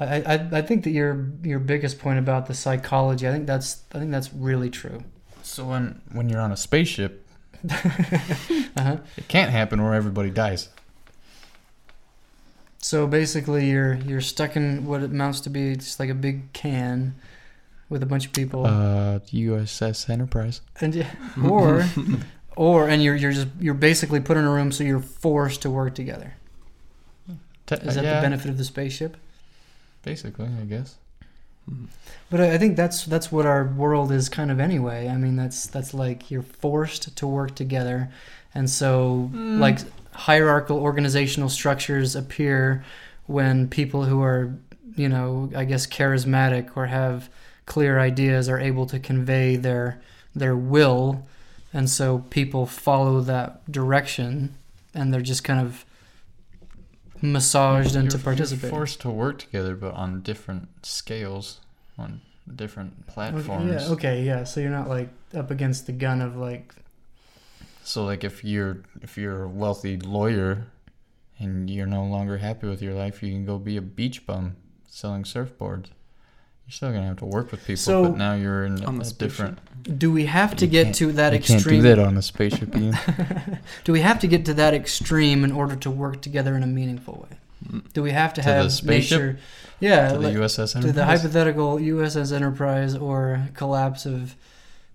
I, 0.00 0.22
I, 0.34 0.48
I 0.58 0.62
think 0.62 0.84
that 0.84 0.90
your 0.90 1.28
your 1.42 1.58
biggest 1.58 1.98
point 1.98 2.18
about 2.18 2.46
the 2.46 2.54
psychology, 2.54 3.28
I 3.28 3.32
think 3.32 3.46
that's 3.46 3.82
I 3.94 3.98
think 3.98 4.10
that's 4.10 4.32
really 4.32 4.70
true. 4.70 5.02
So 5.42 5.64
when 5.64 6.00
when 6.12 6.28
you're 6.28 6.40
on 6.40 6.52
a 6.52 6.56
spaceship, 6.56 7.26
Uh-huh. 7.70 8.96
it 9.16 9.28
can't 9.28 9.50
happen 9.50 9.82
where 9.82 9.94
everybody 9.94 10.30
dies. 10.30 10.68
So 12.84 13.06
basically, 13.06 13.70
you're 13.70 13.94
you're 13.94 14.20
stuck 14.20 14.56
in 14.56 14.84
what 14.86 15.02
amounts 15.02 15.40
to 15.42 15.50
be 15.50 15.76
just 15.76 15.98
like 16.00 16.10
a 16.10 16.14
big 16.14 16.52
can 16.52 17.14
with 17.88 18.02
a 18.02 18.06
bunch 18.06 18.26
of 18.26 18.32
people, 18.32 18.66
Uh, 18.66 19.20
USS 19.32 20.08
Enterprise. 20.10 20.60
and 20.80 20.94
you- 20.94 21.06
or 21.48 21.84
or 22.56 22.88
and 22.88 23.02
you're 23.02 23.14
you're 23.14 23.32
just 23.32 23.48
you're 23.60 23.74
basically 23.74 24.20
put 24.20 24.36
in 24.36 24.44
a 24.44 24.50
room, 24.50 24.72
so 24.72 24.82
you're 24.84 25.00
forced 25.00 25.62
to 25.62 25.70
work 25.70 25.94
together. 25.94 26.34
Te- 27.66 27.76
Is 27.76 27.94
that 27.94 28.04
yeah, 28.04 28.16
the 28.16 28.20
benefit 28.22 28.50
of 28.50 28.58
the 28.58 28.64
spaceship? 28.64 29.16
Basically, 30.02 30.46
I 30.60 30.64
guess. 30.64 30.96
But 32.28 32.40
I 32.40 32.54
I 32.54 32.58
think 32.58 32.76
that's 32.76 33.04
that's 33.04 33.30
what 33.30 33.46
our 33.46 33.64
world 33.64 34.10
is 34.10 34.28
kind 34.28 34.50
of 34.50 34.58
anyway. 34.58 35.06
I 35.06 35.16
mean, 35.16 35.36
that's 35.36 35.66
that's 35.68 35.94
like 35.94 36.30
you're 36.32 36.42
forced 36.42 37.16
to 37.16 37.26
work 37.28 37.54
together, 37.54 38.10
and 38.54 38.68
so 38.68 39.30
mm. 39.32 39.58
like 39.58 39.78
hierarchical 40.12 40.78
organizational 40.78 41.48
structures 41.48 42.14
appear 42.14 42.84
when 43.26 43.68
people 43.68 44.04
who 44.04 44.22
are, 44.22 44.54
you 44.96 45.08
know, 45.08 45.50
I 45.54 45.64
guess 45.64 45.86
charismatic 45.86 46.76
or 46.76 46.86
have 46.86 47.30
clear 47.66 47.98
ideas 47.98 48.48
are 48.48 48.58
able 48.58 48.86
to 48.86 48.98
convey 48.98 49.56
their 49.56 50.00
their 50.34 50.56
will, 50.56 51.26
and 51.72 51.88
so 51.88 52.24
people 52.30 52.66
follow 52.66 53.20
that 53.20 53.70
direction, 53.70 54.54
and 54.94 55.12
they're 55.12 55.20
just 55.20 55.44
kind 55.44 55.60
of 55.60 55.84
massaged 57.22 57.94
into 57.94 58.16
You're- 58.16 58.24
participating. 58.24 58.70
Forced 58.70 59.00
to 59.02 59.10
work 59.10 59.38
together, 59.38 59.76
but 59.76 59.94
on 59.94 60.22
different 60.22 60.84
scales, 60.84 61.60
on 61.98 62.20
different 62.54 62.94
Okay, 63.02 63.12
platforms. 63.12 63.70
Yeah. 63.70 63.92
Okay. 63.92 64.22
Yeah. 64.24 64.44
So 64.44 64.60
you're 64.60 64.70
not 64.70 64.88
like 64.88 65.08
up 65.34 65.50
against 65.50 65.86
the 65.86 65.92
gun 65.92 66.20
of 66.20 66.36
like. 66.36 66.74
So 67.84 68.04
like 68.04 68.24
if 68.24 68.44
you're 68.44 68.78
if 69.02 69.16
you're 69.18 69.42
a 69.44 69.48
wealthy 69.48 69.96
lawyer 69.98 70.66
and 71.38 71.68
you're 71.68 71.86
no 71.86 72.04
longer 72.04 72.38
happy 72.38 72.68
with 72.68 72.80
your 72.82 72.94
life, 72.94 73.22
you 73.22 73.30
can 73.32 73.44
go 73.44 73.58
be 73.58 73.76
a 73.76 73.82
beach 73.82 74.24
bum 74.26 74.56
selling 74.88 75.24
surfboards. 75.24 75.86
You're 76.66 76.70
still 76.70 76.92
gonna 76.92 77.06
have 77.06 77.16
to 77.18 77.24
work 77.24 77.50
with 77.50 77.60
people, 77.66 77.82
So- 77.82 78.02
but 78.10 78.16
now 78.18 78.34
you're 78.34 78.64
in 78.64 78.76
the 78.76 78.88
a 78.88 79.04
different. 79.14 79.58
Do 79.98 80.12
we 80.12 80.26
have 80.26 80.54
to 80.56 80.66
get 80.68 80.94
to 80.94 81.10
that 81.12 81.32
you 81.32 81.38
extreme? 81.40 81.58
can't 81.60 81.70
do 81.70 81.82
that 81.82 81.98
on 81.98 82.16
a 82.16 82.22
spaceship, 82.22 82.70
Do 83.84 83.92
we 83.92 84.00
have 84.00 84.20
to 84.20 84.28
get 84.28 84.44
to 84.46 84.54
that 84.54 84.74
extreme 84.74 85.42
in 85.42 85.50
order 85.50 85.74
to 85.74 85.90
work 85.90 86.22
together 86.22 86.54
in 86.56 86.62
a 86.62 86.68
meaningful 86.68 87.26
way? 87.28 87.80
Do 87.92 88.02
we 88.02 88.12
have 88.12 88.32
to, 88.34 88.42
To 88.42 88.46
the 88.48 88.54
have 88.54 88.72
spaceship? 88.72 89.20
nature? 89.20 89.38
Yeah. 89.80 90.08
to 90.12 90.18
the 90.18 90.20
like- 90.28 90.36
USS 90.36 90.80
to 90.80 90.92
the 90.92 91.04
hypothetical 91.04 91.78
USS 91.80 92.30
Enterprise 92.30 92.94
or 92.94 93.48
collapse 93.54 94.06
of 94.06 94.36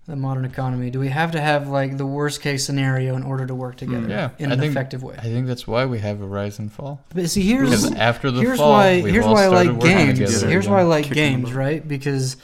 the 0.08 0.16
modern 0.16 0.44
economy. 0.46 0.90
Do 0.90 0.98
we 0.98 1.08
have 1.10 1.32
to 1.32 1.40
have 1.40 1.68
like 1.68 1.96
the 1.98 2.06
worst 2.06 2.40
case 2.40 2.64
scenario 2.64 3.14
in 3.14 3.22
order 3.22 3.46
to 3.46 3.54
work 3.54 3.76
together 3.76 4.06
Mm. 4.06 4.10
Yeah, 4.10 4.30
in 4.38 4.50
I 4.50 4.54
an 4.54 4.60
think- 4.60 4.70
effective 4.72 5.02
way? 5.02 5.14
I 5.18 5.22
think 5.22 5.46
that's 5.46 5.66
why 5.66 5.84
we 5.84 5.98
have 6.00 6.20
a 6.22 6.26
rise 6.26 6.58
and 6.58 6.72
fall. 6.72 7.00
But 7.14 7.28
see, 7.30 7.42
here's 7.42 7.68
Because 7.82 7.92
after 7.94 8.30
the 8.30 8.40
here's 8.40 8.58
fall, 8.58 8.72
why 8.72 9.02
we've 9.02 9.12
here's 9.12 9.26
all 9.26 9.34
why 9.34 9.44
I 9.44 9.48
like 9.48 9.78
games. 9.80 10.18
together 10.18 10.48
Here's 10.48 10.64
again. 10.64 10.74
why 10.74 10.80
I 10.80 10.84
like 10.84 11.10
games, 11.10 11.52
right? 11.52 11.86
Because 11.86 12.36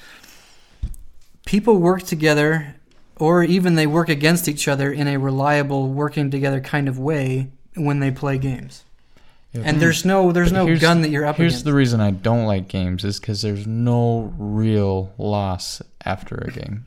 people 1.46 1.78
work 1.78 2.02
together, 2.02 2.74
or 3.16 3.42
even 3.44 3.74
they 3.74 3.86
work 3.86 4.08
against 4.08 4.46
each 4.48 4.68
other 4.68 4.92
in 4.92 5.08
a 5.08 5.18
reliable, 5.18 5.88
working 5.88 6.30
together 6.30 6.60
kind 6.60 6.88
of 6.88 6.98
way 6.98 7.48
when 7.74 8.00
they 8.00 8.10
play 8.10 8.38
games. 8.38 8.84
Yeah, 9.52 9.62
And 9.64 9.80
there's 9.80 10.04
no 10.04 10.32
there's 10.32 10.52
no 10.52 10.76
gun 10.76 11.02
that 11.02 11.10
you're 11.10 11.24
up 11.24 11.36
Here's 11.36 11.52
against. 11.52 11.64
the 11.64 11.72
reason 11.72 12.00
I 12.00 12.10
don't 12.10 12.44
like 12.44 12.66
games 12.68 13.04
is 13.04 13.20
because 13.20 13.40
there's 13.40 13.66
no 13.66 14.34
real 14.36 15.12
loss 15.16 15.80
after 16.04 16.34
a 16.36 16.50
game. 16.50 16.86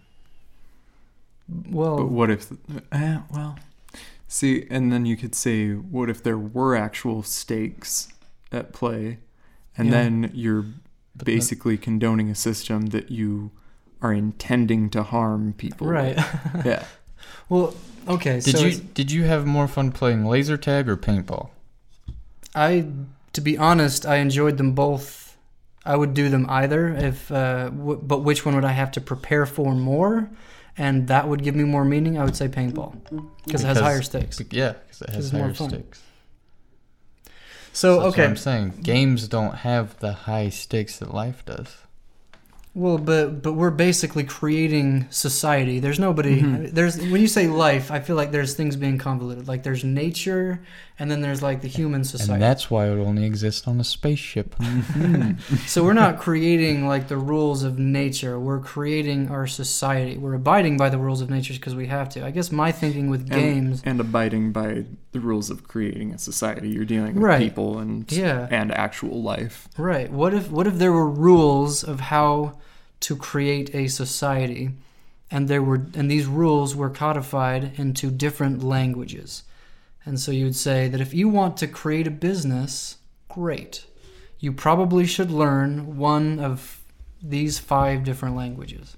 Well, 1.70 1.98
But 1.98 2.10
what 2.12 2.30
if? 2.30 2.52
Uh, 2.91 3.20
well, 3.32 3.58
see, 4.28 4.66
and 4.70 4.91
then 4.91 5.06
you 5.06 5.16
could 5.18 5.36
say, 5.36 5.72
what 5.74 6.10
if 6.10 6.22
there 6.24 6.38
were 6.38 6.76
actual 6.76 7.24
stakes 7.24 8.10
at 8.52 8.74
play, 8.74 9.20
and 9.78 9.88
Yeah. 9.88 9.91
then 9.93 10.32
you're 10.34 10.66
But 11.16 11.26
basically 11.26 11.78
condoning 11.78 12.30
a 12.30 12.36
system 12.36 12.88
that 12.88 13.12
you 13.12 13.52
are 14.02 14.14
intending 14.14 14.89
to 14.91 15.04
harm 15.04 15.54
people. 15.58 15.88
right. 15.88 16.18
Yeah. 16.66 16.84
well, 17.50 17.74
okay. 18.08 18.39
Did 18.39 18.56
so 18.58 18.62
you 18.62 18.68
it's- 18.68 18.80
did 18.93 19.12
you 19.12 19.24
have 19.24 19.45
more 19.45 19.68
fun 19.68 19.91
playing 19.91 20.26
laser 20.26 20.58
tag 20.58 20.88
or 20.88 20.95
paintball? 20.98 21.50
I, 22.56 22.88
to 23.34 23.41
be 23.41 23.58
honest, 23.58 24.06
I 24.06 24.18
enjoyed 24.18 24.58
them 24.58 24.74
both. 24.74 25.38
I 25.86 25.95
would 25.95 26.14
do 26.14 26.28
them 26.30 26.45
either. 26.50 26.89
If, 26.89 27.32
uh, 27.32 27.70
w- 27.70 28.02
but 28.04 28.20
which 28.24 28.45
one 28.45 28.56
would 28.56 28.66
I 28.66 28.72
have 28.74 28.91
to 28.93 29.02
prepare 29.02 29.45
for 29.45 29.74
more? 29.74 30.30
And 30.78 31.08
that 31.08 31.28
would 31.28 31.44
give 31.44 31.56
me 31.56 31.64
more 31.64 31.84
meaning. 31.84 32.18
I 32.20 32.24
would 32.24 32.36
say 32.36 32.48
paintball 32.48 32.94
because 33.46 33.64
it 33.64 33.68
has 33.68 33.80
higher 33.80 34.02
stakes. 34.04 34.40
Yeah, 34.52 34.74
because 34.74 35.02
it 35.02 35.10
has 35.10 35.32
higher 35.32 35.54
stakes. 35.54 36.04
So 37.74 37.94
that's 37.94 38.04
what 38.04 38.14
okay, 38.14 38.26
I'm 38.26 38.38
saying 38.38 38.80
games 38.82 39.28
don't 39.28 39.56
have 39.56 39.98
the 40.00 40.14
high 40.14 40.50
stakes 40.50 40.98
that 41.00 41.14
life 41.14 41.46
does. 41.46 41.76
well, 42.74 42.98
but 42.98 43.42
but 43.42 43.54
we're 43.54 43.72
basically 43.72 44.24
creating 44.24 45.08
society. 45.10 45.80
There's 45.80 46.00
nobody. 46.00 46.42
Mhm. 46.42 46.72
There's 46.72 46.98
when 46.98 47.22
you 47.22 47.28
say 47.28 47.48
life, 47.48 47.92
I 47.92 48.00
feel 48.00 48.16
like 48.16 48.32
there's 48.32 48.54
things 48.56 48.76
being 48.76 48.98
convoluted. 48.98 49.48
Like 49.48 49.64
there's 49.64 49.84
nature, 49.84 50.62
and 51.00 51.12
then 51.12 51.22
there's 51.22 51.41
like 51.43 51.62
the 51.62 51.68
human 51.68 52.04
society. 52.04 52.34
And 52.34 52.41
that's 52.41 52.72
why 52.72 52.88
it 52.88 52.98
only 52.98 53.24
exists 53.26 53.68
on 53.68 53.80
a 53.80 53.84
spaceship. 53.84 54.56
Mm-hmm. 54.68 55.56
So 55.68 55.84
we're 55.84 55.93
not 55.93 56.20
creating 56.20 56.88
like 56.88 57.08
the 57.08 57.18
rules 57.18 57.64
of 57.64 57.78
nature. 57.78 58.39
We're 58.39 58.60
creating 58.60 59.30
our 59.30 59.45
society. 59.48 60.18
We're 60.18 60.34
abiding 60.36 60.78
by 60.78 60.89
the 60.89 60.98
rules 60.98 61.22
of 61.22 61.30
nature 61.30 61.54
because 61.54 61.76
we 61.76 61.88
have 61.88 62.10
to. 62.10 62.26
I 62.26 62.32
guess 62.32 62.52
my 62.52 62.72
thinking 62.72 63.10
with 63.10 63.30
games, 63.30 63.82
and 63.86 64.00
abiding 64.00 64.52
by 64.54 64.86
the 65.12 65.20
rules 65.20 65.50
of 65.50 65.68
creating 65.68 66.14
a 66.14 66.18
society. 66.18 66.70
You're 66.70 66.86
dealing 66.86 67.16
with 67.16 67.24
Right. 67.24 67.39
people 67.39 67.80
and 67.80 68.10
yeah, 68.12 68.48
and 68.50 68.72
actual 68.72 69.22
life. 69.22 69.68
right. 69.78 70.12
What 70.12 70.34
if 70.34 70.50
what 70.50 70.68
if 70.68 70.76
there 70.78 70.91
were 70.91 71.10
rules 71.10 71.84
of 71.84 72.00
how 72.00 72.58
to 73.02 73.16
create 73.16 73.74
a 73.76 73.88
society, 73.88 74.72
and 75.30 75.48
there 75.48 75.62
were 75.62 75.82
and 75.95 76.10
these 76.10 76.26
rules 76.28 76.76
were 76.76 76.89
codified 76.89 77.72
into 77.78 78.10
different 78.10 78.64
languages, 78.64 79.43
and 80.08 80.18
so 80.18 80.32
you'd 80.32 80.55
say 80.55 80.88
that 80.88 81.01
if 81.01 81.14
you 81.14 81.28
want 81.28 81.58
to 81.58 81.68
create 81.68 82.08
a 82.08 82.12
business, 82.12 82.95
great, 83.28 83.86
you 84.39 84.53
probably 84.53 85.05
should 85.05 85.30
learn 85.30 85.97
one 85.97 86.39
of 86.39 86.82
these 87.22 87.60
five 87.60 88.05
different 88.05 88.38
languages. 88.38 88.95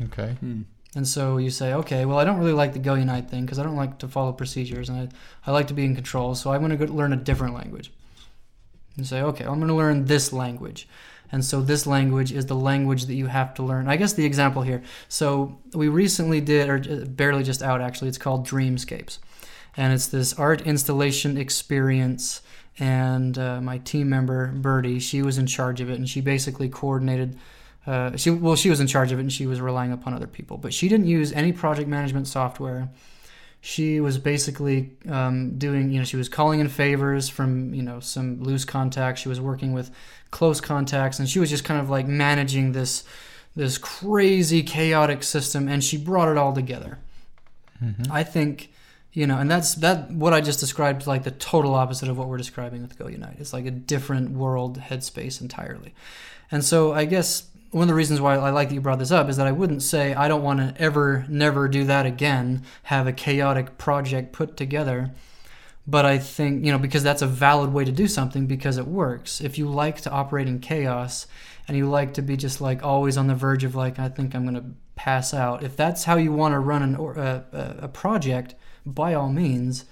Okay. 0.00 0.36
Hmm. 0.38 0.62
And 0.94 1.08
so 1.08 1.38
you 1.38 1.50
say, 1.50 1.74
okay, 1.74 2.04
well, 2.04 2.18
I 2.18 2.24
don't 2.24 2.38
really 2.38 2.52
like 2.52 2.72
the 2.72 2.78
go 2.78 2.94
unite 2.94 3.30
thing 3.30 3.44
because 3.44 3.58
I 3.58 3.64
don't 3.64 3.74
like 3.74 3.98
to 3.98 4.06
follow 4.06 4.32
procedures 4.32 4.88
and 4.88 5.00
I, 5.00 5.50
I 5.50 5.52
like 5.52 5.66
to 5.68 5.74
be 5.74 5.84
in 5.84 5.96
control. 5.96 6.36
So 6.36 6.52
I'm 6.52 6.60
going 6.60 6.76
to 6.78 6.86
go 6.86 6.92
learn 6.92 7.12
a 7.12 7.16
different 7.16 7.54
language. 7.54 7.90
And 8.96 9.04
say, 9.04 9.22
okay, 9.22 9.44
I'm 9.44 9.56
going 9.56 9.68
to 9.68 9.74
learn 9.74 10.04
this 10.04 10.32
language. 10.32 10.86
And 11.32 11.44
so 11.44 11.62
this 11.62 11.84
language 11.84 12.30
is 12.30 12.46
the 12.46 12.54
language 12.54 13.06
that 13.06 13.14
you 13.14 13.26
have 13.26 13.54
to 13.54 13.64
learn. 13.64 13.88
I 13.88 13.96
guess 13.96 14.12
the 14.12 14.24
example 14.24 14.62
here. 14.62 14.82
So 15.08 15.58
we 15.72 15.88
recently 15.88 16.40
did, 16.42 16.68
or 16.68 17.06
barely 17.06 17.42
just 17.42 17.62
out 17.62 17.80
actually, 17.80 18.08
it's 18.08 18.18
called 18.18 18.46
Dreamscapes. 18.46 19.18
And 19.76 19.92
it's 19.92 20.06
this 20.06 20.34
art 20.34 20.62
installation 20.62 21.36
experience. 21.36 22.42
And 22.78 23.36
uh, 23.38 23.60
my 23.60 23.78
team 23.78 24.08
member 24.08 24.48
Birdie, 24.48 24.98
she 24.98 25.20
was 25.22 25.36
in 25.36 25.46
charge 25.46 25.80
of 25.80 25.90
it, 25.90 25.98
and 25.98 26.08
she 26.08 26.20
basically 26.20 26.68
coordinated. 26.68 27.38
Uh, 27.86 28.16
she 28.16 28.30
well, 28.30 28.56
she 28.56 28.70
was 28.70 28.80
in 28.80 28.86
charge 28.86 29.12
of 29.12 29.18
it, 29.18 29.22
and 29.22 29.32
she 29.32 29.46
was 29.46 29.60
relying 29.60 29.92
upon 29.92 30.14
other 30.14 30.26
people. 30.26 30.56
But 30.56 30.72
she 30.72 30.88
didn't 30.88 31.06
use 31.06 31.32
any 31.32 31.52
project 31.52 31.88
management 31.88 32.28
software. 32.28 32.88
She 33.60 34.00
was 34.00 34.18
basically 34.18 34.90
um, 35.08 35.56
doing, 35.56 35.90
you 35.90 35.98
know, 35.98 36.04
she 36.04 36.16
was 36.16 36.28
calling 36.28 36.58
in 36.58 36.68
favors 36.68 37.28
from, 37.28 37.72
you 37.72 37.82
know, 37.82 38.00
some 38.00 38.42
loose 38.42 38.64
contacts. 38.64 39.20
She 39.20 39.28
was 39.28 39.40
working 39.40 39.72
with 39.72 39.92
close 40.32 40.60
contacts, 40.60 41.20
and 41.20 41.28
she 41.28 41.38
was 41.38 41.48
just 41.50 41.62
kind 41.62 41.80
of 41.80 41.88
like 41.88 42.08
managing 42.08 42.72
this 42.72 43.04
this 43.54 43.76
crazy 43.78 44.62
chaotic 44.62 45.22
system, 45.22 45.68
and 45.68 45.84
she 45.84 45.96
brought 45.98 46.28
it 46.28 46.38
all 46.38 46.54
together. 46.54 46.98
Mhm. 47.84 48.10
I 48.10 48.22
think, 48.24 48.71
you 49.12 49.26
know, 49.26 49.38
and 49.38 49.50
that's 49.50 49.74
that. 49.76 50.10
What 50.10 50.32
I 50.32 50.40
just 50.40 50.60
described 50.60 51.06
like 51.06 51.24
the 51.24 51.30
total 51.30 51.74
opposite 51.74 52.08
of 52.08 52.16
what 52.16 52.28
we're 52.28 52.38
describing 52.38 52.82
with 52.82 52.98
Go 52.98 53.08
Unite. 53.08 53.36
It's 53.38 53.52
like 53.52 53.66
a 53.66 53.70
different 53.70 54.30
world 54.30 54.78
headspace 54.78 55.40
entirely. 55.40 55.94
And 56.50 56.64
so 56.64 56.92
I 56.92 57.04
guess 57.04 57.48
one 57.70 57.82
of 57.82 57.88
the 57.88 57.94
reasons 57.94 58.20
why 58.20 58.36
I 58.36 58.50
like 58.50 58.68
that 58.68 58.74
you 58.74 58.80
brought 58.80 58.98
this 58.98 59.10
up 59.10 59.28
is 59.28 59.38
that 59.38 59.46
I 59.46 59.52
wouldn't 59.52 59.82
say 59.82 60.14
I 60.14 60.28
don't 60.28 60.42
want 60.42 60.60
to 60.60 60.80
ever, 60.80 61.24
never 61.28 61.68
do 61.68 61.84
that 61.84 62.04
again. 62.04 62.64
Have 62.84 63.06
a 63.06 63.12
chaotic 63.12 63.78
project 63.78 64.32
put 64.32 64.56
together. 64.56 65.12
But 65.86 66.04
I 66.06 66.18
think, 66.18 66.64
you 66.64 66.70
know, 66.70 66.78
because 66.78 67.02
that's 67.02 67.22
a 67.22 67.26
valid 67.26 67.72
way 67.72 67.84
to 67.84 67.90
do 67.90 68.06
something 68.06 68.46
because 68.46 68.78
it 68.78 68.86
works. 68.86 69.40
If 69.40 69.58
you 69.58 69.68
like 69.68 70.00
to 70.02 70.10
operate 70.10 70.46
in 70.46 70.60
chaos 70.60 71.26
and 71.66 71.76
you 71.76 71.88
like 71.88 72.14
to 72.14 72.22
be 72.22 72.36
just 72.36 72.60
like 72.60 72.84
always 72.84 73.16
on 73.16 73.26
the 73.26 73.34
verge 73.34 73.64
of 73.64 73.74
like, 73.74 73.98
I 73.98 74.08
think 74.08 74.34
I'm 74.34 74.44
going 74.44 74.54
to 74.54 74.70
pass 74.94 75.34
out, 75.34 75.64
if 75.64 75.76
that's 75.76 76.04
how 76.04 76.16
you 76.16 76.32
want 76.32 76.52
to 76.52 76.60
run 76.60 76.82
an, 76.82 76.94
a, 76.94 77.02
a- 77.02 77.08
uh, 77.10 77.42
uh, 77.52 77.74
a 77.80 77.88
project, 77.88 78.54
by 78.84 79.14
all 79.14 79.28
means. 79.28 79.84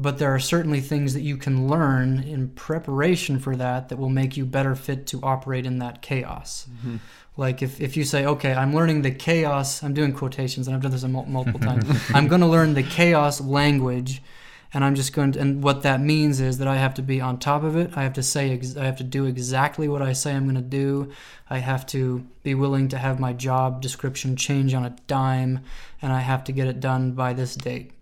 But 0.00 0.18
there 0.18 0.32
are 0.32 0.38
certainly 0.38 0.80
things 0.80 1.12
that 1.14 1.22
you 1.22 1.36
can 1.36 1.66
learn 1.66 2.22
in 2.22 2.50
preparation 2.50 3.40
for 3.40 3.56
that 3.56 3.88
that 3.88 3.96
will 3.96 4.08
make 4.08 4.36
you 4.36 4.46
better 4.46 4.76
fit 4.76 5.08
to 5.08 5.20
operate 5.22 5.66
in 5.66 5.80
that 5.80 6.02
chaos. 6.02 6.68
Mm-hmm. 6.70 6.98
Like 7.36 7.62
if, 7.62 7.80
if 7.80 7.96
you 7.96 8.04
say, 8.04 8.24
okay, 8.24 8.52
I'm 8.52 8.74
learning 8.74 9.02
the 9.02 9.10
chaos, 9.10 9.82
I'm 9.82 9.94
doing 9.94 10.12
quotations 10.12 10.66
and 10.66 10.76
I've 10.76 10.82
done 10.82 10.92
this 10.92 11.04
mul- 11.04 11.26
multiple 11.26 11.60
times. 11.60 11.84
I'm 12.14 12.28
going 12.28 12.40
to 12.42 12.46
learn 12.46 12.74
the 12.74 12.82
chaos 12.84 13.40
language 13.40 14.22
and 14.72 14.84
I'm 14.84 14.94
just 14.94 15.12
going 15.12 15.32
to, 15.32 15.40
and 15.40 15.62
what 15.62 15.82
that 15.82 16.00
means 16.00 16.40
is 16.40 16.58
that 16.58 16.68
I 16.68 16.76
have 16.76 16.94
to 16.94 17.02
be 17.02 17.20
on 17.20 17.38
top 17.38 17.62
of 17.62 17.76
it. 17.76 17.96
I 17.96 18.02
have 18.02 18.12
to 18.14 18.22
say, 18.22 18.52
ex- 18.52 18.76
I 18.76 18.84
have 18.84 18.98
to 18.98 19.04
do 19.04 19.24
exactly 19.24 19.88
what 19.88 20.02
I 20.02 20.12
say 20.12 20.34
I'm 20.34 20.44
going 20.44 20.56
to 20.56 20.60
do. 20.62 21.10
I 21.48 21.58
have 21.58 21.86
to 21.86 22.26
be 22.42 22.54
willing 22.54 22.88
to 22.88 22.98
have 22.98 23.18
my 23.18 23.32
job 23.32 23.80
description 23.80 24.36
change 24.36 24.74
on 24.74 24.84
a 24.84 24.90
dime 25.06 25.60
and 26.02 26.12
I 26.12 26.20
have 26.20 26.44
to 26.44 26.52
get 26.52 26.68
it 26.68 26.80
done 26.80 27.12
by 27.12 27.32
this 27.32 27.56
date. 27.56 27.92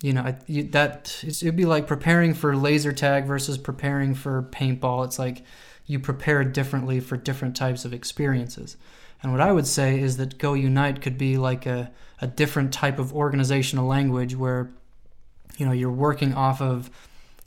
You 0.00 0.12
know, 0.12 0.22
I, 0.22 0.36
you, 0.46 0.64
that 0.64 1.22
it'd 1.24 1.56
be 1.56 1.64
like 1.64 1.86
preparing 1.86 2.34
for 2.34 2.56
laser 2.56 2.92
tag 2.92 3.24
versus 3.26 3.58
preparing 3.58 4.14
for 4.14 4.42
paintball. 4.42 5.04
It's 5.04 5.18
like 5.18 5.42
you 5.86 5.98
prepare 5.98 6.44
differently 6.44 7.00
for 7.00 7.16
different 7.16 7.56
types 7.56 7.84
of 7.84 7.92
experiences. 7.92 8.76
And 9.22 9.32
what 9.32 9.40
I 9.40 9.50
would 9.50 9.66
say 9.66 9.98
is 9.98 10.16
that 10.18 10.38
Go 10.38 10.54
Unite 10.54 11.00
could 11.00 11.18
be 11.18 11.36
like 11.36 11.66
a, 11.66 11.90
a 12.20 12.28
different 12.28 12.72
type 12.72 12.98
of 12.98 13.12
organizational 13.12 13.86
language 13.86 14.36
where, 14.36 14.70
you 15.56 15.66
know, 15.66 15.72
you're 15.72 15.90
working 15.90 16.34
off 16.34 16.62
of, 16.62 16.90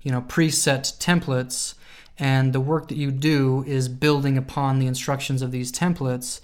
you 0.02 0.12
know, 0.12 0.22
preset 0.22 0.98
templates 0.98 1.76
and 2.18 2.54
the 2.54 2.60
work 2.60 2.88
that 2.90 2.98
you 2.98 3.12
do 3.12 3.64
is 3.66 3.88
building 3.88 4.38
upon 4.38 4.80
the 4.80 4.88
instructions 4.88 5.42
of 5.42 5.52
these 5.52 5.72
templates 5.72 6.42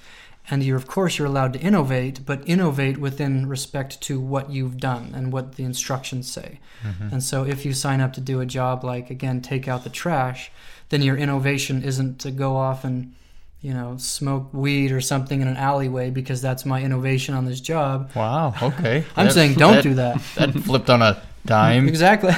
and 0.49 0.63
you're 0.63 0.77
of 0.77 0.87
course 0.87 1.17
you're 1.17 1.27
allowed 1.27 1.53
to 1.53 1.59
innovate 1.59 2.25
but 2.25 2.41
innovate 2.45 2.97
within 2.97 3.47
respect 3.47 3.99
to 4.01 4.19
what 4.19 4.49
you've 4.49 4.77
done 4.77 5.11
and 5.15 5.31
what 5.33 5.55
the 5.55 5.63
instructions 5.63 6.31
say 6.31 6.59
Mhm. 6.85 7.11
and 7.11 7.23
so 7.23 7.43
if 7.43 7.65
you 7.65 7.73
sign 7.73 7.99
up 8.01 8.13
to 8.13 8.21
do 8.21 8.39
a 8.39 8.45
job 8.45 8.83
like 8.83 9.09
again 9.09 9.41
take 9.41 9.67
out 9.67 9.83
the 9.83 9.89
trash 9.89 10.51
then 10.89 11.01
your 11.01 11.17
innovation 11.17 11.83
isn't 11.83 12.19
to 12.19 12.31
go 12.31 12.55
off 12.55 12.83
and 12.85 13.13
you 13.61 13.73
know 13.73 13.95
smoke 13.97 14.47
weed 14.53 14.91
or 14.91 15.01
something 15.01 15.41
in 15.41 15.47
an 15.47 15.57
alleyway 15.57 16.09
because 16.11 16.41
that's 16.41 16.65
my 16.65 16.81
innovation 16.81 17.33
on 17.35 17.45
this 17.45 17.59
job 17.59 18.09
Wow. 18.15 18.53
Okay. 18.61 19.03
i'm 19.17 19.25
That- 19.27 19.33
saying 19.33 19.53
don't 19.55 19.75
that- 19.75 19.83
do 19.83 19.93
that 19.95 20.21
That 20.35 20.53
flipped 20.53 20.89
on 20.89 21.01
a 21.01 21.21
dime. 21.45 21.87
Exactly. 21.95 22.33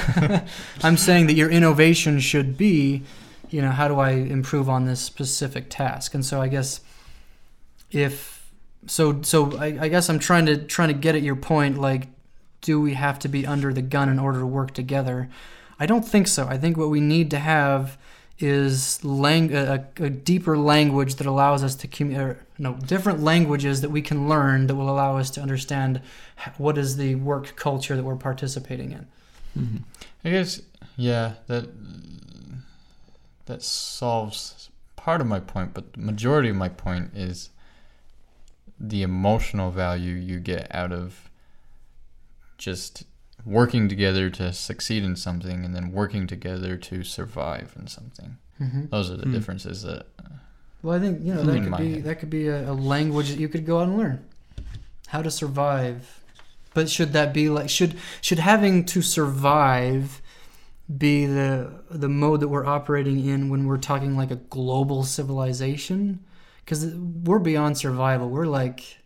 I'm 0.82 0.96
saying 0.96 1.26
that 1.26 1.34
your 1.34 1.50
innovation 1.50 2.20
should 2.20 2.56
be, 2.56 3.02
you 3.50 3.60
know, 3.60 3.70
how 3.72 3.88
do 3.88 3.98
I 3.98 4.10
improve 4.12 4.68
on 4.68 4.84
this 4.86 5.00
specific 5.00 5.66
task? 5.68 6.14
And 6.14 6.24
so 6.24 6.40
I 6.40 6.46
guess 6.46 6.80
if 7.90 8.50
so 8.86 9.20
so 9.22 9.56
I, 9.58 9.78
I 9.80 9.88
guess 9.88 10.08
I'm 10.08 10.18
trying 10.18 10.46
to 10.46 10.56
trying 10.56 10.88
to 10.88 10.94
get 10.94 11.14
at 11.14 11.22
your 11.22 11.36
point, 11.36 11.78
like, 11.78 12.08
do 12.60 12.80
we 12.80 12.94
have 12.94 13.18
to 13.20 13.28
be 13.28 13.46
under 13.46 13.72
the 13.72 13.82
gun 13.82 14.08
in 14.08 14.18
order 14.18 14.40
to 14.40 14.46
work 14.46 14.74
together? 14.74 15.28
I 15.78 15.86
don't 15.86 16.06
think 16.06 16.28
so. 16.28 16.46
I 16.46 16.58
think 16.58 16.76
what 16.76 16.90
we 16.90 17.00
need 17.00 17.30
to 17.30 17.38
have 17.38 17.96
is 18.38 19.04
lang- 19.04 19.54
a, 19.54 19.86
a 19.98 20.08
deeper 20.08 20.56
language 20.56 21.16
that 21.16 21.26
allows 21.26 21.62
us 21.62 21.74
to 21.74 21.86
commu- 21.86 22.18
or, 22.18 22.38
no 22.58 22.74
different 22.74 23.22
languages 23.22 23.82
that 23.82 23.90
we 23.90 24.00
can 24.00 24.28
learn 24.28 24.66
that 24.66 24.74
will 24.74 24.88
allow 24.88 25.18
us 25.18 25.30
to 25.30 25.40
understand 25.42 26.00
what 26.56 26.78
is 26.78 26.96
the 26.96 27.14
work 27.16 27.54
culture 27.56 27.96
that 27.96 28.02
we're 28.02 28.16
participating 28.16 28.92
in. 28.92 29.06
Mhm. 29.58 29.82
I 30.24 30.30
guess 30.30 30.62
yeah, 30.96 31.34
that 31.46 31.68
that 33.46 33.62
solves 33.62 34.70
part 34.96 35.20
of 35.20 35.26
my 35.26 35.40
point, 35.40 35.74
but 35.74 35.94
the 35.94 36.00
majority 36.00 36.50
of 36.50 36.56
my 36.56 36.68
point 36.68 37.10
is 37.14 37.50
the 38.80 39.02
emotional 39.02 39.70
value 39.70 40.14
you 40.14 40.40
get 40.40 40.66
out 40.74 40.90
of 40.92 41.30
just 42.58 43.04
working 43.44 43.88
together 43.88 44.28
to 44.30 44.52
succeed 44.52 45.02
in 45.02 45.16
something 45.16 45.64
and 45.64 45.74
then 45.74 45.92
working 45.92 46.26
together 46.26 46.76
to 46.76 47.02
survive 47.04 47.74
in 47.78 47.86
something. 47.86 48.36
Mm-hmm. 48.60 48.86
Those 48.90 49.10
are 49.10 49.16
the 49.16 49.24
Hmm. 49.24 49.32
differences 49.32 49.82
that 49.82 50.06
Well, 50.82 50.96
I 50.96 51.00
think 51.00 51.20
you 51.24 51.34
know 51.34 51.42
that 51.42 51.62
could 51.62 51.76
be 51.76 51.92
head. 51.94 52.04
that 52.04 52.20
could 52.20 52.30
be 52.30 52.48
a, 52.48 52.70
a 52.70 52.74
language 52.74 53.28
that 53.30 53.38
you 53.38 53.48
could 53.48 53.66
go 53.66 53.80
out 53.80 53.88
and 53.88 53.96
learn 53.98 54.24
how 55.08 55.22
to 55.22 55.30
survive. 55.30 56.22
But 56.72 56.88
should 56.88 57.12
that 57.14 57.34
be 57.34 57.48
like 57.48 57.68
should 57.68 57.96
should 58.20 58.38
having 58.38 58.84
to 58.86 59.02
survive 59.02 60.22
be 60.98 61.24
the 61.26 61.70
the 61.90 62.08
mode 62.08 62.40
that 62.40 62.48
we're 62.48 62.66
operating 62.66 63.24
in 63.26 63.48
when 63.48 63.66
we're 63.66 63.78
talking 63.78 64.16
like 64.16 64.30
a 64.30 64.36
global 64.36 65.02
civilization? 65.04 66.20
Because 66.70 66.94
we're 66.94 67.40
beyond 67.40 67.76
survival. 67.76 68.28
We're 68.30 68.46
like, 68.46 68.98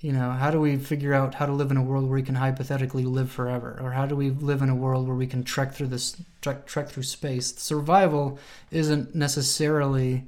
you 0.00 0.10
know, 0.10 0.32
how 0.32 0.50
do 0.50 0.60
we 0.60 0.76
figure 0.76 1.14
out 1.14 1.34
how 1.34 1.46
to 1.46 1.52
live 1.52 1.70
in 1.70 1.76
a 1.76 1.82
world 1.82 2.02
where 2.08 2.16
we 2.16 2.24
can 2.24 2.34
hypothetically 2.34 3.04
live 3.04 3.30
forever, 3.30 3.78
or 3.80 3.92
how 3.92 4.04
do 4.04 4.16
we 4.16 4.30
live 4.30 4.62
in 4.62 4.68
a 4.68 4.74
world 4.74 5.06
where 5.06 5.14
we 5.14 5.28
can 5.28 5.44
trek 5.44 5.72
through 5.72 5.86
this 5.86 6.16
trek 6.40 6.66
trek 6.66 6.88
through 6.88 7.04
space? 7.04 7.54
Survival 7.56 8.36
isn't 8.72 9.14
necessarily 9.14 10.24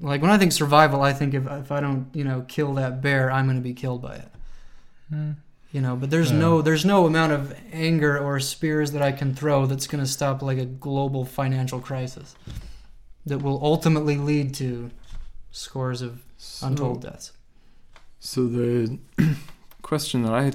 like 0.00 0.22
when 0.22 0.30
I 0.30 0.38
think 0.38 0.52
survival, 0.52 1.02
I 1.02 1.12
think 1.12 1.34
if 1.34 1.46
if 1.46 1.70
I 1.70 1.80
don't, 1.80 2.06
you 2.14 2.24
know, 2.24 2.46
kill 2.48 2.72
that 2.76 3.02
bear, 3.02 3.30
I'm 3.30 3.44
going 3.44 3.58
to 3.58 3.62
be 3.62 3.74
killed 3.74 4.00
by 4.00 4.14
it. 4.14 4.28
hmm, 5.10 5.32
You 5.72 5.82
know, 5.82 5.94
but 5.94 6.08
there's 6.08 6.30
Yeah. 6.32 6.38
no 6.38 6.62
there's 6.62 6.86
no 6.86 7.04
amount 7.04 7.32
of 7.32 7.54
anger 7.70 8.18
or 8.18 8.40
spears 8.40 8.92
that 8.92 9.02
I 9.02 9.12
can 9.12 9.34
throw 9.34 9.66
that's 9.66 9.86
going 9.86 10.02
to 10.02 10.10
stop 10.10 10.40
like 10.40 10.56
a 10.56 10.64
global 10.64 11.26
financial 11.26 11.80
crisis 11.80 12.34
that 13.26 13.42
will 13.42 13.62
ultimately 13.62 14.16
lead 14.16 14.54
to 14.54 14.90
scores 15.50 16.02
of 16.02 16.22
So- 16.36 16.66
untold 16.68 17.02
deaths. 17.02 17.32
So 18.18 18.46
the 18.46 18.98
question 19.82 20.22
that 20.22 20.32
I 20.34 20.52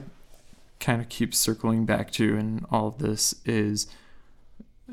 kind 0.80 1.02
of 1.02 1.10
keep 1.10 1.34
circling 1.34 1.86
back 1.86 2.12
to 2.12 2.36
in 2.38 2.66
all 2.70 2.88
of 2.88 3.00
this 3.00 3.36
is 3.46 3.88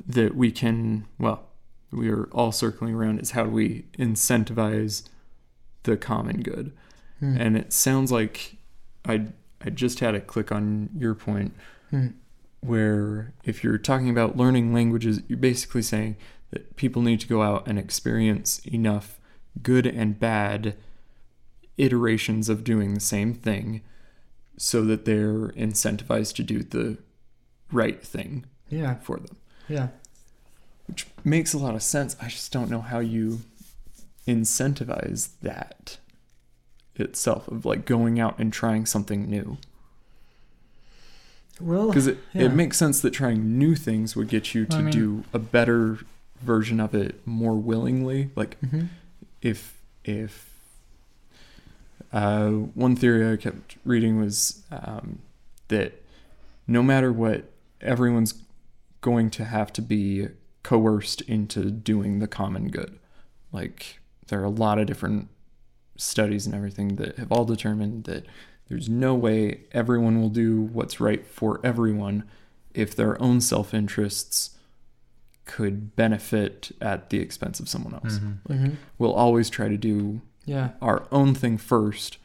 that 0.07 0.35
we 0.35 0.51
can, 0.51 1.05
well, 1.19 1.49
we 1.91 2.09
are 2.09 2.25
all 2.33 2.51
circling 2.53 2.95
around 2.95 3.19
is 3.21 3.33
how 3.33 3.45
do 3.45 3.51
we 3.51 3.85
incentivize 3.99 5.03
the 5.83 5.97
common 5.99 6.41
good? 6.41 6.73
Hmm. 7.21 7.37
And 7.39 7.57
it 7.57 7.73
sounds 7.73 8.11
like 8.11 8.57
I 9.05 9.27
I 9.65 9.71
just 9.71 10.01
had 10.01 10.15
it 10.15 10.27
click 10.27 10.51
on 10.51 10.89
your 10.97 11.15
point 11.15 11.55
Hmm. 11.91 12.09
where 12.61 13.33
if 13.45 13.63
you're 13.63 13.79
talking 13.79 14.09
about 14.11 14.37
learning 14.37 14.73
languages, 14.73 15.21
you're 15.29 15.39
basically 15.39 15.83
saying 15.83 16.17
that 16.51 16.75
people 16.77 17.03
need 17.03 17.21
to 17.21 17.29
go 17.29 17.43
out 17.43 17.69
and 17.69 17.79
experience 17.79 18.61
enough 18.67 19.19
good 19.63 19.87
and 19.87 20.19
bad 20.19 20.75
iterations 21.77 22.49
of 22.49 22.65
doing 22.65 22.95
the 22.95 23.01
same 23.01 23.35
thing 23.35 23.83
so 24.57 24.85
that 24.85 25.05
they're 25.05 25.49
incentivized 25.51 26.35
to 26.37 26.43
do 26.43 26.63
the 26.63 26.99
right 27.71 28.03
thing 28.03 28.45
Yeah, 28.69 28.95
for 28.97 29.17
them. 29.17 29.37
yeah. 29.69 29.89
Which 30.87 31.07
makes 31.25 31.53
a 31.55 31.59
lot 31.59 31.75
of 31.75 31.83
sense. 31.83 32.17
I 32.21 32.29
just 32.29 32.53
don't 32.53 32.71
know 32.71 32.81
how 32.83 32.99
you 33.01 33.41
incentivize 34.29 35.31
that 35.43 35.99
itself 36.97 37.49
of 37.49 37.65
like 37.65 37.85
going 37.87 38.21
out 38.21 38.39
and 38.39 38.53
trying 38.53 38.85
something 38.87 39.29
new. 39.29 39.57
Well, 41.61 41.89
Because 41.89 42.07
it, 42.07 42.19
yeah. 42.33 42.43
it 42.47 42.53
makes 42.55 42.77
sense 42.77 43.01
that 43.01 43.11
trying 43.11 43.59
new 43.59 43.75
things 43.75 44.17
would 44.17 44.29
get 44.29 44.55
you 44.55 44.67
to 44.67 44.77
I 44.77 44.83
mean- 44.83 44.93
do 44.93 45.25
a 45.33 45.39
better 45.39 45.99
version 46.41 46.81
of 46.81 46.95
it 46.95 47.25
more 47.27 47.55
willingly. 47.55 48.31
Like 48.35 48.61
Mhm. 48.61 48.89
If 49.43 49.81
if 50.05 50.51
uh, 52.13 52.49
one 52.51 52.97
theory 52.97 53.31
I 53.31 53.37
kept 53.37 53.77
reading 53.85 54.19
was 54.19 54.63
um, 54.71 55.19
that 55.69 56.03
no 56.67 56.83
matter 56.83 57.13
what 57.13 57.45
everyone's 57.81 58.35
going 59.03 59.29
to 59.31 59.45
have 59.45 59.73
to 59.75 59.83
be 59.83 60.29
coerced 60.63 61.21
into 61.23 61.71
doing 61.71 62.21
the 62.21 62.29
common 62.29 62.69
good. 62.69 62.99
Like 63.51 63.99
there 64.29 64.41
are 64.41 64.45
a 64.45 64.51
lot 64.51 64.79
of 64.79 64.87
different 64.87 65.29
studies 65.97 66.47
and 66.47 66.55
everything 66.55 66.97
that 66.97 67.19
have 67.19 67.31
all 67.31 67.45
determined 67.45 68.05
that 68.05 68.25
there's 68.69 68.89
no 68.89 69.15
way 69.15 69.61
everyone 69.73 70.21
will 70.21 70.31
do 70.31 70.63
what's 70.63 71.01
right 71.01 71.27
for 71.27 71.61
everyone 71.63 72.25
if 72.73 72.97
their 72.97 73.21
own 73.21 73.41
self-interests 73.41 74.52
could 75.45 75.95
benefit 75.97 76.71
at 76.81 77.11
the 77.11 77.19
expense 77.19 77.59
of 77.61 77.69
someone 77.69 77.95
else. 77.95 78.19
Mhm. 78.19 78.37
hmm 78.47 78.71
We'll 78.99 79.13
always 79.13 79.51
try 79.51 79.69
to 79.69 79.77
do 79.77 80.21
Yeah. 80.45 80.71
our 80.81 81.05
own 81.11 81.35
thing 81.35 81.59
first 81.59 82.19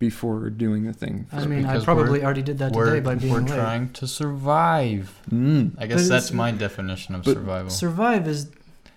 before 0.00 0.50
doing 0.50 0.84
the 0.84 0.92
thing. 0.92 1.26
I 1.32 1.42
for- 1.42 1.48
mean, 1.48 1.64
I 1.64 1.82
probably 1.82 2.22
already 2.24 2.42
did 2.42 2.58
that 2.58 2.72
today 2.74 3.00
by 3.00 3.14
being 3.14 3.32
we're 3.32 3.40
late. 3.40 3.54
trying 3.54 3.92
to 3.92 4.06
survive. 4.06 5.20
Mm. 5.30 5.72
I 5.78 5.80
But 5.80 5.88
guess 5.90 6.08
that's 6.08 6.32
my 6.32 6.50
definition 6.50 7.14
of 7.14 7.24
survival. 7.24 7.70
Survive 7.70 8.26
is 8.26 8.50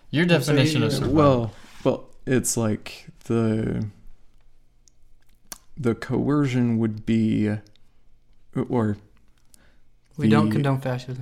Your 0.10 0.26
so 0.26 0.30
definition 0.30 0.84
of 0.84 0.92
survival. 0.92 1.16
Well, 1.16 1.54
well, 1.84 2.10
it's 2.26 2.58
like 2.58 3.08
the 3.26 3.86
the 5.80 5.94
coercion 5.94 6.80
would 6.80 7.06
be, 7.06 7.56
or 8.70 8.98
we 10.18 10.28
don't 10.30 10.52
condone 10.52 10.80
fascism. 10.82 11.22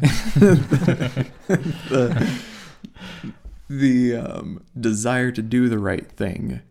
the 1.51 2.39
the 3.69 4.15
um, 4.15 4.63
desire 4.79 5.31
to 5.31 5.41
do 5.41 5.67
the 5.69 5.79
right 5.79 6.09
thing 6.11 6.61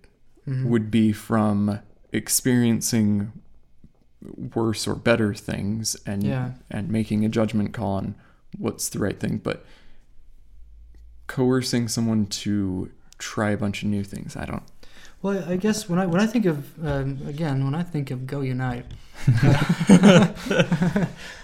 Mhm. 0.46 0.66
would 0.66 0.90
be 0.90 1.10
from 1.12 1.78
experiencing 2.12 3.32
worse 4.54 4.86
or 4.86 4.94
better 4.94 5.32
things 5.34 5.96
and 6.06 6.22
Yeah. 6.22 6.52
and 6.70 6.90
making 6.90 7.24
a 7.24 7.28
judgment 7.30 7.72
call 7.72 7.94
on 7.94 8.14
what's 8.58 8.88
the 8.90 8.98
right 8.98 9.18
thing 9.18 9.38
but 9.38 9.64
coercing 11.26 11.88
someone 11.88 12.26
to 12.26 12.90
try 13.18 13.50
a 13.50 13.56
bunch 13.56 13.82
of 13.82 13.88
new 13.88 14.04
things 14.04 14.36
i 14.36 14.44
don't 14.44 14.62
Well, 15.24 15.42
I 15.48 15.56
guess 15.56 15.88
when 15.88 15.98
I 15.98 16.04
when 16.04 16.20
I 16.20 16.26
think 16.26 16.44
of 16.44 16.58
um, 16.86 17.18
again 17.26 17.64
when 17.64 17.74
I 17.74 17.82
think 17.82 18.10
of 18.10 18.26
Go 18.26 18.42
Unite, 18.42 18.84
you 19.26 19.34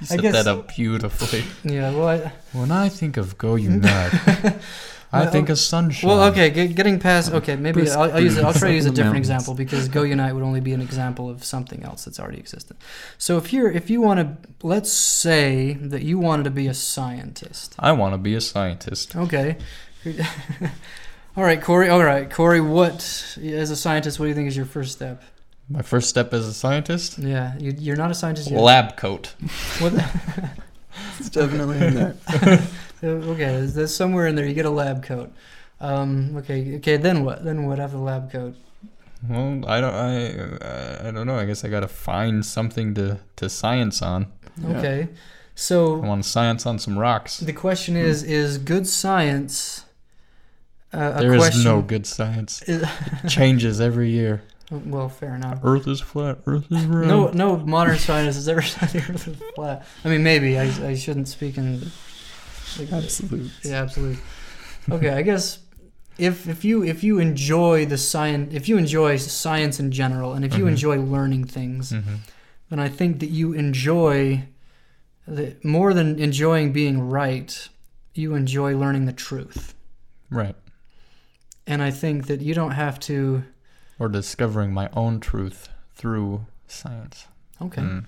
set 0.04 0.20
guess- 0.20 0.34
that 0.34 0.46
up 0.46 0.68
beautifully. 0.76 1.44
yeah. 1.64 1.90
Well, 1.90 2.08
I, 2.08 2.32
When 2.52 2.70
I 2.70 2.90
think 2.90 3.16
of 3.16 3.38
Go 3.38 3.54
Unite, 3.54 4.12
I 5.12 5.22
Well, 5.22 5.30
think 5.30 5.48
of 5.48 5.58
sunshine. 5.58 6.08
well, 6.10 6.24
okay. 6.30 6.50
Get, 6.50 6.74
getting 6.76 6.98
past 7.00 7.32
okay, 7.32 7.56
maybe 7.56 7.80
Bruce 7.80 7.92
I'll, 7.96 8.12
I'll 8.12 8.20
use 8.20 8.36
it. 8.36 8.44
I'll 8.44 8.52
try 8.52 8.68
to 8.68 8.74
use 8.74 8.84
a 8.84 8.90
different 8.90 9.14
Mountains. 9.14 9.28
example 9.30 9.54
because 9.54 9.88
Go 9.88 10.02
Unite 10.02 10.34
would 10.34 10.44
only 10.44 10.60
be 10.60 10.74
an 10.74 10.82
example 10.82 11.30
of 11.30 11.42
something 11.42 11.82
else 11.82 12.04
that's 12.04 12.20
already 12.20 12.38
existed. 12.38 12.76
So 13.16 13.38
if 13.38 13.50
you're 13.50 13.70
if 13.72 13.88
you 13.88 14.02
want 14.02 14.20
to, 14.20 14.36
let's 14.62 14.92
say 14.92 15.72
that 15.80 16.02
you 16.02 16.18
wanted 16.18 16.42
to 16.44 16.50
be 16.50 16.66
a 16.66 16.74
scientist. 16.74 17.74
I 17.78 17.92
want 17.92 18.12
to 18.12 18.18
be 18.18 18.34
a 18.34 18.42
scientist. 18.42 19.16
Okay. 19.16 19.56
all 21.36 21.44
right, 21.44 21.60
Corey. 21.60 21.88
All 21.88 22.02
right, 22.02 22.30
Corey. 22.30 22.60
What 22.60 23.36
as 23.42 23.70
a 23.70 23.76
scientist? 23.76 24.18
What 24.18 24.24
do 24.26 24.28
you 24.30 24.34
think 24.34 24.48
is 24.48 24.56
your 24.56 24.66
first 24.66 24.92
step? 24.92 25.22
My 25.68 25.82
first 25.82 26.08
step 26.08 26.34
as 26.34 26.46
a 26.46 26.52
scientist? 26.54 27.18
Yeah, 27.18 27.56
you, 27.58 27.72
you're 27.78 27.96
not 27.96 28.10
a 28.10 28.14
scientist 28.14 28.50
yet. 28.50 28.60
Lab 28.60 28.96
coat. 28.96 29.34
What, 29.80 29.92
it's 31.18 31.30
definitely 31.30 31.78
in 31.86 31.94
there 31.94 32.16
okay, 33.02 33.36
there's, 33.44 33.74
there's 33.74 33.94
somewhere 33.94 34.26
in 34.26 34.34
there 34.34 34.44
you 34.46 34.52
get 34.54 34.66
a 34.66 34.70
lab 34.70 35.02
coat. 35.02 35.32
Um, 35.80 36.36
okay, 36.38 36.76
okay. 36.76 36.96
Then 36.96 37.24
what? 37.24 37.44
Then 37.44 37.66
what 37.66 37.78
after 37.78 37.96
the 37.96 38.02
lab 38.02 38.30
coat? 38.30 38.56
Well, 39.28 39.64
I 39.66 39.80
don't. 39.80 39.94
I. 39.94 40.56
I- 40.66 41.08
I 41.08 41.10
don't 41.12 41.26
know. 41.26 41.36
I 41.36 41.46
guess 41.46 41.64
I 41.64 41.68
gotta 41.68 41.88
find 41.88 42.44
something 42.44 42.94
to 42.94 43.20
to 43.36 43.48
science 43.48 44.02
on. 44.02 44.26
Yeah. 44.58 44.78
Okay, 44.78 45.00
I 45.02 45.08
so 45.54 45.96
want 45.96 46.24
science 46.24 46.66
on 46.66 46.78
some 46.78 46.98
rocks. 46.98 47.38
the 47.38 47.52
question 47.54 47.96
is: 47.96 48.22
Is 48.22 48.58
good 48.58 48.86
science 48.86 49.84
uh, 50.92 51.20
There 51.20 51.34
is 51.34 51.38
question? 51.40 51.64
no 51.64 51.82
good 51.82 52.06
science. 52.06 52.62
is- 52.62 52.82
It 53.24 53.28
changes 53.28 53.80
every 53.80 54.10
year. 54.10 54.42
well, 54.70 55.08
fair 55.08 55.34
enough. 55.34 55.60
Earth 55.64 55.86
is 55.88 56.00
flat. 56.00 56.38
Earth 56.46 56.66
is 56.70 56.84
round. 56.84 57.08
No, 57.08 57.28
no 57.30 57.56
modern 57.56 57.98
scientist 57.98 58.36
has 58.36 58.48
ever 58.48 58.62
said 58.74 58.88
the 58.90 58.98
Earth 58.98 59.28
is 59.28 59.36
flat. 59.54 59.84
I 60.04 60.08
mean, 60.08 60.22
maybe 60.22 60.58
I, 60.58 60.64
I 60.88 60.94
shouldn't 60.94 61.28
speak 61.28 61.58
in. 61.58 61.80
like, 62.78 62.92
absolutely 62.92 63.50
Yeah, 63.64 63.82
absolutely. 63.82 64.22
Okay, 64.90 65.10
I 65.10 65.22
guess 65.22 65.58
if 66.18 66.48
if 66.48 66.64
you 66.64 66.82
if 66.84 67.02
you 67.04 67.18
enjoy 67.18 67.86
the 67.86 67.96
science 67.98 68.54
if 68.54 68.68
you 68.68 68.76
enjoy 68.78 69.16
science 69.16 69.80
in 69.80 69.90
general 69.90 70.34
and 70.34 70.44
if 70.44 70.56
you 70.56 70.64
Mhm. 70.64 70.68
enjoy 70.70 70.96
learning 70.98 71.44
things, 71.44 71.90
hmm 71.90 72.16
then 72.68 72.78
I 72.78 72.88
think 72.88 73.18
that 73.18 73.30
you 73.30 73.52
enjoy 73.52 74.44
the 75.26 75.56
more 75.64 75.92
than 75.92 76.18
enjoying 76.20 76.72
being 76.72 77.00
right, 77.10 77.68
you 78.14 78.34
enjoy 78.36 78.76
learning 78.76 79.06
the 79.06 79.12
truth. 79.12 79.74
Right. 80.30 80.54
And 81.70 81.82
I 81.82 81.90
think 81.90 82.26
that 82.26 82.40
you 82.40 82.54
don't 82.54 82.72
have 82.72 82.98
to 83.00 83.44
Or 83.98 84.08
discovering 84.08 84.72
my 84.72 84.88
own 84.94 85.20
truth 85.20 85.68
through 85.94 86.46
science. 86.66 87.26
okay, 87.62 87.82
Mm. 87.82 88.04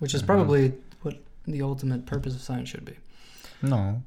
which 0.00 0.14
is 0.14 0.22
Mhm. 0.22 0.26
probably 0.26 0.72
what 1.02 1.16
the 1.46 1.62
ultimate 1.62 2.04
purpose 2.06 2.34
of 2.34 2.40
science 2.42 2.68
should 2.68 2.84
be. 2.84 2.96
No. 3.62 4.02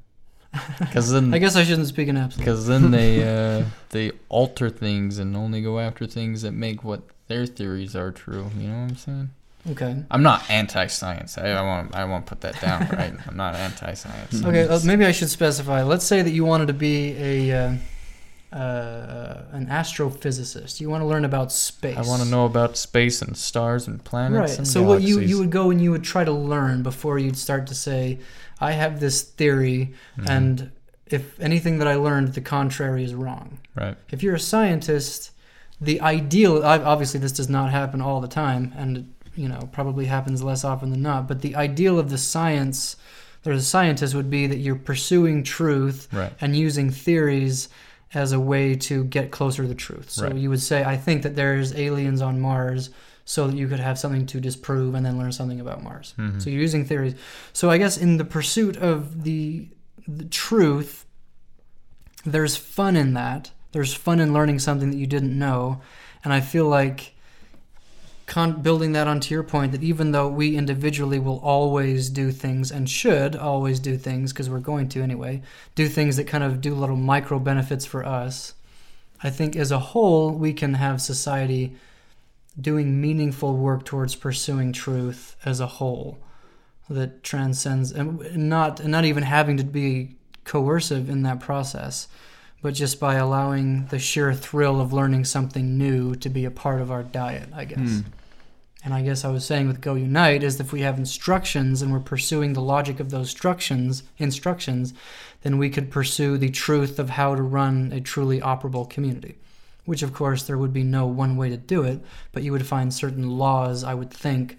Because 0.78 1.10
then, 1.10 1.34
I 1.34 1.38
guess 1.38 1.56
I 1.56 1.64
shouldn't 1.64 1.88
speak 1.88 2.06
in 2.08 2.16
absolute. 2.16 2.44
because 2.44 2.66
then 2.68 2.90
they 2.92 3.12
uh, 3.60 3.64
they 3.90 4.12
alter 4.28 4.70
things 4.70 5.18
and 5.18 5.36
only 5.36 5.60
go 5.62 5.80
after 5.80 6.06
things 6.06 6.42
that 6.42 6.52
make 6.52 6.84
what 6.84 7.02
their 7.26 7.44
theories 7.46 7.96
are 7.96 8.12
true. 8.12 8.50
You 8.58 8.68
know 8.68 8.80
what 8.82 8.90
I'm 8.90 8.96
saying? 8.96 9.30
Okay. 9.70 9.96
I'm 10.10 10.22
not 10.22 10.48
anti-science. 10.50 11.38
I, 11.38 11.48
I 11.48 11.62
want 11.62 11.94
I 11.94 12.04
won't 12.04 12.26
put 12.26 12.42
that 12.42 12.60
down. 12.60 12.86
Right? 12.92 13.14
I'm 13.26 13.36
not 13.36 13.54
anti-science. 13.56 14.44
Okay, 14.48 14.68
uh, 14.68 14.78
maybe 14.84 15.04
I 15.06 15.10
should 15.12 15.30
specify. 15.30 15.82
Let's 15.82 16.04
say 16.04 16.22
that 16.22 16.30
you 16.30 16.44
wanted 16.44 16.66
to 16.68 16.74
be 16.74 17.16
a 17.18 17.36
uh, 17.52 17.74
uh, 18.54 19.42
an 19.52 19.66
astrophysicist. 19.66 20.80
You 20.80 20.88
want 20.88 21.02
to 21.02 21.06
learn 21.06 21.24
about 21.24 21.50
space. 21.52 21.96
I 21.96 22.02
want 22.02 22.22
to 22.22 22.28
know 22.28 22.44
about 22.46 22.76
space 22.76 23.20
and 23.20 23.36
stars 23.36 23.86
and 23.88 24.02
planets. 24.04 24.50
Right. 24.52 24.58
And 24.58 24.68
So 24.68 24.82
what 24.82 25.02
you 25.02 25.20
you 25.20 25.38
would 25.38 25.50
go 25.50 25.70
and 25.70 25.80
you 25.82 25.90
would 25.90 26.04
try 26.04 26.24
to 26.24 26.32
learn 26.32 26.82
before 26.82 27.18
you'd 27.18 27.36
start 27.36 27.66
to 27.68 27.74
say, 27.74 28.18
I 28.60 28.72
have 28.72 29.00
this 29.00 29.22
theory, 29.22 29.92
Mhm. 30.18 30.28
and 30.28 30.70
if 31.06 31.38
anything 31.40 31.78
that 31.78 31.88
I 31.88 31.96
learned, 31.96 32.28
the 32.34 32.40
contrary 32.40 33.04
is 33.04 33.14
wrong. 33.14 33.58
right. 33.74 33.96
If 34.10 34.22
you're 34.22 34.36
a 34.36 34.40
scientist, 34.54 35.32
the 35.80 36.00
ideal 36.00 36.62
obviously 36.64 37.18
this 37.20 37.32
does 37.32 37.48
not 37.48 37.70
happen 37.72 38.00
all 38.00 38.20
the 38.20 38.28
time, 38.28 38.72
and 38.76 39.12
you 39.34 39.48
know 39.48 39.68
probably 39.72 40.06
happens 40.06 40.42
less 40.42 40.64
often 40.64 40.90
than 40.90 41.02
not. 41.02 41.26
But 41.26 41.40
the 41.42 41.56
ideal 41.56 41.98
of 41.98 42.08
the 42.10 42.18
science, 42.18 42.96
there's 43.42 43.58
a 43.62 43.66
scientist 43.76 44.14
would 44.14 44.30
be 44.30 44.46
that 44.46 44.58
you're 44.58 44.76
pursuing 44.92 45.42
truth 45.42 46.06
Right. 46.12 46.32
and 46.40 46.54
using 46.56 46.90
theories 46.90 47.68
as 48.14 48.32
a 48.32 48.40
way 48.40 48.74
to 48.76 49.04
get 49.04 49.30
closer 49.30 49.62
to 49.62 49.68
the 49.68 49.74
truth. 49.74 50.10
So 50.10 50.26
Right. 50.26 50.36
you 50.36 50.48
would 50.50 50.60
say, 50.62 50.84
I 50.84 50.96
think 50.96 51.22
that 51.22 51.34
there's 51.36 51.74
aliens 51.74 52.22
on 52.22 52.40
Mars, 52.40 52.90
so 53.26 53.46
that 53.48 53.56
you 53.56 53.66
could 53.68 53.80
have 53.80 53.98
something 53.98 54.26
to 54.26 54.38
disprove 54.40 54.94
and 54.94 55.04
then 55.04 55.16
learn 55.18 55.32
something 55.32 55.58
about 55.58 55.82
Mars. 55.82 56.12
Mhm. 56.18 56.42
So 56.42 56.50
you're 56.50 56.60
using 56.60 56.84
theories. 56.84 57.14
So 57.54 57.70
I 57.70 57.78
guess 57.78 57.96
in 57.96 58.18
the 58.18 58.24
pursuit 58.24 58.76
of 58.76 59.24
the, 59.24 59.66
the 60.06 60.24
truth, 60.26 61.06
there's 62.26 62.56
fun 62.56 62.96
in 62.96 63.14
that. 63.14 63.50
There's 63.72 63.94
fun 63.94 64.20
in 64.20 64.32
learning 64.32 64.58
something 64.58 64.90
that 64.90 64.96
you 64.98 65.06
didn't 65.06 65.36
know, 65.38 65.80
and 66.22 66.32
I 66.32 66.40
feel 66.40 66.66
like 66.66 67.13
con- 68.26 68.62
building 68.62 68.92
that 68.92 69.06
onto 69.06 69.34
your 69.34 69.42
point 69.42 69.72
that 69.72 69.82
even 69.82 70.12
though 70.12 70.28
we 70.28 70.56
individually 70.56 71.18
will 71.18 71.40
always 71.40 72.08
do 72.08 72.30
things 72.30 72.70
and 72.70 72.88
should 72.88 73.36
always 73.36 73.80
do 73.80 73.96
things 73.96 74.32
because 74.32 74.48
we're 74.48 74.58
going 74.58 74.88
to 74.90 75.02
anyway, 75.02 75.42
do 75.74 75.88
things 75.88 76.16
that 76.16 76.26
kind 76.26 76.44
of 76.44 76.60
do 76.60 76.74
little 76.74 76.96
micro 76.96 77.38
benefits 77.38 77.84
for 77.84 78.04
us. 78.04 78.54
I 79.22 79.30
think 79.30 79.56
as 79.56 79.70
a 79.70 79.78
whole 79.78 80.30
we 80.30 80.52
can 80.52 80.74
have 80.74 81.00
society 81.00 81.76
doing 82.60 83.00
meaningful 83.00 83.56
work 83.56 83.84
towards 83.84 84.14
pursuing 84.14 84.72
truth 84.72 85.36
as 85.44 85.60
a 85.60 85.66
whole 85.66 86.18
that 86.88 87.22
transcends 87.22 87.90
and 87.90 88.36
not 88.36 88.78
and 88.78 88.90
not 88.90 89.04
even 89.04 89.22
having 89.22 89.56
to 89.56 89.64
be 89.64 90.16
coercive 90.44 91.08
in 91.08 91.22
that 91.22 91.40
process 91.40 92.06
but 92.64 92.72
just 92.72 92.98
by 92.98 93.16
allowing 93.16 93.84
the 93.88 93.98
sheer 93.98 94.32
thrill 94.32 94.80
of 94.80 94.90
learning 94.90 95.22
something 95.22 95.76
new 95.76 96.14
to 96.14 96.30
be 96.30 96.46
a 96.46 96.50
part 96.50 96.80
of 96.80 96.90
our 96.90 97.02
diet 97.02 97.48
i 97.54 97.64
guess 97.66 97.78
Hmm. 97.78 98.00
and 98.82 98.94
i 98.94 99.02
guess 99.02 99.22
i 99.22 99.28
was 99.30 99.44
saying 99.44 99.66
with 99.68 99.82
go 99.82 99.94
unite 99.94 100.42
is 100.42 100.58
if 100.58 100.72
we 100.72 100.80
have 100.80 100.96
instructions 100.98 101.82
and 101.82 101.92
we're 101.92 102.00
pursuing 102.00 102.54
the 102.54 102.62
logic 102.74 103.00
of 103.00 103.10
those 103.10 103.28
instructions 103.28 104.02
instructions 104.16 104.94
then 105.42 105.58
we 105.58 105.68
could 105.68 105.90
pursue 105.90 106.38
the 106.38 106.48
truth 106.48 106.98
of 106.98 107.10
how 107.10 107.34
to 107.34 107.42
run 107.42 107.92
a 107.92 108.00
truly 108.00 108.40
operable 108.40 108.88
community 108.88 109.34
which 109.84 110.02
of 110.02 110.14
course 110.14 110.44
there 110.44 110.56
would 110.56 110.72
be 110.72 110.82
no 110.82 111.04
one 111.06 111.36
way 111.36 111.50
to 111.50 111.58
do 111.58 111.82
it 111.82 112.00
but 112.32 112.42
you 112.42 112.50
would 112.50 112.66
find 112.66 112.94
certain 112.94 113.28
laws 113.38 113.84
i 113.84 113.92
would 113.92 114.10
think 114.10 114.58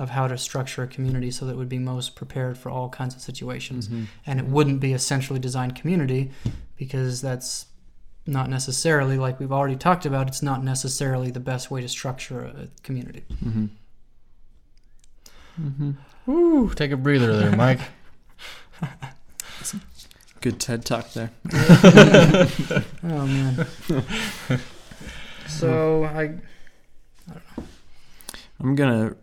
of 0.00 0.10
how 0.10 0.26
to 0.26 0.36
structure 0.38 0.82
a 0.82 0.86
community 0.86 1.30
so 1.30 1.44
that 1.44 1.52
it 1.52 1.56
would 1.56 1.68
be 1.68 1.78
most 1.78 2.16
prepared 2.16 2.56
for 2.56 2.70
all 2.70 2.88
kinds 2.88 3.14
of 3.14 3.20
situations 3.20 3.88
Mhm. 3.88 4.06
and 4.26 4.38
it 4.40 4.46
wouldn't 4.46 4.80
be 4.80 4.92
a 4.94 4.98
centrally 4.98 5.38
designed 5.40 5.74
community 5.76 6.30
because 6.76 7.20
that's 7.20 7.66
not 8.26 8.48
necessarily 8.48 9.16
like 9.18 9.38
we've 9.40 9.52
already 9.52 9.76
talked 9.76 10.06
about 10.06 10.26
it's 10.28 10.42
not 10.42 10.62
necessarily 10.64 11.30
the 11.30 11.40
best 11.40 11.70
way 11.70 11.80
to 11.82 11.88
structure 11.88 12.40
a 12.40 12.68
community 12.82 13.24
Mhm. 13.44 13.68
Mhm. 15.60 15.96
Woo, 16.26 16.70
take 16.74 16.92
a 16.92 16.96
breather 16.96 17.36
there, 17.36 17.54
Mike. 17.56 17.80
Good 20.40 20.58
TED 20.58 20.86
talk 20.86 21.12
there. 21.12 21.30
oh 21.52 23.26
man. 23.26 23.66
so 25.46 26.04
I 26.04 26.22
I 26.22 26.22
don't 27.28 27.58
know. 27.58 27.64
I'm 28.60 28.74
gonna 28.74 29.16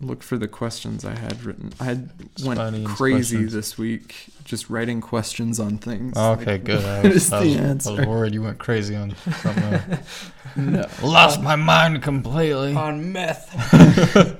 look 0.00 0.22
for 0.22 0.38
the 0.38 0.48
questions 0.48 1.04
I 1.04 1.14
had 1.16 1.42
written. 1.44 1.72
I 1.80 1.84
had 1.84 2.10
went 2.44 2.58
crazy 2.86 3.36
questions. 3.36 3.52
this 3.52 3.76
week 3.78 4.26
just 4.44 4.70
writing 4.70 5.00
questions 5.00 5.58
on 5.60 5.78
things. 5.78 6.16
Okay, 6.16 6.52
Like, 6.52 6.64
good. 6.64 6.84
I 6.84 7.02
was, 7.08 7.32
I, 7.32 7.40
was, 7.44 7.86
I 7.86 7.90
was 7.92 8.06
worried 8.06 8.34
you 8.34 8.42
went 8.42 8.58
crazy 8.58 8.96
on 8.96 9.14
something. 9.42 9.98
No. 10.56 10.88
Lost 11.04 11.40
my 11.40 11.54
mind 11.54 12.02
completely. 12.02 12.74
on 12.74 13.12
meth. 13.12 13.54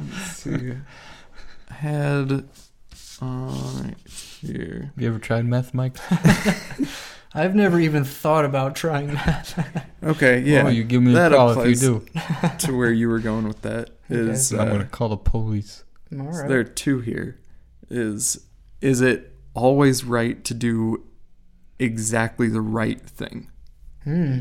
Let's 0.00 0.36
see. 0.36 0.72
I 1.70 1.74
had 1.74 2.32
uh, 3.22 3.24
right 3.24 3.94
here. 4.06 4.92
You 4.96 5.08
ever 5.08 5.18
tried 5.18 5.46
meth, 5.46 5.72
Mike? 5.72 5.96
I've 7.34 7.54
never 7.54 7.80
even 7.80 8.04
thought 8.04 8.44
about 8.44 8.76
trying 8.76 9.08
that. 9.08 9.86
Okay, 10.02 10.40
yeah. 10.40 10.64
Oh, 10.66 10.68
you 10.68 10.84
give 10.84 11.02
me 11.02 11.12
a 11.12 11.14
that 11.14 11.32
call 11.32 11.58
if 11.60 11.68
you 11.68 11.74
do. 11.76 12.06
to 12.58 12.76
where 12.76 12.92
you 12.92 13.08
were 13.08 13.20
going 13.20 13.46
with 13.46 13.62
that 13.62 13.90
is 14.08 14.52
I'm 14.52 14.60
uh, 14.60 14.64
gonna 14.72 14.84
call 14.84 15.08
the 15.08 15.16
police. 15.16 15.84
All 16.18 16.32
so 16.32 16.46
there 16.46 16.60
are 16.60 16.64
two 16.64 17.00
here. 17.00 17.38
Is 17.88 18.44
is 18.80 19.00
it 19.00 19.34
always 19.54 20.04
right 20.04 20.44
to 20.44 20.54
do 20.54 21.04
exactly 21.78 22.48
the 22.48 22.60
right 22.60 23.00
thing? 23.00 23.50
Hmm. 24.04 24.40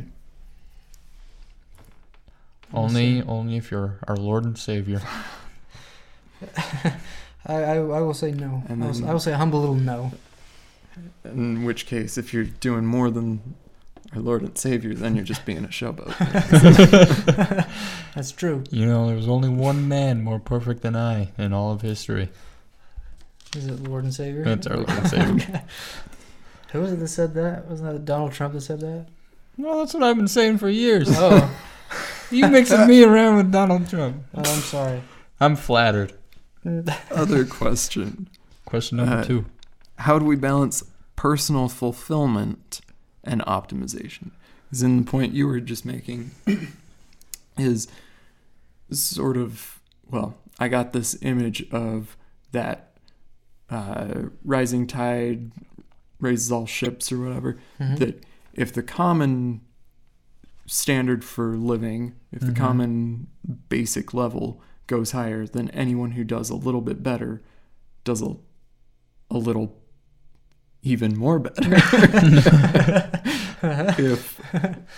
Only, 2.74 3.22
only 3.24 3.58
if 3.58 3.70
you're 3.70 4.00
our 4.08 4.16
Lord 4.16 4.46
and 4.46 4.58
Savior. 4.58 5.02
I, 7.46 7.54
I, 7.54 7.76
I 7.76 8.02
will 8.02 8.14
say 8.14 8.32
no. 8.32 8.64
I, 8.70 8.74
will, 8.74 9.06
I 9.06 9.14
will 9.14 9.20
say 9.20 9.34
a 9.34 9.38
humble 9.38 9.60
little 9.60 9.76
no. 9.76 10.12
In 11.26 11.64
which 11.64 11.86
case, 11.86 12.18
if 12.18 12.34
you're 12.34 12.44
doing 12.44 12.86
more 12.86 13.10
than 13.10 13.56
our 14.14 14.22
Lord 14.22 14.42
and 14.42 14.58
Savior, 14.58 14.94
then 14.94 15.16
you're 15.16 15.24
just 15.26 15.46
being 15.46 15.64
a 15.64 15.68
showboat. 15.70 16.16
That's 18.16 18.32
true. 18.32 18.64
You 18.72 18.86
know, 18.86 19.08
there 19.08 19.16
was 19.16 19.28
only 19.28 19.50
one 19.50 19.88
man 19.88 20.22
more 20.24 20.40
perfect 20.40 20.82
than 20.82 20.96
I 20.96 21.30
in 21.38 21.54
all 21.54 21.72
of 21.72 21.82
history. 21.82 22.30
Is 23.56 23.68
it 23.68 23.84
Lord 23.84 24.04
and 24.04 24.14
Savior? 24.14 24.44
That's 24.44 24.68
our 24.68 24.78
Lord 24.78 24.90
and 24.90 25.08
Savior. 25.10 25.64
Who 26.72 26.82
was 26.82 26.94
it 26.94 27.00
that 27.00 27.08
said 27.10 27.34
that? 27.36 27.68
Wasn't 27.68 27.92
that 27.92 28.06
Donald 28.06 28.32
Trump 28.34 28.54
that 28.54 28.62
said 28.62 28.80
that? 28.82 29.08
No, 29.58 29.80
that's 29.80 29.94
what 29.94 30.04
I've 30.04 30.16
been 30.16 30.28
saying 30.30 30.58
for 30.58 30.70
years. 30.70 31.08
Oh, 31.12 31.54
You 32.32 32.48
mixing 32.48 32.88
me 32.88 33.04
around 33.04 33.36
with 33.36 33.52
Donald 33.52 33.90
Trump. 33.90 34.24
oh 34.34 34.40
I'm 34.40 34.46
sorry. 34.62 35.02
I'm 35.42 35.58
flattered. 35.58 36.14
Other 37.12 37.44
question. 37.44 38.30
Question 38.66 38.98
number 38.98 39.18
Uh, 39.18 39.24
two. 39.26 39.46
How 40.02 40.18
do 40.20 40.26
we 40.26 40.36
balance 40.36 40.84
personal 41.16 41.70
fulfillment 41.70 42.82
and 43.24 43.42
optimization? 43.42 44.32
Is 44.72 44.82
in 44.82 44.98
the 44.98 45.04
point 45.12 45.34
you 45.34 45.48
were 45.48 45.60
just 45.60 45.86
making 45.86 46.32
is 47.58 47.88
sort 48.92 49.38
of 49.38 49.80
well, 50.10 50.36
I 50.60 50.68
got 50.68 50.92
this 50.94 51.18
image 51.22 51.70
of 51.72 52.18
that 52.52 52.94
uh, 53.70 54.24
rising 54.44 54.86
tide 54.88 55.52
raises 56.20 56.52
all 56.52 56.66
ships 56.66 57.12
or 57.12 57.20
whatever. 57.20 57.58
Mhm. 57.80 58.00
That 58.00 58.24
if 58.54 58.74
the 58.74 58.84
common 58.84 59.62
standard 60.66 61.24
for 61.24 61.56
living, 61.58 62.14
if 62.32 62.42
the 62.42 62.48
Mhm. 62.52 62.56
common 62.56 63.28
basic 63.70 64.14
level 64.14 64.62
goes 64.88 65.12
higher, 65.12 65.46
then 65.46 65.70
anyone 65.70 66.12
who 66.12 66.24
does 66.24 66.50
a 66.50 66.56
little 66.56 66.82
bit 66.82 67.02
better 67.04 67.42
does 68.04 68.22
a, 68.22 68.36
a 69.30 69.38
little 69.38 69.81
even 70.84 71.18
more 71.18 71.40
better. 71.40 71.74
if 73.64 74.40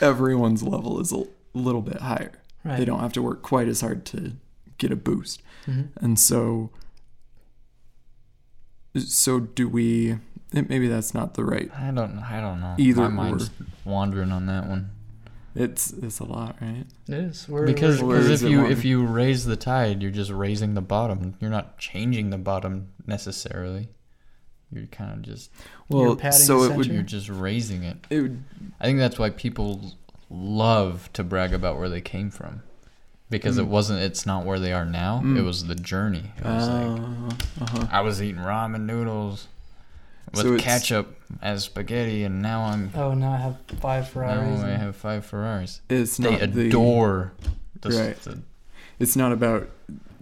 everyone's 0.02 0.64
level 0.64 1.00
is 1.00 1.12
a 1.12 1.24
little 1.54 1.82
bit 1.82 1.98
higher, 2.02 2.32
right. 2.64 2.78
they 2.78 2.86
don't 2.86 3.00
have 3.00 3.14
to 3.14 3.22
work 3.22 3.42
quite 3.42 3.68
as 3.68 3.82
hard 3.82 4.06
to 4.06 4.34
get 4.78 4.92
a 4.92 4.96
boost. 4.96 5.42
Mhm. 5.66 5.90
And 5.98 6.20
so, 6.20 6.70
so 8.98 9.40
do 9.40 9.68
we? 9.68 10.18
Maybe 10.52 10.88
that's 10.88 11.14
not 11.14 11.34
the 11.34 11.44
right. 11.44 11.70
I 11.76 11.92
don't. 11.92 12.20
I 12.20 12.40
don't 12.40 12.62
know. 12.62 12.76
Either 12.78 13.10
My 13.10 13.30
mind's 13.30 13.50
wandering 13.86 14.32
on 14.32 14.46
that 14.46 14.68
one. 14.68 14.92
It's 15.56 15.92
it's 15.94 16.20
a 16.20 16.24
lot, 16.26 16.56
right? 16.62 16.86
It 17.08 17.14
is. 17.14 17.48
We're, 17.48 17.66
Because 17.68 18.02
Where 18.02 18.18
because 18.20 18.42
if 18.42 18.48
it 18.48 18.52
you 18.52 18.62
one? 18.64 18.72
if 18.72 18.84
you 18.86 19.06
raise 19.06 19.46
the 19.46 19.56
tide, 19.56 20.02
you're 20.02 20.12
just 20.12 20.32
raising 20.32 20.74
the 20.74 20.82
bottom. 20.82 21.36
You're 21.40 21.52
not 21.52 21.78
changing 21.78 22.30
the 22.32 22.38
bottom 22.40 22.90
necessarily. 23.06 23.90
You're 24.76 24.88
kind 24.88 25.12
of 25.14 25.22
just 25.22 25.50
Well, 25.90 26.16
padding 26.16 26.40
so 26.40 26.64
it 26.64 26.76
would 26.76 26.88
you're 26.88 27.04
just 27.04 27.30
raising 27.30 27.84
it. 27.84 27.98
it 28.10 28.22
would 28.22 28.44
I 28.80 28.86
think 28.86 29.00
that's 29.00 29.18
why 29.20 29.30
people 29.30 29.94
love 30.30 31.10
to 31.14 31.24
brag 31.24 31.54
about 31.54 31.78
where 31.78 31.90
they 31.90 32.02
came 32.02 32.30
from. 32.30 32.62
Because 33.30 33.58
it 33.58 33.66
Mm. 33.66 33.70
wasn't 33.70 34.02
it's 34.02 34.26
not 34.26 34.46
where 34.46 34.60
they 34.60 34.74
are 34.74 34.86
now. 34.86 35.22
Mm. 35.24 35.38
It 35.38 35.42
was 35.42 35.66
the 35.66 35.76
journey. 35.76 36.32
It 36.38 36.44
was 36.46 36.68
like 36.68 37.00
uh, 37.00 37.64
uh-huh. 37.64 37.88
I 37.92 38.02
was 38.02 38.22
eating 38.22 38.42
ramen 38.42 38.82
noodles 38.86 39.48
with 40.34 40.44
So 40.44 40.58
ketchup 40.58 41.20
as 41.42 41.64
spaghetti 41.64 42.24
and 42.24 42.42
now 42.42 42.62
I'm 42.64 42.92
Oh, 42.96 43.14
now 43.14 43.32
I 43.34 43.38
have 43.38 43.58
five 43.80 44.08
Ferraris. 44.10 44.60
now 44.62 44.66
I 44.66 44.70
and- 44.70 44.82
have 44.82 44.96
five 44.96 45.26
Ferraris. 45.26 45.82
It's 45.90 46.18
They 46.18 46.32
not 46.38 46.54
the, 46.54 46.68
adore 46.68 47.34
the, 47.82 47.90
Right. 47.90 48.20
the 48.22 48.40
It's 49.00 49.16
not 49.16 49.32
about 49.32 49.70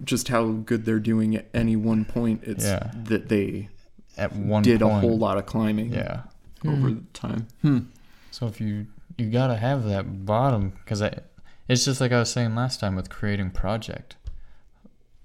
just 0.04 0.28
how 0.28 0.46
good 0.50 0.84
they're 0.86 0.98
doing 0.98 1.36
at 1.36 1.46
any 1.54 1.76
one 1.76 2.04
point. 2.04 2.42
It's 2.44 2.64
Yeah. 2.64 2.90
that 3.04 3.28
they 3.28 3.68
at 4.16 4.34
one 4.34 4.62
did 4.62 4.80
point. 4.80 4.92
a 4.96 5.00
whole 5.00 5.18
lot 5.18 5.38
of 5.38 5.46
climbing 5.46 5.92
Yeah. 5.92 6.22
over 6.66 6.76
Hmm. 6.76 6.94
the 6.94 7.02
time. 7.12 7.46
Hmm. 7.62 7.78
So 8.30 8.46
if 8.46 8.60
you 8.60 8.86
you 9.18 9.30
gotta 9.30 9.56
have 9.56 9.84
that 9.84 10.24
bottom 10.24 10.70
because 10.70 11.02
I, 11.02 11.18
it's 11.68 11.84
just 11.84 12.00
like 12.00 12.12
I 12.12 12.18
was 12.18 12.30
saying 12.30 12.54
last 12.54 12.80
time 12.80 12.96
with 12.96 13.10
creating 13.10 13.50
project. 13.50 14.16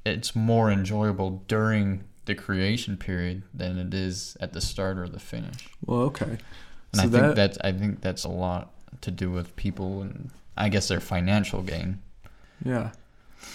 It's 0.06 0.36
more 0.36 0.72
enjoyable 0.72 1.44
during 1.48 2.04
the 2.26 2.36
creation 2.36 2.98
period 2.98 3.44
than 3.54 3.78
it 3.78 3.94
is 3.94 4.36
at 4.40 4.54
the 4.54 4.62
start 4.62 4.98
or 4.98 5.08
the 5.08 5.20
finish. 5.20 5.70
Well, 5.86 6.00
okay. 6.02 6.26
And 6.26 6.40
So 6.94 7.00
I 7.00 7.04
think 7.04 7.12
that- 7.12 7.36
that's 7.36 7.58
I 7.64 7.72
think 7.72 8.02
that's 8.02 8.24
a 8.24 8.30
lot 8.30 8.72
to 9.02 9.12
do 9.12 9.32
with 9.32 9.56
people 9.56 10.02
and 10.02 10.30
I 10.58 10.70
guess 10.70 10.88
their 10.88 11.00
financial 11.00 11.62
gain. 11.62 12.00
Yeah. 12.64 12.92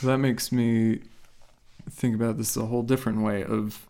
So 0.00 0.06
that 0.08 0.18
makes 0.18 0.52
me 0.52 1.00
think 1.90 2.14
about 2.14 2.38
this 2.38 2.56
a 2.56 2.66
whole 2.66 2.82
different 2.82 3.22
way 3.22 3.42
of 3.44 3.86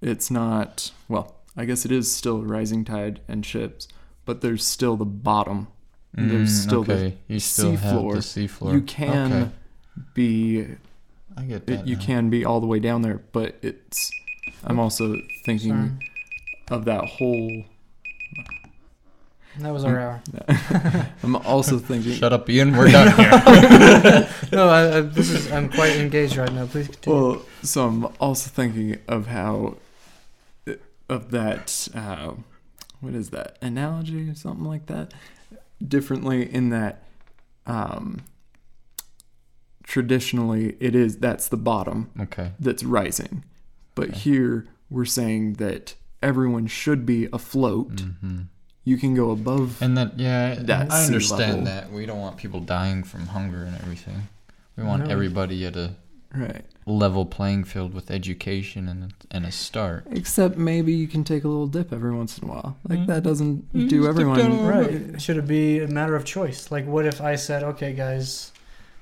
it's 0.00 0.30
not 0.30 0.92
well, 1.08 1.34
I 1.56 1.64
guess 1.64 1.84
it 1.84 1.92
is 1.92 2.10
still 2.12 2.42
rising 2.42 2.84
tide 2.84 3.20
and 3.28 3.44
ships, 3.44 3.88
but 4.24 4.40
there's 4.40 4.64
still 4.66 4.96
the 4.96 5.04
bottom. 5.06 5.68
There's 6.14 6.50
Mm, 6.50 6.62
still 6.66 6.82
the 6.84 6.94
okay. 6.94 7.16
you 7.28 7.40
still 7.40 7.76
have 7.76 7.94
seafloor. 8.00 8.12
the 8.14 8.18
seafloor. 8.20 8.72
You 8.72 8.80
can 8.80 9.32
Okay. 9.32 9.50
be 10.14 10.66
I 11.36 11.42
get 11.44 11.56
it, 11.62 11.66
that. 11.66 11.86
you 11.86 11.96
can 11.98 12.30
be 12.30 12.44
all 12.44 12.60
the 12.60 12.66
way 12.66 12.78
down 12.80 13.02
there, 13.02 13.20
but 13.32 13.56
it's 13.62 14.10
I'm 14.64 14.78
also 14.78 15.16
thinking 15.44 15.70
Sorry. 16.68 16.78
of 16.78 16.84
that 16.86 17.04
whole 17.04 17.64
That 19.58 19.72
was 19.72 19.84
our 19.84 19.98
hour. 19.98 20.22
I'm 21.22 21.36
also 21.36 21.78
thinking 21.78 22.12
Shut 22.12 22.32
up, 22.32 22.48
Ian. 22.50 22.76
We're 22.76 22.90
done 22.90 23.08
here. 23.16 24.28
no, 24.52 24.68
I, 24.68 24.98
I, 24.98 25.00
this 25.00 25.30
is. 25.30 25.50
I'm 25.50 25.70
quite 25.70 25.96
engaged 25.96 26.36
right 26.36 26.52
now. 26.52 26.66
Please 26.66 26.88
continue. 26.88 27.18
Well, 27.18 27.42
so 27.62 27.86
I'm 27.86 28.04
also 28.20 28.50
thinking 28.50 28.98
of 29.08 29.26
how, 29.28 29.76
of 31.08 31.30
that, 31.30 31.88
uh, 31.94 32.34
what 33.00 33.14
is 33.14 33.30
that 33.30 33.58
analogy 33.62 34.28
or 34.28 34.34
something 34.34 34.64
like 34.64 34.86
that? 34.86 35.12
Differently 35.86 36.52
in 36.52 36.70
that, 36.70 37.02
um, 37.66 38.20
traditionally 39.82 40.76
it 40.80 40.94
is 40.94 41.18
that's 41.18 41.48
the 41.48 41.56
bottom 41.56 42.10
okay. 42.20 42.52
that's 42.58 42.82
rising, 42.82 43.44
but 43.94 44.08
Okay. 44.10 44.18
here 44.18 44.66
we're 44.90 45.04
saying 45.04 45.54
that 45.54 45.94
everyone 46.22 46.66
should 46.66 47.06
be 47.06 47.28
afloat. 47.32 48.00
hmm 48.00 48.42
You 48.84 48.96
can 48.96 49.14
go 49.14 49.30
above. 49.32 49.82
And 49.82 49.96
that, 49.98 50.16
yeah, 50.18 50.54
That 50.54 50.92
I 50.92 51.04
understand 51.06 51.50
level. 51.50 51.64
that. 51.64 51.92
We 51.92 52.06
don't 52.06 52.20
want 52.20 52.36
people 52.36 52.60
dying 52.60 53.02
from 53.02 53.26
hunger 53.26 53.64
and 53.64 53.74
everything. 53.76 54.28
We 54.76 54.84
want 54.84 55.04
No. 55.04 55.10
everybody 55.10 55.66
at 55.66 55.74
a 55.76 55.96
right. 56.36 56.64
level 56.86 57.24
playing 57.26 57.64
field 57.64 57.92
with 57.94 58.10
education 58.10 58.88
and 58.88 59.12
and 59.30 59.44
a 59.46 59.50
start. 59.52 60.06
Except 60.10 60.56
maybe 60.56 60.92
you 60.92 61.08
can 61.08 61.24
take 61.24 61.44
a 61.44 61.48
little 61.48 61.66
dip 61.66 61.92
every 61.92 62.14
once 62.14 62.38
in 62.38 62.48
a 62.48 62.52
while. 62.52 62.76
Like 62.88 63.00
Mm. 63.00 63.06
that 63.08 63.22
doesn't 63.22 63.72
Mm, 63.72 63.88
do 63.88 64.06
everyone. 64.06 64.38
down 64.38 64.50
a 64.52 64.54
little 64.54 64.68
right? 64.68 65.20
Should 65.20 65.36
it 65.36 65.46
be 65.46 65.80
a 65.80 65.88
matter 65.88 66.14
of 66.14 66.24
choice? 66.24 66.70
Like, 66.70 66.86
what 66.86 67.04
if 67.06 67.20
I 67.20 67.34
said, 67.36 67.62
"Okay, 67.64 67.92
guys, 67.92 68.52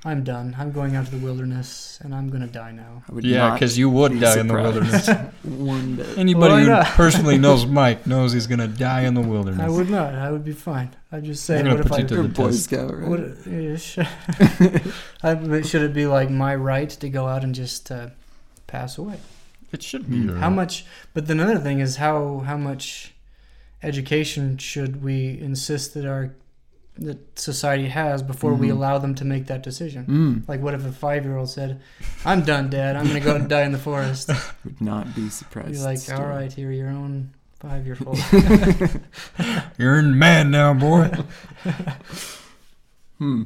I'm 0.06 0.22
done. 0.22 0.54
I'm 0.58 0.70
going 0.70 0.96
out 0.96 1.06
to 1.06 1.12
the 1.12 1.24
wilderness, 1.24 1.98
and 2.02 2.14
I'm 2.14 2.28
gonna 2.28 2.46
die 2.46 2.72
now." 2.72 3.02
I 3.08 3.12
would 3.12 3.24
Yeah, 3.24 3.38
not 3.48 3.54
because 3.54 3.78
you 3.78 3.88
would 3.88 4.12
be 4.12 4.18
die 4.20 4.38
in 4.38 4.48
the 4.48 4.54
surprised. 4.54 5.08
wilderness. 5.08 5.08
One 5.44 5.94
bit. 5.96 6.18
Anybody 6.18 6.52
Why 6.54 6.60
who 6.60 6.66
not? 6.68 6.86
personally 6.88 7.38
knows 7.46 7.64
Mike 7.64 8.06
knows 8.06 8.32
he's 8.32 8.46
gonna 8.46 8.68
die 8.68 9.02
in 9.02 9.14
the 9.14 9.22
wilderness. 9.22 9.60
I 9.62 9.68
would 9.70 9.88
not. 9.88 10.14
I 10.14 10.30
would 10.30 10.44
be 10.44 10.52
fine. 10.52 10.90
I'd 11.10 11.24
just 11.24 11.44
say, 11.44 11.58
I'm 11.58 11.64
gonna 11.64 11.76
"What 11.76 11.84
if 11.86 11.90
put 11.90 11.98
I?" 11.98 12.02
you 12.02 12.08
to 12.08 12.14
You're 12.16 12.24
a 12.24 12.28
the 12.28 12.34
Boy 12.34 12.46
test. 12.50 12.64
Scout, 12.64 12.94
right? 12.96 13.08
What, 13.08 13.46
yeah, 13.46 13.76
sure. 13.76 14.06
I, 15.22 15.34
but 15.34 15.66
should 15.66 15.82
it 15.82 15.94
be 15.94 16.06
like 16.06 16.28
my 16.30 16.54
right 16.54 16.90
to 16.90 17.08
go 17.08 17.26
out 17.26 17.42
and 17.42 17.54
just 17.54 17.90
uh, 17.90 18.10
pass 18.66 18.98
away? 18.98 19.18
It 19.72 19.82
should 19.82 20.08
be. 20.10 20.16
Mm. 20.18 20.24
your 20.26 20.36
How 20.36 20.48
right. 20.48 20.54
much? 20.56 20.84
But 21.14 21.26
then 21.28 21.40
another 21.40 21.58
thing 21.60 21.80
is 21.80 21.96
how 21.96 22.40
how 22.46 22.56
much 22.56 23.14
education 23.82 24.56
should 24.58 25.02
we 25.02 25.38
insist 25.40 25.94
that 25.94 26.06
our 26.06 26.34
that 26.98 27.38
society 27.38 27.88
has 27.88 28.22
before 28.22 28.54
we 28.54 28.68
Mhm. 28.68 28.72
allow 28.72 28.98
them 28.98 29.14
to 29.16 29.24
make 29.24 29.46
that 29.46 29.62
decision? 29.62 30.06
Mm. 30.06 30.48
Like, 30.48 30.60
what 30.60 30.74
if 30.74 30.84
a 30.86 30.92
five-year-old 30.92 31.48
said, 31.50 31.80
"I'm 32.24 32.42
done, 32.42 32.70
Dad. 32.70 32.94
I'm 32.96 33.06
gonna 33.08 33.20
go 33.20 33.34
and 33.34 33.48
die 33.48 33.62
in 33.64 33.72
the 33.72 33.78
forest"? 33.78 34.30
Would 34.64 34.80
not 34.80 35.14
be 35.14 35.28
surprised. 35.28 35.72
Be 35.72 35.78
like, 35.78 35.98
still. 35.98 36.20
"All 36.20 36.26
right, 36.28 36.56
you're 36.56 36.70
your 36.72 36.88
own 36.90 37.30
five-year-old." 37.58 38.18
You're 39.78 39.98
in 39.98 40.16
man 40.18 40.50
now, 40.52 40.72
boy. 40.74 41.10
Hmm. 43.18 43.42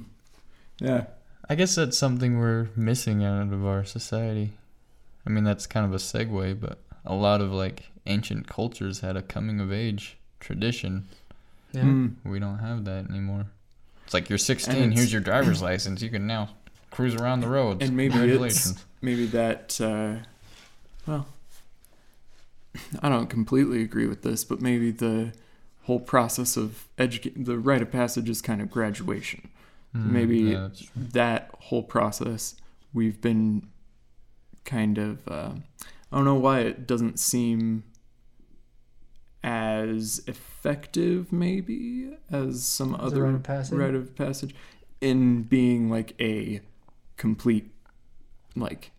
Yeah. 0.81 1.05
I 1.49 1.55
guess 1.55 1.75
that's 1.75 1.97
something 1.97 2.39
we're 2.39 2.69
missing 2.77 3.25
out 3.25 3.53
of 3.53 3.65
our 3.65 3.85
society. 3.85 4.53
I 5.27 5.31
mean, 5.31 5.45
that's 5.45 5.67
kind 5.67 5.87
of 5.87 5.93
a 5.93 5.97
segue, 5.97 6.61
but 6.61 6.79
a 7.05 7.15
lot 7.15 7.41
of 7.41 7.51
like 7.53 7.91
ancient 8.07 8.47
cultures 8.47 9.01
had 9.01 9.17
a 9.17 9.23
coming 9.23 9.61
of 9.61 9.73
age 9.73 10.19
tradition. 10.41 11.07
Yeah. 11.73 11.83
Mm. 11.83 12.17
We 12.25 12.39
don't 12.39 12.59
have 12.59 12.85
that 12.85 13.09
anymore. 13.11 13.47
It's 14.05 14.15
like 14.15 14.29
you're 14.29 14.39
16, 14.39 14.75
And 14.75 14.95
here's 14.95 15.13
your 15.13 15.21
driver's 15.21 15.61
license. 15.61 16.01
You 16.01 16.09
can 16.09 16.27
now 16.27 16.51
cruise 16.91 17.15
around 17.15 17.41
the 17.41 17.49
roads. 17.49 17.85
And 17.85 17.97
maybe 17.97 18.15
it's 18.15 18.19
Congratulations. 18.19 18.85
maybe 19.03 19.27
that. 19.27 19.81
Uh, 19.81 20.25
well, 21.07 21.27
I 23.03 23.09
don't 23.09 23.29
completely 23.29 23.83
agree 23.83 24.07
with 24.07 24.23
this, 24.23 24.45
but 24.45 24.61
maybe 24.61 24.91
the 24.91 25.33
whole 25.83 26.01
process 26.01 26.57
of 26.57 26.87
educate 26.99 27.45
the 27.45 27.59
rite 27.59 27.83
of 27.83 27.91
passage 27.91 28.29
is 28.29 28.41
kind 28.43 28.61
of 28.61 28.71
graduation. 28.71 29.51
Mm, 29.97 30.11
maybe 30.11 30.39
yeah, 30.39 30.69
that 30.95 31.51
whole 31.61 31.83
process 31.83 32.55
we've 32.93 33.21
been 33.21 33.69
kind 34.65 34.99
of 34.99 35.27
uh, 35.29 35.53
I 36.13 36.17
don't 36.17 36.25
know 36.25 36.35
why 36.35 36.61
it 36.61 36.87
doesn't 36.87 37.19
seem 37.19 37.85
as 39.49 40.21
effective 40.27 41.33
maybe 41.33 42.11
as 42.31 42.63
some 42.65 42.95
As 42.95 43.01
other 43.13 43.23
rite 43.25 43.35
of 43.35 43.43
passage? 43.43 43.79
rite 43.79 43.95
of 43.95 44.15
passage 44.15 44.55
in 45.01 45.43
being 45.45 45.89
like 45.91 46.15
a 46.21 46.61
complete 47.17 47.71
like 48.55 48.91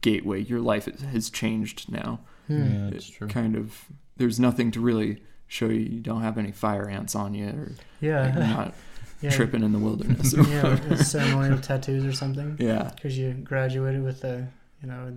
gateway 0.00 0.40
your 0.42 0.60
life 0.60 0.86
has 1.12 1.30
changed 1.30 1.90
now 1.90 2.20
Hmm. 2.48 2.62
Yeah, 2.64 2.90
that's 2.90 3.08
It 3.10 3.12
true. 3.12 3.28
kind 3.28 3.54
of 3.56 3.84
there's 4.16 4.40
nothing 4.40 4.70
to 4.72 4.80
really 4.80 5.22
show 5.48 5.66
you 5.66 5.80
you 5.80 6.00
don't 6.00 6.22
have 6.22 6.38
any 6.38 6.50
fire 6.52 6.88
ants 6.88 7.14
on 7.14 7.34
you 7.34 7.46
or 7.48 7.66
like, 7.68 7.76
you're 8.00 8.14
Yeah. 8.14 8.38
not 8.56 8.74
yeah. 9.20 9.30
tripping 9.30 9.62
in 9.62 9.72
the 9.72 9.78
wilderness 9.78 10.32
yeah, 10.48 10.70
with 10.88 11.06
ceremonial 11.06 11.58
tattoos 11.60 12.04
or 12.06 12.12
something. 12.12 12.56
yeah 12.58 12.90
Because 12.94 13.18
you 13.18 13.32
graduated 13.34 14.02
with 14.02 14.24
a, 14.24 14.48
you 14.82 14.88
know, 14.88 15.12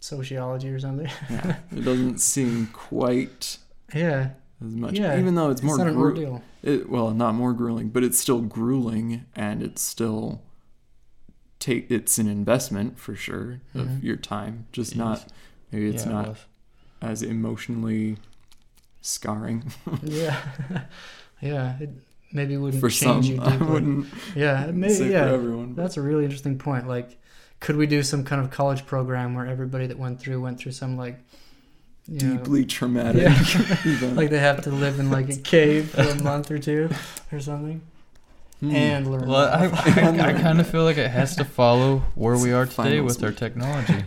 sociology 0.00 0.70
or 0.70 0.78
something. 0.80 1.10
yeah, 1.30 1.56
it 1.76 1.84
doesn't 1.84 2.18
seem 2.20 2.68
quite 2.72 3.58
Yeah. 3.94 4.30
as 4.64 4.74
much. 4.74 4.92
Yeah, 4.94 5.18
Even 5.18 5.34
though 5.34 5.50
it's 5.50 5.62
more 5.62 5.74
it's 5.74 5.78
not 5.78 5.88
an 5.88 5.94
gru- 5.94 6.02
ordeal. 6.04 6.42
it, 6.62 6.88
well, 6.88 7.10
not 7.10 7.34
more 7.34 7.52
grueling, 7.52 7.88
but 7.88 8.02
it's 8.04 8.18
still 8.18 8.40
grueling, 8.40 9.24
and 9.34 9.62
it's 9.62 9.82
still 9.82 10.42
take. 11.58 11.90
It's 11.90 12.18
an 12.18 12.28
investment 12.28 12.98
for 12.98 13.14
sure 13.14 13.60
of 13.74 13.86
Mhm. 13.86 14.02
your 14.02 14.16
time, 14.16 14.66
just 14.72 14.92
It 14.92 14.98
not 14.98 15.18
is. 15.18 15.24
maybe 15.70 15.88
it's 15.88 16.06
Yeah, 16.06 16.12
not 16.12 16.36
as 17.00 17.22
emotionally 17.22 18.16
scarring 19.00 19.64
yeah. 20.02 20.36
yeah. 21.40 21.76
It 21.80 21.90
maybe 22.32 22.56
wouldn't 22.56 22.80
for 22.80 22.88
change 22.88 23.26
some. 23.26 23.34
you 23.34 23.40
I 23.42 23.56
wouldn't 23.56 24.06
Yeah. 24.36 24.70
Maybe, 24.72 25.06
yeah. 25.06 25.28
for 25.28 25.34
everyone. 25.34 25.74
That's 25.74 25.96
a 25.96 26.02
really 26.02 26.22
interesting 26.24 26.56
point. 26.58 26.86
Like, 26.86 27.18
could 27.58 27.74
we 27.76 27.86
do 27.88 28.02
some 28.04 28.22
kind 28.24 28.40
of 28.40 28.50
college 28.52 28.86
program 28.86 29.34
where 29.34 29.46
everybody 29.46 29.86
that 29.88 29.98
went 29.98 30.20
through 30.20 30.40
went 30.40 30.58
through 30.58 30.72
some 30.72 30.96
like, 30.96 31.18
you 32.08 32.26
know, 32.28 32.36
deeply 32.36 32.64
traumatic. 32.64 33.22
Yeah. 33.22 33.38
event. 33.84 34.16
like 34.16 34.30
they 34.30 34.38
have 34.38 34.62
to 34.62 34.70
live 34.70 34.98
in 35.00 35.10
like 35.10 35.28
a 35.30 35.36
cave 35.54 35.90
for 35.90 36.02
a 36.02 36.22
month 36.22 36.50
or 36.50 36.58
two 36.58 36.90
or 37.32 37.40
something 37.40 37.80
Hmm. 38.60 38.76
and 38.76 39.10
learn. 39.10 39.26
Well, 39.26 39.48
I, 39.48 39.64
about- 39.66 39.86
I, 40.20 40.30
I 40.36 40.40
kind 40.40 40.60
of 40.60 40.68
feel 40.70 40.84
like 40.84 40.96
it 40.96 41.10
has 41.10 41.34
to 41.36 41.44
follow 41.44 42.04
where 42.14 42.36
we 42.38 42.52
are 42.52 42.64
today 42.64 42.74
Finals 42.98 43.16
with 43.16 43.24
our 43.24 43.32
technology. 43.32 44.04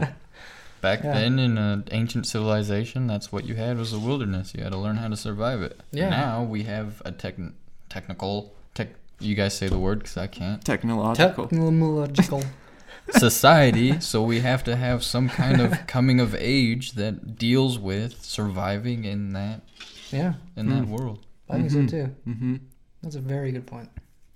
Back 0.80 1.04
Yeah. 1.04 1.14
then, 1.14 1.40
in 1.40 1.58
an 1.58 1.84
ancient 1.92 2.26
civilization, 2.26 3.06
that's 3.08 3.32
what 3.34 3.44
you 3.46 3.56
had 3.56 3.78
was 3.78 3.92
a 3.92 4.00
wilderness. 4.00 4.54
You 4.56 4.64
had 4.64 4.72
to 4.72 4.78
learn 4.78 4.96
how 4.98 5.10
to 5.10 5.18
survive 5.18 5.62
it. 5.62 5.80
Yeah. 5.92 6.10
Now 6.10 6.44
we 6.44 6.64
have 6.64 7.02
a 7.04 7.12
tech, 7.12 7.36
technical 7.90 8.54
tech. 8.76 8.90
You 9.20 9.36
guys 9.36 9.56
say 9.58 9.68
the 9.68 9.80
word 9.80 10.00
because 10.00 10.16
I 10.16 10.28
can't. 10.28 10.64
technological. 10.64 11.48
Technological. 11.48 12.44
Society. 13.12 14.00
so 14.00 14.24
we 14.24 14.40
have 14.42 14.64
to 14.66 14.76
have 14.76 15.04
some 15.04 15.30
kind 15.30 15.62
of 15.62 15.86
coming 15.88 16.20
of 16.20 16.36
age 16.36 16.94
that 16.94 17.38
deals 17.38 17.78
with 17.80 18.24
surviving 18.24 19.06
in 19.06 19.34
that 19.34 19.62
Yeah, 20.12 20.34
in 20.56 20.70
that 20.70 20.86
Hmm. 20.86 20.92
world. 20.92 21.20
I 21.50 21.58
think 21.58 21.72
Mhm. 21.72 21.90
so 21.90 21.98
too. 21.98 22.16
mm-hmm. 22.28 22.56
That's 23.04 23.16
a 23.16 23.22
very 23.22 23.52
good 23.52 23.68
point. 23.68 23.90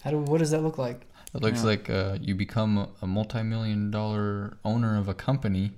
How 0.03 0.11
do 0.11 0.19
what 0.19 0.37
does 0.39 0.51
that 0.51 0.61
look 0.61 0.77
like? 0.77 1.01
It 1.33 1.41
looks 1.41 1.59
Yeah. 1.59 1.65
like 1.65 1.89
uh, 1.89 2.17
you 2.21 2.35
become 2.35 2.77
a, 2.77 2.87
a 3.01 3.07
multi-million 3.07 3.91
dollar 3.91 4.57
owner 4.63 4.97
of 4.97 5.07
a 5.07 5.13
company 5.13 5.71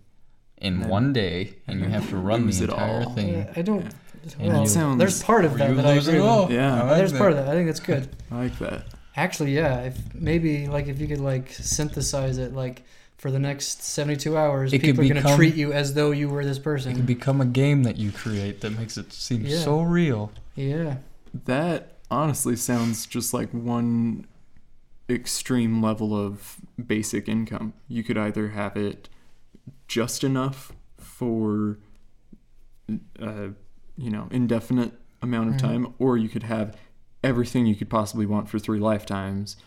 in 0.58 0.82
And- 0.82 0.86
one 0.90 1.12
day, 1.14 1.56
and 1.68 1.80
you 1.80 1.88
have 1.88 2.08
to 2.10 2.18
run 2.18 2.46
the 2.48 2.56
it 2.56 2.70
entire 2.70 3.04
all. 3.04 3.14
thing. 3.16 3.30
Yeah, 3.34 3.54
I 3.56 3.62
don't. 3.62 3.88
And 4.40 4.50
Well, 4.54 4.62
you- 4.62 4.68
Sounds- 4.68 5.00
there's 5.00 5.24
part 5.24 5.46
of 5.46 5.58
that 5.58 5.76
that 5.76 5.86
I 5.86 5.96
lose 5.96 6.08
agree 6.08 6.22
with. 6.22 6.52
Yeah. 6.52 6.76
I 6.76 6.88
like 6.88 6.98
There's 6.98 7.12
that. 7.14 7.18
part 7.18 7.32
of 7.32 7.38
that. 7.40 7.48
I 7.48 7.54
think 7.54 7.66
that's 7.68 7.80
good. 7.80 8.10
I 8.32 8.36
like 8.36 8.60
that. 8.60 8.84
Actually, 9.16 9.56
yeah. 9.56 9.82
If 9.82 10.14
maybe 10.14 10.68
like 10.68 10.88
if 10.88 11.00
you 11.00 11.08
could 11.08 11.20
like 11.20 11.50
synthesize 11.52 12.38
it, 12.38 12.54
like 12.54 12.84
for 13.18 13.30
the 13.30 13.40
next 13.40 13.84
72 13.84 14.36
hours, 14.38 14.74
It 14.74 14.80
could 14.80 14.96
people 14.96 15.06
are 15.06 15.22
gonna 15.22 15.36
treat 15.36 15.56
you 15.56 15.74
as 15.74 15.94
though 15.94 16.12
you 16.12 16.30
were 16.30 16.44
this 16.44 16.58
person. 16.60 16.92
It 16.92 16.96
can 16.96 17.02
person. 17.04 17.16
become 17.18 17.42
a 17.42 17.46
game 17.46 17.84
that 17.84 17.98
you 17.98 18.12
create 18.12 18.62
that 18.62 18.72
makes 18.78 18.98
it 18.98 19.12
seem 19.14 19.46
Yeah. 19.46 19.60
so 19.60 19.82
real. 19.82 20.32
Yeah. 20.56 20.98
That 21.46 21.98
honestly 22.10 22.56
sounds 22.56 23.06
just 23.06 23.34
like 23.34 23.50
one 23.52 24.26
extreme 25.10 25.82
level 25.84 26.16
of 26.16 26.58
basic 26.84 27.28
income. 27.28 27.74
You 27.88 28.04
could 28.04 28.18
either 28.18 28.50
have 28.50 28.76
it 28.78 29.10
just 29.88 30.24
enough 30.24 30.72
for 30.98 31.78
uh, 33.22 33.50
you 33.98 34.10
know, 34.10 34.28
indefinite 34.32 34.94
amount 35.22 35.50
of 35.50 35.56
Mhm. 35.56 35.60
time 35.60 35.94
or 36.00 36.18
you 36.18 36.28
could 36.30 36.44
have 36.44 36.76
everything 37.24 37.66
you 37.66 37.76
could 37.76 37.90
possibly 37.90 38.26
want 38.26 38.50
for 38.50 38.60
3 38.60 38.80
lifetimes 38.80 39.58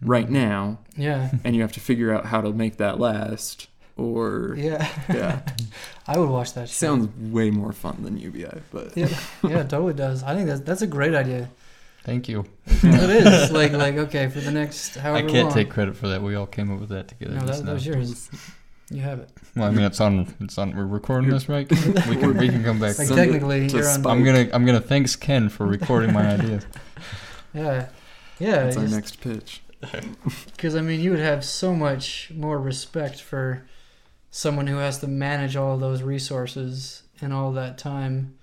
right 0.00 0.28
now 0.30 0.78
Yeah. 0.96 1.30
and 1.44 1.54
you 1.56 1.62
have 1.62 1.72
to 1.72 1.80
figure 1.80 2.12
out 2.14 2.26
how 2.26 2.40
to 2.40 2.52
make 2.52 2.76
that 2.78 2.98
last 3.00 3.68
or 3.96 4.54
Yeah. 4.56 4.88
yeah. 5.08 5.42
I 6.06 6.18
would 6.18 6.28
watch 6.30 6.54
that. 6.54 6.68
Show. 6.68 6.86
Sounds 6.86 7.08
way 7.32 7.50
more 7.50 7.72
fun 7.72 7.98
than 8.02 8.16
UBI, 8.18 8.60
but 8.72 8.96
Yeah. 8.96 9.08
Yeah. 9.44 9.58
It 9.60 9.68
totally 9.70 9.94
does. 9.94 10.22
I 10.22 10.34
think 10.34 10.46
that's 10.48 10.60
that's 10.62 10.82
a 10.82 10.86
great 10.86 11.14
idea. 11.14 11.50
Thank 12.04 12.28
you. 12.28 12.44
it 12.66 12.84
is 13.26 13.52
like 13.52 13.72
like 13.72 13.96
okay 13.96 14.28
for 14.28 14.40
the 14.40 14.50
next 14.50 14.96
however 14.96 15.28
I 15.28 15.30
can't 15.30 15.44
long. 15.48 15.54
take 15.54 15.70
credit 15.70 15.96
for 15.96 16.08
that. 16.08 16.20
We 16.22 16.34
all 16.34 16.46
came 16.46 16.72
up 16.72 16.80
with 16.80 16.88
that 16.88 17.06
together. 17.08 17.34
No, 17.34 17.46
that, 17.46 17.64
that 17.64 17.72
was 17.74 17.86
yours. 17.86 18.28
You 18.90 19.00
have 19.00 19.20
it. 19.20 19.30
Well, 19.56 19.66
I 19.66 19.70
mean, 19.70 19.84
it's 19.84 20.00
on. 20.00 20.34
It's 20.40 20.58
on. 20.58 20.76
We're 20.76 20.84
recording 20.86 21.30
this, 21.30 21.48
right? 21.48 21.68
We 21.70 22.16
can. 22.16 22.36
We 22.36 22.48
can 22.48 22.62
come 22.68 22.78
back. 22.78 22.98
Like 22.98 23.06
Send 23.08 23.16
technically, 23.18 23.68
to 23.68 23.76
you're 23.78 23.88
on. 23.88 24.06
I'm 24.06 24.22
gonna. 24.24 24.48
I'm 24.52 24.66
gonna 24.66 24.80
thanks 24.80 25.16
Ken 25.16 25.48
for 25.48 25.66
recording 25.66 26.12
my 26.12 26.26
ideas. 26.34 26.66
Yeah. 27.54 27.88
Yeah. 28.38 28.64
that's 28.64 28.76
our 28.76 28.82
just- 28.84 28.94
next 28.94 29.20
pitch. 29.20 29.62
Because 30.52 30.76
I 30.76 30.80
mean, 30.80 31.00
you 31.00 31.10
would 31.10 31.18
have 31.20 31.44
so 31.44 31.74
much 31.74 32.30
more 32.34 32.58
respect 32.58 33.20
for 33.20 33.66
someone 34.30 34.66
who 34.68 34.76
has 34.76 34.98
to 34.98 35.08
manage 35.08 35.56
all 35.56 35.76
those 35.76 36.02
resources 36.02 37.02
and 37.20 37.32
all 37.32 37.52
that 37.52 37.78
time. 37.78 38.34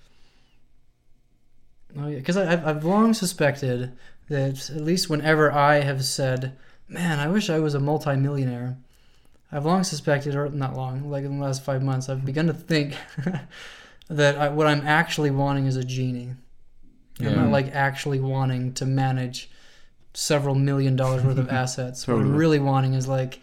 Oh 1.98 2.08
yeah, 2.08 2.18
because 2.18 2.36
I've 2.36 2.66
I've 2.66 2.84
long 2.84 3.14
suspected 3.14 3.92
that 4.28 4.70
at 4.70 4.82
least 4.82 5.08
whenever 5.10 5.50
I 5.50 5.76
have 5.80 6.04
said, 6.04 6.56
"Man, 6.88 7.18
I 7.18 7.28
wish 7.28 7.48
I 7.50 7.58
was 7.58 7.74
a 7.74 7.80
multimillionaire," 7.80 8.76
I've 9.52 9.66
long 9.66 9.82
suspected, 9.84 10.34
or 10.36 10.48
not 10.50 10.76
long, 10.76 11.10
like 11.10 11.24
in 11.24 11.38
the 11.38 11.44
last 11.44 11.64
five 11.64 11.82
months, 11.82 12.08
I've 12.08 12.24
begun 12.24 12.46
to 12.46 12.52
think 12.54 12.94
that 14.08 14.36
I, 14.38 14.48
what 14.48 14.66
I'm 14.66 14.86
actually 14.86 15.30
wanting 15.30 15.66
is 15.66 15.76
a 15.76 15.84
genie. 15.84 16.34
I'm 17.18 17.26
Yeah. 17.26 17.34
not 17.34 17.50
like 17.50 17.74
actually 17.74 18.20
wanting 18.20 18.72
to 18.74 18.86
manage 18.86 19.50
several 20.14 20.54
million 20.54 20.96
dollars 20.96 21.22
worth 21.24 21.38
of 21.38 21.48
assets. 21.62 22.06
What 22.06 22.14
I'm 22.16 22.34
really 22.36 22.58
wanting 22.58 22.94
is 22.94 23.06
like, 23.08 23.40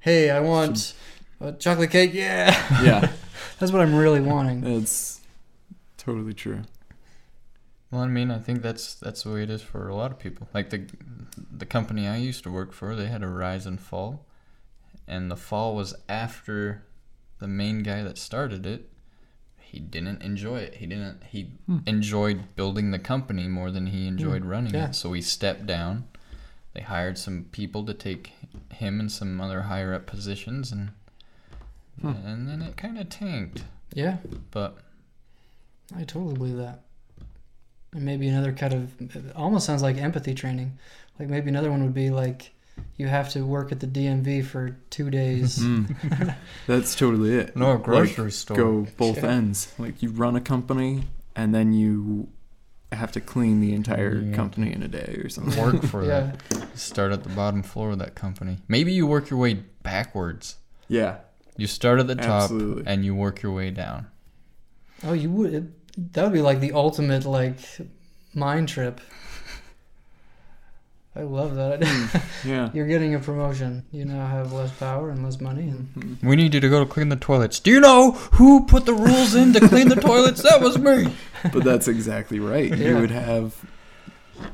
hey, 0.00 0.30
I 0.30 0.40
want 0.40 0.94
a 1.40 1.52
chocolate 1.52 1.90
cake. 1.90 2.14
Yeah, 2.14 2.50
Yeah, 2.82 3.10
that's 3.58 3.72
what 3.72 3.80
I'm 3.82 3.94
really 3.94 4.20
wanting. 4.20 4.64
it's 4.64 5.20
totally 5.96 6.34
true. 6.34 6.62
Well, 7.90 8.02
I 8.02 8.06
mean, 8.06 8.30
I 8.30 8.38
think 8.38 8.62
that's 8.62 8.94
that's 8.94 9.22
the 9.22 9.30
way 9.32 9.42
it 9.42 9.50
is 9.50 9.62
for 9.62 9.88
a 9.88 9.94
lot 9.94 10.10
of 10.12 10.18
people. 10.18 10.48
Like 10.54 10.70
the 10.70 10.86
the 11.50 11.66
company 11.66 12.06
I 12.06 12.16
used 12.16 12.44
to 12.44 12.50
work 12.50 12.72
for, 12.72 12.94
they 12.94 13.06
had 13.06 13.22
a 13.22 13.28
rise 13.28 13.64
and 13.66 13.80
fall, 13.80 14.26
and 15.08 15.30
the 15.30 15.36
fall 15.36 15.74
was 15.74 15.94
after 16.08 16.84
the 17.40 17.48
main 17.48 17.82
guy 17.82 18.02
that 18.02 18.18
started 18.18 18.66
it. 18.66 18.88
He 19.58 19.80
didn't 19.80 20.22
enjoy 20.22 20.58
it. 20.60 20.74
He 20.76 20.86
didn't. 20.86 21.22
He 21.24 21.50
Hmm. 21.66 21.78
enjoyed 21.86 22.54
building 22.56 22.90
the 22.90 22.98
company 22.98 23.48
more 23.48 23.70
than 23.70 23.86
he 23.88 24.06
enjoyed 24.06 24.44
running 24.44 24.74
yeah. 24.74 24.88
it. 24.88 24.94
So 24.94 25.12
he 25.12 25.20
stepped 25.22 25.66
down. 25.66 26.04
They 26.74 26.80
hired 26.82 27.18
some 27.18 27.46
people 27.52 27.84
to 27.86 27.94
take 27.94 28.32
him 28.72 29.00
and 29.00 29.10
some 29.10 29.40
other 29.40 29.62
higher 29.62 29.92
up 29.94 30.06
positions, 30.06 30.70
and 30.72 30.90
Hmm. 32.00 32.08
and 32.24 32.48
then 32.48 32.62
it 32.62 32.76
kind 32.76 32.98
of 32.98 33.08
tanked. 33.08 33.64
Yeah, 33.92 34.18
But 34.50 34.78
I 35.96 36.04
totally 36.04 36.34
believe 36.34 36.56
that. 36.58 36.82
And 37.92 38.02
maybe 38.04 38.28
another 38.28 38.52
kind 38.52 38.74
of 38.74 39.00
it 39.16 39.34
almost 39.34 39.64
sounds 39.66 39.82
like 39.82 39.96
empathy 39.96 40.34
training. 40.34 40.78
Like 41.18 41.28
maybe 41.28 41.48
another 41.48 41.70
one 41.70 41.82
would 41.82 41.94
be 41.94 42.10
like 42.10 42.52
you 42.96 43.06
have 43.08 43.30
to 43.30 43.42
work 43.46 43.72
at 43.72 43.80
the 43.80 43.86
DMV 43.86 44.44
for 44.44 44.76
two 44.90 45.10
days. 45.10 45.58
Mm. 45.58 46.34
That's 46.66 46.94
totally 46.94 47.34
it. 47.34 47.56
No, 47.56 47.72
a 47.72 47.72
Like, 47.74 47.82
grocery 47.84 48.30
store. 48.32 48.56
go 48.56 48.86
both 48.96 49.18
Yeah. 49.22 49.30
ends. 49.30 49.72
Like 49.78 50.02
you 50.02 50.10
run 50.10 50.36
a 50.36 50.40
company 50.40 51.04
and 51.36 51.54
then 51.54 51.72
you 51.72 52.28
have 52.92 53.12
to 53.12 53.20
clean 53.20 53.60
the 53.60 53.72
entire 53.74 54.16
Yeah. 54.18 54.34
company 54.34 54.72
in 54.72 54.82
a 54.82 54.88
day 54.88 55.20
or 55.22 55.28
something. 55.28 55.62
Work 55.62 55.82
for 55.84 56.04
yeah. 56.06 56.32
that. 56.50 56.78
Start 56.78 57.12
at 57.12 57.22
the 57.22 57.28
bottom 57.30 57.62
floor 57.62 57.90
of 57.90 57.98
that 57.98 58.14
company. 58.14 58.58
Maybe 58.68 58.92
you 58.92 59.06
work 59.06 59.30
your 59.30 59.38
way 59.38 59.62
backwards. 59.82 60.56
Yeah, 60.88 61.18
You 61.56 61.66
start 61.66 61.98
at 62.00 62.06
the 62.06 62.14
top 62.14 62.44
Absolutely. 62.44 62.84
and 62.86 63.04
you 63.04 63.14
work 63.14 63.42
your 63.42 63.52
way 63.52 63.70
down. 63.70 64.06
Oh, 65.04 65.12
you 65.12 65.30
would. 65.30 65.72
That 66.12 66.24
would 66.24 66.32
be 66.32 66.40
like 66.40 66.60
the 66.60 66.72
ultimate 66.72 67.24
like 67.26 67.58
mind 68.34 68.68
trip. 68.68 69.00
I 71.18 71.22
love 71.22 71.56
that. 71.56 71.82
yeah. 72.44 72.70
You're 72.72 72.86
getting 72.86 73.14
a 73.14 73.18
promotion. 73.18 73.84
You 73.90 74.04
now 74.04 74.26
have 74.26 74.52
less 74.52 74.70
power 74.78 75.10
and 75.10 75.24
less 75.24 75.40
money, 75.40 75.62
and. 75.62 76.18
We 76.22 76.36
need 76.36 76.54
you 76.54 76.60
to 76.60 76.68
go 76.68 76.84
to 76.84 76.88
clean 76.88 77.08
the 77.08 77.16
toilets. 77.16 77.58
Do 77.58 77.70
you 77.72 77.80
know 77.80 78.12
who 78.12 78.64
put 78.66 78.86
the 78.86 78.94
rules 78.94 79.34
in 79.34 79.52
to 79.54 79.60
clean 79.68 79.88
the 79.88 79.96
toilets? 80.00 80.42
That 80.42 80.60
was 80.60 80.78
me. 80.78 81.12
But 81.52 81.64
that's 81.64 81.88
exactly 81.88 82.38
right. 82.38 82.68
Yeah. 82.70 82.88
You 82.90 82.98
would 82.98 83.10
have, 83.10 83.64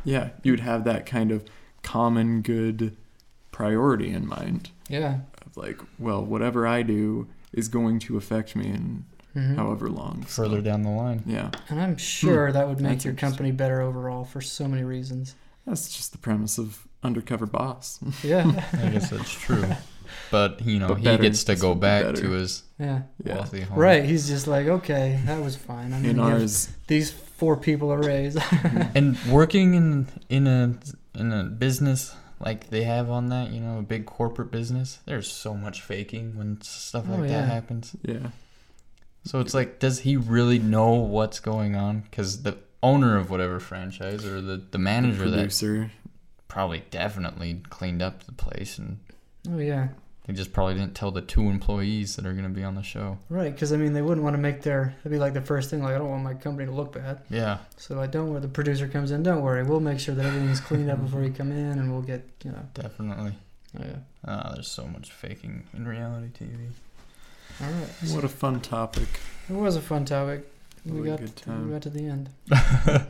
yeah, 0.04 0.30
you 0.42 0.52
would 0.52 0.60
have 0.60 0.84
that 0.84 1.04
kind 1.04 1.30
of 1.30 1.44
common 1.82 2.40
good 2.40 2.96
priority 3.52 4.08
in 4.10 4.26
mind 4.26 4.70
yeah. 4.88 5.18
of 5.46 5.56
like, 5.56 5.78
well, 5.98 6.24
whatever 6.24 6.66
I 6.66 6.82
do 6.82 7.28
is 7.52 7.68
going 7.68 7.98
to 8.00 8.16
affect 8.16 8.56
me 8.56 8.66
in 8.66 9.04
hmm 9.34 9.56
however 9.56 9.90
long. 9.90 10.24
so- 10.28 10.44
Further 10.44 10.60
down 10.62 10.82
the 10.82 10.90
line. 10.90 11.22
Yeah, 11.26 11.50
And 11.68 11.80
I'm 11.80 11.96
sure 11.96 12.52
that 12.52 12.66
would 12.68 12.80
make 12.80 12.92
That's 12.92 13.04
your 13.04 13.14
company 13.14 13.50
better 13.50 13.80
overall 13.82 14.24
for 14.24 14.40
so 14.40 14.66
many 14.68 14.84
reasons. 14.84 15.34
That's 15.66 15.94
just 15.96 16.12
the 16.12 16.18
premise 16.18 16.58
of 16.58 16.86
Undercover 17.02 17.46
Boss. 17.46 17.98
Yeah. 18.22 18.44
I 18.72 18.88
guess 18.88 19.10
that's 19.10 19.32
true. 19.32 19.64
But, 20.30 20.64
you 20.64 20.78
know, 20.78 20.88
But 20.88 20.98
he 20.98 21.04
better. 21.04 21.22
gets 21.22 21.44
to 21.44 21.56
go 21.56 21.74
back 21.74 22.04
better. 22.04 22.20
to 22.22 22.30
his 22.30 22.62
yeah. 22.78 23.02
Yeah. 23.24 23.34
wealthy 23.36 23.62
home. 23.62 23.78
Right. 23.78 24.04
He's 24.04 24.28
just 24.28 24.46
like, 24.46 24.66
okay, 24.66 25.18
that 25.26 25.42
was 25.42 25.56
fine. 25.56 25.92
I'm 25.92 26.04
In 26.04 26.20
ours, 26.20 26.68
these 26.86 27.10
four 27.10 27.56
people 27.56 27.90
a 27.90 27.98
raise. 27.98 28.36
And 28.94 29.16
working 29.28 29.74
in 29.74 30.06
in 30.28 30.46
a 30.46 30.74
in 31.18 31.32
a 31.32 31.44
business 31.44 32.14
like 32.38 32.68
they 32.70 32.84
have 32.84 33.10
on 33.10 33.28
that, 33.30 33.50
you 33.50 33.60
know, 33.60 33.78
a 33.78 33.82
big 33.82 34.06
corporate 34.06 34.50
business, 34.52 34.98
there's 35.06 35.30
so 35.30 35.54
much 35.54 35.80
faking 35.80 36.36
when 36.36 36.60
stuff 36.60 37.08
like 37.08 37.20
Oh, 37.20 37.22
yeah. 37.24 37.40
that 37.40 37.48
happens. 37.48 37.96
yeah, 38.02 38.30
So 39.24 39.40
it's 39.40 39.54
like, 39.54 39.78
does 39.80 40.00
he 40.00 40.16
really 40.16 40.58
know 40.58 40.92
what's 40.94 41.40
going 41.40 41.74
on? 41.76 42.00
Because 42.02 42.42
the 42.42 42.58
owner 42.84 43.16
of 43.16 43.30
whatever 43.30 43.58
franchise 43.58 44.26
or 44.26 44.42
the, 44.42 44.62
the 44.70 44.78
manager 44.78 45.30
that 45.30 45.36
producer. 45.36 45.90
probably 46.48 46.84
definitely 46.90 47.62
cleaned 47.70 48.02
up 48.02 48.24
the 48.24 48.32
place 48.32 48.76
and 48.76 48.98
oh 49.50 49.58
yeah. 49.58 49.88
they 50.26 50.34
just 50.34 50.52
probably 50.52 50.74
didn't 50.74 50.94
tell 50.94 51.10
the 51.10 51.22
two 51.22 51.48
employees 51.48 52.16
that 52.16 52.26
are 52.26 52.32
going 52.32 52.44
to 52.44 52.50
be 52.50 52.62
on 52.62 52.74
the 52.74 52.82
show. 52.82 53.18
Right. 53.30 53.52
Because 53.52 53.72
I 53.72 53.78
mean, 53.78 53.94
they 53.94 54.02
wouldn't 54.02 54.22
want 54.22 54.34
to 54.34 54.40
make 54.40 54.60
their. 54.60 54.94
It'd 55.00 55.10
be 55.10 55.18
like 55.18 55.32
the 55.32 55.40
first 55.40 55.70
thing. 55.70 55.82
Like, 55.82 55.94
I 55.94 55.98
don't 55.98 56.10
want 56.10 56.22
my 56.22 56.34
company 56.34 56.66
to 56.66 56.72
look 56.72 56.92
bad. 56.92 57.22
Yeah. 57.30 57.58
So 57.78 58.00
I 58.00 58.06
don't. 58.06 58.30
Where 58.30 58.40
the 58.40 58.48
producer 58.48 58.86
comes 58.86 59.10
in, 59.10 59.22
don't 59.22 59.40
worry. 59.40 59.62
We'll 59.62 59.80
make 59.80 59.98
sure 59.98 60.14
that 60.14 60.26
everything's 60.26 60.60
cleaned 60.60 60.90
up 60.90 61.02
before 61.04 61.22
you 61.24 61.30
come 61.32 61.50
in, 61.52 61.78
and 61.78 61.90
we'll 61.90 62.02
get 62.02 62.28
you 62.44 62.52
know. 62.52 62.68
Definitely. 62.74 63.34
Oh 63.78 63.84
yeah. 63.84 63.96
Ah, 64.26 64.52
there's 64.54 64.68
so 64.68 64.86
much 64.86 65.10
faking 65.10 65.64
in 65.72 65.88
reality 65.88 66.28
TV. 66.28 66.68
All 67.62 67.70
right. 67.70 68.14
What 68.14 68.24
a 68.24 68.28
fun 68.28 68.60
topic. 68.60 69.08
It 69.48 69.54
was 69.54 69.76
a 69.76 69.80
fun 69.80 70.04
topic. 70.04 70.50
We 70.86 71.08
got 71.08 71.18
good 71.20 71.36
time. 71.36 71.66
we 71.66 71.72
got 71.72 71.82
to 71.82 71.90
the 71.90 72.06
end. 72.06 72.28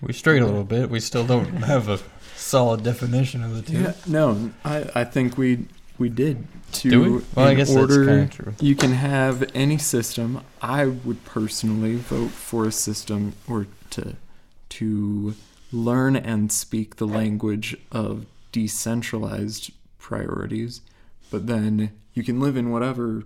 We 0.00 0.12
strayed 0.12 0.42
a 0.42 0.46
little 0.46 0.62
bit. 0.62 0.90
We 0.90 1.00
still 1.00 1.26
don't 1.26 1.46
have 1.64 1.88
a 1.88 1.98
solid 2.36 2.84
definition 2.84 3.42
of 3.42 3.56
the 3.56 3.62
two. 3.62 3.80
Yeah, 3.80 3.94
no, 4.06 4.52
I, 4.64 4.88
I 4.94 5.04
think 5.04 5.36
we 5.36 5.66
we 5.98 6.08
did. 6.08 6.46
To, 6.74 6.90
Do 6.90 7.02
we? 7.02 7.10
Well, 7.34 7.48
I 7.48 7.50
in 7.50 7.56
guess 7.56 7.74
order, 7.74 8.04
that's 8.04 8.08
kind 8.08 8.20
of 8.22 8.30
true. 8.30 8.66
You 8.68 8.76
can 8.76 8.92
have 8.92 9.50
any 9.54 9.76
system. 9.76 10.42
I 10.62 10.86
would 10.86 11.24
personally 11.24 11.96
vote 11.96 12.30
for 12.30 12.64
a 12.66 12.70
system 12.70 13.32
or 13.48 13.66
to 13.90 14.14
to 14.68 15.34
learn 15.72 16.14
and 16.14 16.52
speak 16.52 16.96
the 16.96 17.06
language 17.06 17.76
of 17.90 18.24
decentralized 18.52 19.72
priorities, 19.98 20.80
but 21.30 21.48
then 21.48 21.90
you 22.14 22.22
can 22.22 22.38
live 22.38 22.56
in 22.56 22.70
whatever 22.70 23.24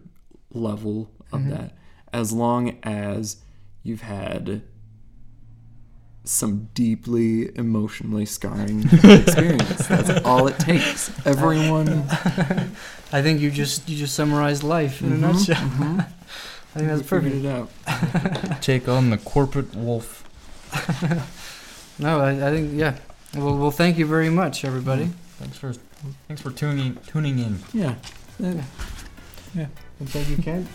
level 0.55 1.11
of 1.33 1.41
Mhm. 1.43 1.51
that 1.51 1.73
as 2.13 2.33
long 2.33 2.79
as 2.83 3.37
you've 3.83 4.03
had 4.03 4.63
some 6.25 6.69
deeply 6.75 7.55
emotionally 7.57 8.25
scarring 8.25 8.83
experience. 8.93 9.87
That's 9.89 10.25
all 10.25 10.47
it 10.47 10.59
takes. 10.59 11.11
Everyone 11.27 11.89
I 13.13 13.21
think 13.23 13.41
you 13.41 13.51
just 13.51 13.89
you 13.89 13.97
just 13.97 14.15
summarized 14.15 14.63
life 14.63 15.03
in 15.03 15.13
a 15.13 15.17
Mhm, 15.17 15.21
nutshell. 15.21 15.57
mhm. 15.57 16.01
I 16.75 16.79
think 16.79 16.89
that's 16.89 17.03
figured 17.09 17.43
perfect. 17.43 17.45
it 17.45 18.51
out. 18.53 18.63
Take 18.63 18.89
on 18.89 19.11
the 19.11 19.19
corporate 19.19 19.75
wolf. 19.75 20.21
No, 21.99 22.21
I, 22.21 22.49
I 22.49 22.51
think 22.51 22.73
yeah. 22.79 22.97
Well, 23.35 23.57
well, 23.59 23.71
thank 23.71 23.99
you 23.99 24.07
very 24.07 24.31
much, 24.31 24.65
everybody. 24.65 25.11
Thanks 25.39 25.59
for 25.59 25.73
thanks 26.29 26.41
for 26.41 26.51
tuning 26.51 26.97
tuning 27.07 27.39
in. 27.41 27.59
Yeah. 27.75 27.97
Yeah. 28.39 28.63
Yeah. 29.55 29.67
And 29.99 30.09
thank 30.09 30.29
you, 30.31 30.37
Ken. 30.39 30.67